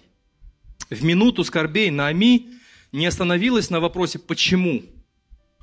В 0.90 1.04
минуту 1.04 1.44
скорбей 1.44 1.90
Наами 1.90 2.58
не 2.90 3.06
остановилась 3.06 3.70
на 3.70 3.78
вопросе 3.78 4.18
«почему?», 4.18 4.82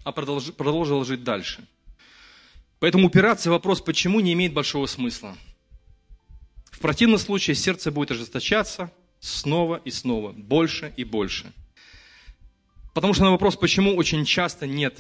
а 0.06 0.14
продолж, 0.14 0.54
продолжила 0.54 1.04
жить 1.04 1.26
дальше. 1.26 1.68
Поэтому 2.80 3.08
упираться 3.08 3.50
в 3.50 3.52
вопрос 3.52 3.82
«почему?» 3.82 4.22
не 4.22 4.32
имеет 4.32 4.54
большого 4.54 4.86
смысла. 4.86 5.36
В 6.72 6.80
противном 6.80 7.20
случае 7.20 7.56
сердце 7.56 7.92
будет 7.92 8.12
ожесточаться 8.12 8.94
снова 9.20 9.82
и 9.84 9.92
снова, 9.92 10.32
больше 10.32 10.94
и 10.96 11.04
больше– 11.04 11.52
Потому 12.94 13.14
что 13.14 13.24
на 13.24 13.32
вопрос, 13.32 13.56
почему 13.56 13.96
очень 13.96 14.26
часто 14.26 14.68
нет 14.68 14.98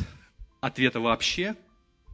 ответа 0.61 0.99
вообще, 0.99 1.55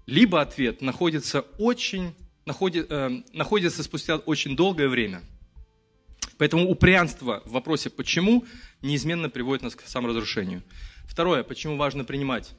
либо 0.08 0.42
ответ 0.42 0.82
находится 0.82 1.42
очень, 1.60 2.16
находит, 2.46 2.88
э, 2.90 3.22
находится 3.34 3.84
спустя 3.84 4.18
очень 4.18 4.56
долгое 4.56 4.88
время. 4.88 5.22
Поэтому 6.38 6.70
упрямство 6.70 7.42
в 7.46 7.52
вопросе 7.52 7.90
«почему» 7.90 8.46
неизменно 8.82 9.30
приводит 9.30 9.64
нас 9.64 9.76
к 9.76 9.82
саморазрушению. 9.86 10.64
Второе, 11.06 11.44
почему 11.44 11.78
важно 11.78 12.06
принимать. 12.06 12.52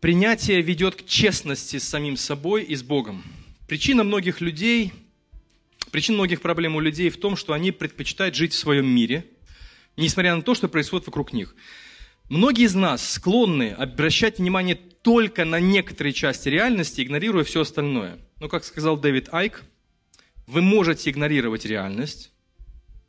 Принятие 0.00 0.62
ведет 0.62 0.94
к 0.96 1.06
честности 1.06 1.78
с 1.78 1.88
самим 1.88 2.16
собой 2.16 2.62
и 2.62 2.74
с 2.74 2.82
Богом. 2.82 3.22
Причина 3.68 4.02
многих 4.02 4.40
людей, 4.40 4.92
причина 5.90 6.18
многих 6.18 6.40
проблем 6.40 6.76
у 6.76 6.80
людей 6.80 7.10
в 7.10 7.18
том, 7.18 7.36
что 7.36 7.52
они 7.52 7.70
предпочитают 7.70 8.34
жить 8.34 8.52
в 8.52 8.58
своем 8.58 8.86
мире, 8.86 9.26
несмотря 9.96 10.34
на 10.34 10.42
то, 10.42 10.54
что 10.54 10.68
происходит 10.68 11.06
вокруг 11.06 11.32
них. 11.32 11.54
Многие 12.30 12.66
из 12.66 12.76
нас 12.76 13.14
склонны 13.14 13.72
обращать 13.72 14.38
внимание 14.38 14.76
только 14.76 15.44
на 15.44 15.58
некоторые 15.58 16.12
части 16.12 16.48
реальности, 16.48 17.00
игнорируя 17.00 17.42
все 17.42 17.62
остальное. 17.62 18.20
Но, 18.38 18.48
как 18.48 18.62
сказал 18.62 18.96
Дэвид 18.96 19.30
Айк, 19.32 19.64
вы 20.46 20.62
можете 20.62 21.10
игнорировать 21.10 21.64
реальность, 21.64 22.30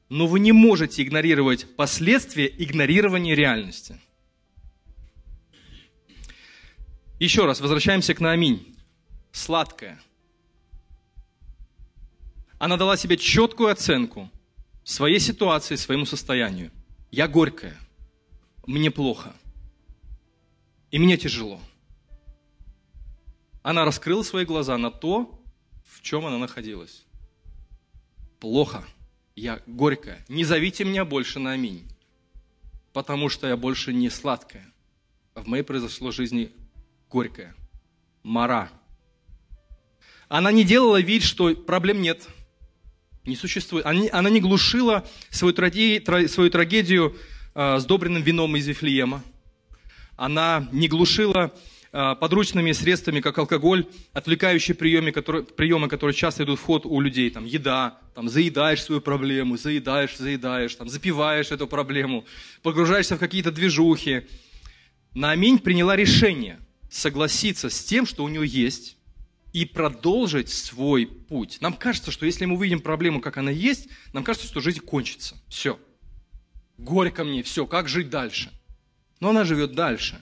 но 0.09 0.25
вы 0.25 0.39
не 0.39 0.51
можете 0.51 1.03
игнорировать 1.03 1.67
последствия 1.75 2.47
игнорирования 2.47 3.35
реальности. 3.35 4.01
Еще 7.19 7.45
раз, 7.45 7.61
возвращаемся 7.61 8.15
к 8.15 8.21
Нааминь. 8.21 8.75
Сладкая. 9.31 10.01
Она 12.57 12.75
дала 12.75 12.97
себе 12.97 13.17
четкую 13.17 13.69
оценку 13.69 14.31
своей 14.83 15.19
ситуации, 15.19 15.75
своему 15.75 16.07
состоянию. 16.07 16.71
Я 17.11 17.27
горькая– 17.27 17.77
мне 18.71 18.89
плохо. 18.89 19.35
И 20.91 20.99
мне 20.99 21.17
тяжело. 21.17 21.59
Она 23.61 23.85
раскрыла 23.85 24.23
свои 24.23 24.45
глаза 24.45 24.77
на 24.77 24.89
то, 24.89 25.39
в 25.85 26.01
чем 26.01 26.25
она 26.25 26.37
находилась. 26.37 27.05
Плохо. 28.39 28.83
Я 29.35 29.61
горькая. 29.67 30.25
Не 30.29 30.43
зовите 30.43 30.83
меня 30.83 31.05
больше 31.05 31.39
на 31.39 31.51
аминь. 31.51 31.87
Потому 32.93 33.29
что 33.29 33.47
я 33.47 33.55
больше 33.55 33.93
не 33.93 34.09
сладкая. 34.09 34.65
В 35.35 35.47
моей 35.47 35.63
произошло 35.63 36.11
жизни 36.11 36.51
горькая. 37.09 37.55
Мара. 38.23 38.69
Она 40.27 40.51
не 40.51 40.63
делала 40.63 40.99
вид, 40.99 41.23
что 41.23 41.55
проблем 41.55 42.01
нет. 42.01 42.27
Не 43.25 43.35
существует. 43.35 43.85
Она 43.85 44.29
не 44.29 44.39
глушила 44.39 45.07
свою 45.29 45.53
трагедию, 45.53 46.27
свою 46.27 46.49
трагедию 46.49 47.15
сдобренным 47.53 48.23
вином 48.23 48.55
из 48.55 48.67
Вифлеема. 48.67 49.23
Она 50.21 50.69
не 50.71 50.87
глушила 50.87 51.51
э, 51.91 52.15
подручными 52.19 52.71
средствами, 52.73 53.21
как 53.21 53.39
алкоголь, 53.39 53.87
отвлекающие 54.13 54.75
приемы, 54.75 55.11
которые, 55.11 55.43
приемы, 55.43 55.87
которые 55.87 56.15
часто 56.15 56.43
идут 56.43 56.59
в 56.59 56.63
ход 56.63 56.85
у 56.85 57.01
людей. 57.01 57.31
Там, 57.31 57.45
еда, 57.45 57.97
там, 58.13 58.29
заедаешь 58.29 58.83
свою 58.83 59.01
проблему, 59.01 59.57
заедаешь, 59.57 60.15
заедаешь, 60.15 60.75
там, 60.75 60.89
запиваешь 60.89 61.51
эту 61.51 61.65
проблему, 61.65 62.25
погружаешься 62.61 63.15
в 63.15 63.19
какие-то 63.19 63.51
движухи. 63.51 64.27
Нааминь 65.15 65.57
приняла 65.57 65.95
решение 65.95 66.59
согласиться 66.91 67.71
с 67.71 67.83
тем, 67.83 68.05
что 68.05 68.23
у 68.23 68.29
нее 68.29 68.45
есть, 68.45 68.97
и 69.53 69.65
продолжить 69.65 70.49
свой 70.49 71.07
путь. 71.07 71.57
Нам 71.61 71.73
кажется, 71.73 72.11
что 72.11 72.25
если 72.25 72.45
мы 72.45 72.55
увидим 72.55 72.79
проблему, 72.79 73.19
как 73.21 73.37
она 73.37 73.51
есть, 73.51 73.89
нам 74.13 74.23
кажется, 74.23 74.47
что 74.47 74.61
жизнь 74.61 74.81
кончится. 74.81 75.35
Все 75.49 75.79
горько 76.81 77.23
мне, 77.23 77.43
все, 77.43 77.65
как 77.65 77.87
жить 77.87 78.09
дальше? 78.09 78.51
Но 79.19 79.29
она 79.29 79.43
живет 79.43 79.73
дальше. 79.73 80.19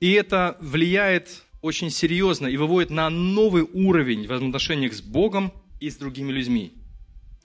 И 0.00 0.12
это 0.12 0.56
влияет 0.60 1.42
очень 1.62 1.90
серьезно 1.90 2.46
и 2.46 2.56
выводит 2.56 2.90
на 2.90 3.08
новый 3.10 3.62
уровень 3.62 4.26
в 4.26 4.32
отношениях 4.32 4.92
с 4.92 5.00
Богом 5.00 5.52
и 5.80 5.90
с 5.90 5.96
другими 5.96 6.30
людьми. 6.30 6.74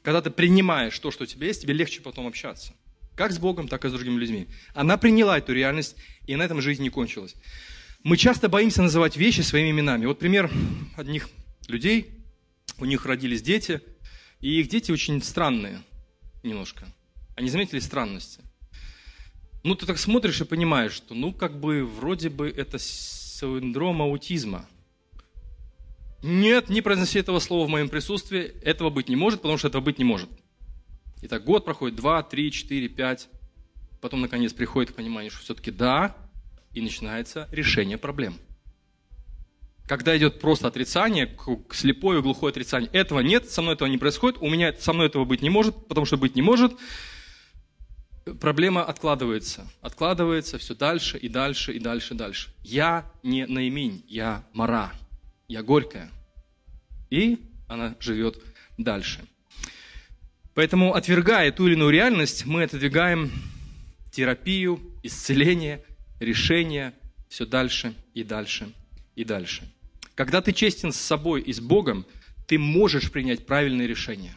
Когда 0.04 0.22
ты 0.22 0.30
принимаешь 0.30 0.98
то, 1.00 1.12
что 1.12 1.24
у 1.24 1.28
тебя 1.28 1.48
есть, 1.48 1.62
тебе 1.62 1.74
легче 1.74 2.02
потом 2.02 2.28
общаться. 2.28 2.74
Как 3.16 3.32
с 3.32 3.40
Богом, 3.40 3.68
так 3.68 3.84
и 3.86 3.90
с 3.90 3.92
другими 3.92 4.18
людьми. 4.18 4.48
Она 4.74 4.98
приняла 4.98 5.38
эту 5.38 5.54
реальность, 5.54 5.96
и 6.26 6.36
на 6.36 6.44
этом 6.44 6.62
жизнь 6.62 6.84
не 6.84 6.90
кончилась. 6.90 7.36
Мы 8.04 8.16
часто 8.16 8.48
боимся 8.48 8.82
называть 8.82 9.18
вещи 9.18 9.42
своими 9.42 9.72
именами. 9.72 10.06
Вот 10.06 10.20
пример 10.20 10.50
одних 10.96 11.30
людей, 11.68 12.24
у 12.78 12.86
них 12.86 13.06
родились 13.06 13.42
дети, 13.42 13.82
и 14.40 14.60
их 14.60 14.70
дети 14.70 14.92
очень 14.92 15.22
странные 15.22 15.82
немножко. 16.44 16.86
Они 17.40 17.50
заметили 17.50 17.80
странности. 17.80 18.42
Ну, 19.64 19.74
ты 19.74 19.86
так 19.86 19.98
смотришь 19.98 20.42
и 20.42 20.44
понимаешь, 20.44 20.92
что, 20.92 21.16
ну, 21.16 21.32
как 21.32 21.58
бы, 21.58 21.86
вроде 21.86 22.28
бы 22.28 22.50
это 22.50 22.78
синдром 22.80 24.02
аутизма. 24.02 24.66
Нет, 26.22 26.68
не 26.68 26.82
произноси 26.82 27.18
этого 27.18 27.40
слова 27.40 27.66
в 27.66 27.70
моем 27.70 27.88
присутствии, 27.88 28.42
этого 28.62 28.90
быть 28.90 29.08
не 29.08 29.16
может, 29.16 29.40
потому 29.40 29.58
что 29.58 29.70
этого 29.70 29.82
быть 29.82 30.00
не 30.00 30.04
может. 30.04 30.30
Итак, 31.22 31.46
год 31.46 31.64
проходит, 31.64 31.96
два, 31.96 32.24
три, 32.24 32.52
четыре, 32.52 32.90
пять. 32.90 33.30
Потом, 34.02 34.20
наконец, 34.20 34.52
приходит 34.52 34.94
понимание, 34.94 35.32
что 35.32 35.42
все-таки 35.42 35.72
да, 35.72 36.18
и 36.74 36.82
начинается 36.82 37.48
решение 37.54 37.98
проблем. 37.98 38.36
когда 39.90 40.16
идет 40.16 40.40
просто 40.40 40.68
отрицание, 40.68 41.36
слепое 41.72 42.20
и 42.20 42.22
глухое 42.22 42.52
отрицание. 42.52 42.90
Этого 42.94 43.22
нет, 43.22 43.50
со 43.50 43.64
мной 43.64 43.74
этого 43.74 43.88
не 43.88 43.98
происходит, 43.98 44.38
у 44.40 44.48
меня 44.48 44.72
со 44.74 44.94
мной 44.94 45.08
этого 45.08 45.26
быть 45.26 45.42
не 45.42 45.50
может, 45.50 45.88
потому 45.88 46.06
что 46.06 46.16
быть 46.16 46.36
не 46.36 46.44
может. 46.44 46.74
Проблема 48.36 48.84
откладывается, 48.84 49.68
откладывается 49.82 50.58
все 50.58 50.76
дальше 50.76 51.18
и 51.18 51.30
дальше 51.30 51.74
и 51.74 51.80
дальше 51.80 52.14
и 52.14 52.18
дальше. 52.18 52.54
Я 52.64 53.12
не 53.24 53.46
наимень, 53.46 54.04
я 54.08 54.44
мара, 54.54 54.92
я 55.48 55.64
горькая. 55.64 56.10
И 57.10 57.40
она 57.68 57.96
живет 58.00 58.42
дальше. 58.78 59.22
Поэтому, 60.54 60.94
отвергая 60.94 61.52
ту 61.52 61.68
или 61.68 61.74
иную 61.74 61.92
реальность, 61.92 62.46
мы 62.46 62.64
отодвигаем 62.64 63.32
терапию, 64.12 64.80
исцеление, 65.04 65.84
решение 66.20 66.94
все 67.30 67.46
дальше 67.46 67.94
и 68.14 68.24
дальше 68.24 68.74
и 69.16 69.24
дальше. 69.24 69.72
Когда 70.16 70.42
ты 70.42 70.52
честен 70.52 70.92
с 70.92 70.98
собой 70.98 71.42
и 71.42 71.54
с 71.54 71.62
Богом, 71.62 72.06
ты 72.48 72.58
можешь 72.58 73.12
принять 73.12 73.46
правильные 73.46 73.88
решения. 73.88 74.36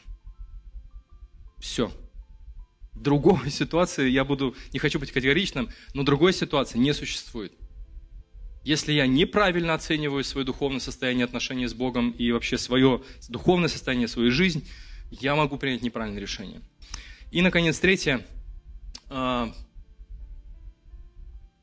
Все. 1.58 1.92
Другой 2.94 3.50
ситуации, 3.50 4.08
я 4.08 4.24
буду, 4.24 4.54
не 4.72 4.78
хочу 4.78 4.98
быть 4.98 5.12
категоричным, 5.12 5.68
но 5.94 6.02
другой 6.02 6.32
ситуации 6.32 6.78
не 6.78 6.92
существует. 6.92 7.52
Если 8.64 8.92
я 8.92 9.06
неправильно 9.06 9.74
оцениваю 9.74 10.22
свое 10.22 10.46
духовное 10.46 10.80
состояние, 10.80 11.24
отношения 11.24 11.68
с 11.68 11.74
Богом 11.74 12.12
и 12.12 12.30
вообще 12.30 12.58
свое 12.58 13.02
духовное 13.28 13.68
состояние, 13.68 14.06
свою 14.06 14.30
жизнь, 14.30 14.68
я 15.10 15.34
могу 15.34 15.58
принять 15.58 15.82
неправильное 15.82 16.20
решение. 16.20 16.60
И, 17.32 17.42
наконец, 17.42 17.78
третье. 17.80 18.24
А, 19.08 19.52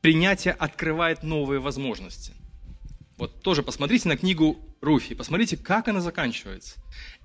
принятие 0.02 0.52
открывает 0.52 1.22
новые 1.22 1.60
возможности. 1.60 2.32
Вот 3.16 3.42
тоже 3.42 3.62
посмотрите 3.62 4.08
на 4.08 4.16
книгу 4.16 4.58
Руфи, 4.80 5.14
посмотрите, 5.14 5.58
как 5.58 5.88
она 5.88 6.00
заканчивается. 6.00 6.76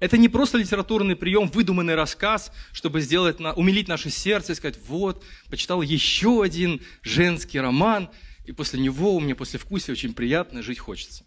Это 0.01 0.17
не 0.17 0.27
просто 0.27 0.57
литературный 0.57 1.15
прием, 1.15 1.47
выдуманный 1.47 1.95
рассказ, 1.95 2.51
чтобы 2.73 2.99
сделать, 2.99 3.37
умилить 3.55 3.87
наше 3.87 4.09
сердце 4.09 4.51
и 4.51 4.55
сказать, 4.55 4.77
вот, 4.87 5.23
почитал 5.49 5.81
еще 5.81 6.43
один 6.43 6.81
женский 7.01 7.61
роман, 7.61 8.09
и 8.45 8.51
после 8.51 8.81
него 8.81 9.15
у 9.15 9.21
меня 9.21 9.35
после 9.35 9.57
вкуса 9.57 9.93
очень 9.93 10.13
приятно, 10.13 10.61
жить 10.61 10.79
хочется. 10.79 11.25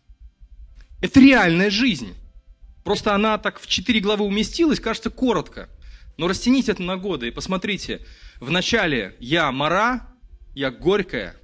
Это 1.01 1.19
реальная 1.19 1.71
жизнь. 1.71 2.15
Просто 2.85 3.15
она 3.15 3.39
так 3.39 3.59
в 3.59 3.67
четыре 3.67 4.01
главы 4.01 4.27
уместилась, 4.27 4.81
кажется, 4.81 5.09
коротко. 5.09 5.71
Но 6.19 6.29
растяните 6.29 6.73
это 6.73 6.83
на 6.83 6.99
годы 6.99 7.29
и 7.29 7.31
посмотрите. 7.31 8.05
Вначале 8.39 9.17
я 9.19 9.51
мара, 9.51 10.09
я 10.55 10.71
горькая, 10.71 11.37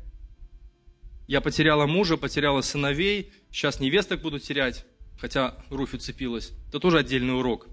я 1.26 1.41
потеряла 1.41 1.87
мужа, 1.87 2.18
потеряла 2.18 2.61
сыновей, 2.61 3.32
сейчас 3.55 3.78
невесток 3.78 4.20
буду 4.20 4.40
терять, 4.40 4.84
хотя 5.16 5.57
Руфь 5.70 5.94
уцепилась. 5.94 6.52
Это 6.68 6.80
тоже 6.80 6.98
отдельный 6.98 7.38
урок. 7.38 7.68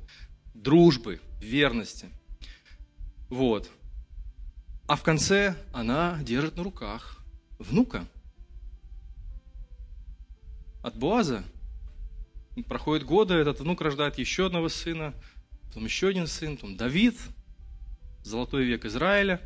Дружбы, 0.54 1.20
верности. 1.42 2.10
Вот. 3.30 3.70
А 4.88 4.96
в 4.96 5.02
конце 5.02 5.56
она 5.74 6.20
держит 6.22 6.56
на 6.56 6.64
руках 6.64 7.24
внука. 7.58 8.06
От 10.84 10.98
Буаза. 10.98 11.44
Проходят 12.68 13.06
годы, 13.06 13.36
этот 13.36 13.62
внук 13.62 13.82
рождает 13.82 14.20
еще 14.20 14.48
одного 14.48 14.70
сына, 14.70 15.16
потом 15.64 15.86
еще 15.86 16.10
один 16.10 16.28
сын, 16.28 16.58
потом 16.58 16.76
Давид, 16.76 17.16
золотой 18.24 18.66
век 18.66 18.86
Израиля, 18.86 19.42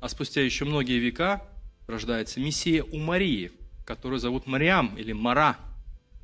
а 0.00 0.08
спустя 0.08 0.40
еще 0.40 0.64
многие 0.64 0.98
века 0.98 1.42
рождается 1.88 2.40
Мессия 2.40 2.84
у 2.84 2.98
Марии, 2.98 3.50
которую 3.88 4.18
зовут 4.18 4.46
Мариам 4.46 4.94
или 4.98 5.12
Мара, 5.14 5.56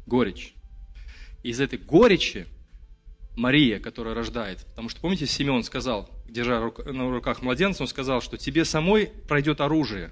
горечь. 0.05 0.53
из 1.43 1.61
этой 1.61 1.79
горечи 1.79 2.47
Мария, 3.37 3.81
которая 3.81 4.15
рождает, 4.15 4.67
потому 4.67 4.91
что, 4.91 5.01
помните, 5.01 5.27
Симеон 5.27 5.65
сказал, 5.65 6.11
держа 6.29 6.61
на 6.61 7.11
руках 7.11 7.41
младенца, 7.41 7.83
он 7.83 7.89
сказал, 7.89 8.21
что 8.21 8.37
тебе 8.37 8.67
самой 8.67 9.07
пройдет 9.07 9.63
оружие. 9.63 10.11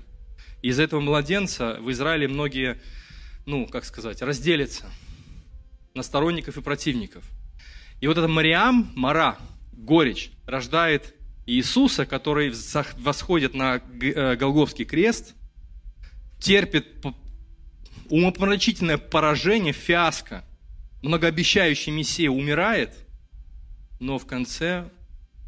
Из 0.63 0.81
этого 0.81 1.01
младенца 1.01 1.77
в 1.79 1.91
Израиле 1.91 2.27
многие, 2.27 2.81
ну, 3.45 3.67
как 3.67 3.85
сказать, 3.85 4.23
разделятся 4.23 4.87
на 5.93 6.03
сторонников 6.03 6.57
и 6.57 6.63
противников. 6.63 7.23
И 8.01 8.07
вот 8.07 8.17
эта 8.17 8.29
Мариам, 8.29 8.91
Мара, 8.97 9.37
горечь, 9.75 10.33
рождает 10.47 11.15
Иисуса, 11.45 12.07
который 12.07 12.51
восходит 12.97 13.53
на 13.53 13.83
э, 14.01 14.37
Голговский 14.37 14.87
крест– 14.87 15.35
терпит 16.43 16.87
умопомрачительное 18.13 18.99
поражение, 18.99 19.73
фиаско. 19.73 20.45
Многообещающий 21.01 21.91
Мессия 21.91 22.29
умирает, 22.31 22.95
но 24.01 24.19
в 24.19 24.27
конце 24.27 24.91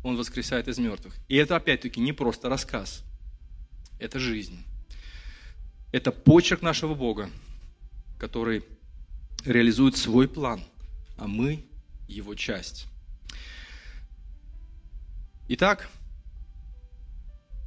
он 0.03 0.17
воскресает 0.17 0.67
из 0.67 0.79
мертвых. 0.79 1.15
И 1.29 1.37
это 1.37 1.57
опять-таки 1.57 2.01
не 2.01 2.13
просто 2.15 2.49
рассказ, 2.49 3.05
это 4.01 4.19
жизнь. 4.19 4.65
Это 5.93 6.11
почерк 6.11 6.63
нашего 6.63 6.95
Бога, 6.95 7.29
который 8.19 8.65
реализует 9.45 9.99
свой 9.99 10.27
план, 10.27 10.65
а 11.19 11.27
мы 11.27 11.67
его 12.09 12.35
часть. 12.35 12.87
Итак, 15.49 15.91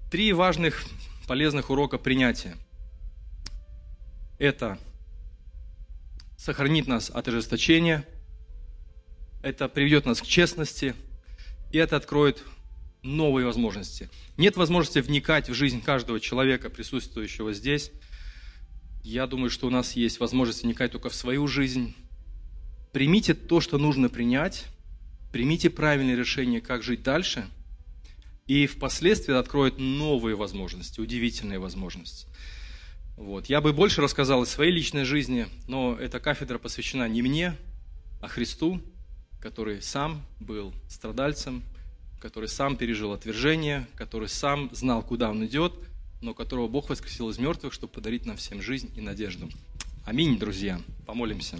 три 0.09 0.33
важных 0.33 0.83
полезных 1.27 1.69
урока 1.69 1.99
принятия– 1.99 2.57
это 4.39 4.79
сохранит 6.47 6.87
нас 6.87 7.09
от 7.13 7.27
ожесточения, 7.27 8.07
это 9.43 9.67
приведет 9.67 10.05
нас 10.05 10.21
к 10.21 10.25
честности, 10.25 10.95
и 11.73 11.77
это 11.77 11.97
откроет 11.97 12.41
новые 13.03 13.45
возможности. 13.45 14.09
Нет 14.37 14.55
возможности 14.55 14.99
вникать 14.99 15.49
в 15.49 15.53
жизнь 15.53 15.81
каждого 15.81 16.21
человека, 16.21 16.69
присутствующего 16.69 17.51
здесь. 17.51 17.91
Я 19.03 19.27
думаю, 19.27 19.49
что 19.49 19.67
у 19.67 19.69
нас 19.69 19.97
есть 19.97 20.21
возможность 20.21 20.63
вникать 20.63 20.93
только 20.93 21.09
в 21.09 21.15
свою 21.15 21.47
жизнь. 21.47 21.93
Примите 22.93 23.33
то, 23.33 23.59
что 23.59 23.77
нужно 23.77 24.07
принять, 24.07 24.67
примите 25.33 25.69
правильное 25.69 26.15
решение, 26.15 26.61
как 26.61 26.81
жить 26.81 27.03
дальше, 27.03 27.45
и 28.45 28.67
впоследствии 28.67 29.35
откроет 29.35 29.79
новые 29.79 30.37
возможности, 30.37 31.01
удивительные 31.01 31.59
возможности. 31.59 32.25
Вот. 33.17 33.47
Я 33.47 33.61
бы 33.61 33.73
больше 33.73 34.01
рассказал 34.01 34.43
из 34.43 34.49
своей 34.49 34.71
личной 34.71 35.03
жизни, 35.03 35.47
но 35.67 35.97
эта 35.99 36.19
кафедра 36.19 36.59
посвящена 36.59 37.09
не 37.09 37.23
мне, 37.23 37.57
а 38.21 38.27
Христу, 38.27 38.79
который 39.41 39.81
сам 39.81 40.21
был 40.39 40.71
страдальцем, 40.87 41.63
который 42.21 42.47
сам 42.47 42.77
пережил 42.77 43.13
отвержение, 43.13 43.87
который 43.95 44.29
сам 44.29 44.69
знал, 44.71 45.01
куда 45.01 45.31
он 45.31 45.43
идет, 45.47 45.73
но 46.21 46.35
которого 46.35 46.67
Бог 46.67 46.89
воскресил 46.89 47.29
из 47.29 47.39
мертвых, 47.39 47.73
чтобы 47.73 47.91
подарить 47.91 48.27
нам 48.27 48.37
всем 48.37 48.61
жизнь 48.61 48.91
и 48.95 49.01
надежду. 49.01 49.49
Аминь, 50.05 50.37
друзья. 50.37 50.79
Помолимся. 51.07 51.57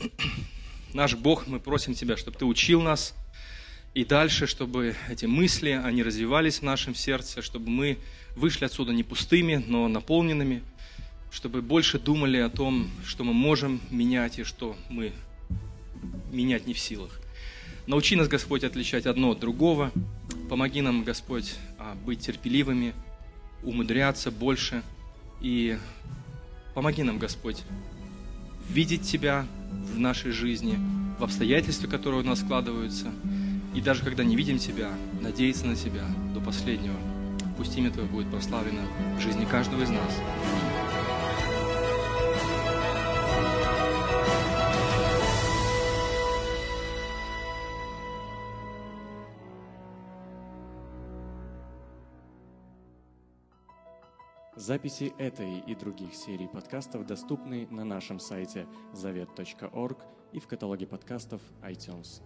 Наш 0.94 1.14
Бог, 1.14 1.46
мы 1.46 1.60
просим 1.60 1.92
Тебя, 1.92 2.16
чтобы 2.16 2.38
Ты 2.38 2.46
учил 2.46 2.80
нас 2.80 3.14
и 3.94 4.06
дальше, 4.06 4.46
чтобы 4.46 4.94
эти 5.10 5.26
мысли, 5.26 5.70
они 5.70 6.02
развивались 6.02 6.60
в 6.60 6.62
нашем 6.62 6.94
сердце, 6.94 7.42
чтобы 7.42 7.68
мы 7.68 7.98
вышли 8.36 8.64
отсюда 8.64 8.92
не 8.92 9.02
пустыми, 9.02 9.62
но 9.66 9.86
наполненными, 9.86 10.62
чтобы 11.30 11.60
больше 11.60 11.98
думали 11.98 12.38
о 12.38 12.48
том, 12.48 12.90
что 13.04 13.22
мы 13.22 13.34
можем 13.34 13.80
менять 13.90 14.38
и 14.38 14.44
что 14.44 14.76
мы 14.88 15.12
менять 16.30 16.66
не 16.66 16.72
в 16.72 16.78
силах. 16.78 17.20
Научи 17.86 18.16
нас, 18.16 18.28
Господь, 18.28 18.64
отличать 18.64 19.04
одно 19.04 19.32
от 19.32 19.40
другого. 19.40 19.92
Помоги 20.48 20.80
нам, 20.80 21.04
Господь, 21.04 21.54
а, 21.78 21.94
быть 21.94 22.20
терпеливыми, 22.20 22.94
умудряться 23.62 24.30
больше. 24.30 24.82
И 25.42 25.76
помоги 26.74 27.02
нам, 27.02 27.18
Господь, 27.18 27.62
видеть 28.70 29.02
Тебя 29.02 29.46
в 29.92 29.98
нашей 29.98 30.30
жизни, 30.30 30.78
в 31.18 31.24
обстоятельствах, 31.24 31.90
которые 31.90 32.22
у 32.22 32.24
нас 32.24 32.40
складываются. 32.40 33.12
И 33.74 33.80
даже 33.80 34.04
когда 34.04 34.24
не 34.24 34.36
видим 34.36 34.58
Тебя, 34.58 34.90
надеяться 35.20 35.66
на 35.66 35.76
Тебя 35.76 36.04
до 36.34 36.40
последнего– 36.40 36.96
Пусть 37.56 37.76
имя 37.76 37.90
Твое 37.90 38.08
будет 38.08 38.30
прославлено 38.30 38.82
в 39.16 39.20
жизни 39.20 39.44
каждого 39.44 39.82
из 39.82 39.90
нас. 39.90 40.20
Записи 54.56 55.12
этой 55.18 55.58
и 55.58 55.74
других 55.74 56.14
серий 56.14 56.46
подкастов 56.46 57.06
доступны 57.06 57.66
на 57.70 57.84
нашем 57.84 58.20
сайте 58.20 58.66
завет.орг 58.92 59.98
и 60.32 60.40
в 60.40 60.46
каталоге 60.46 60.86
подкастов 60.86 61.42
iTunes. 61.62 62.22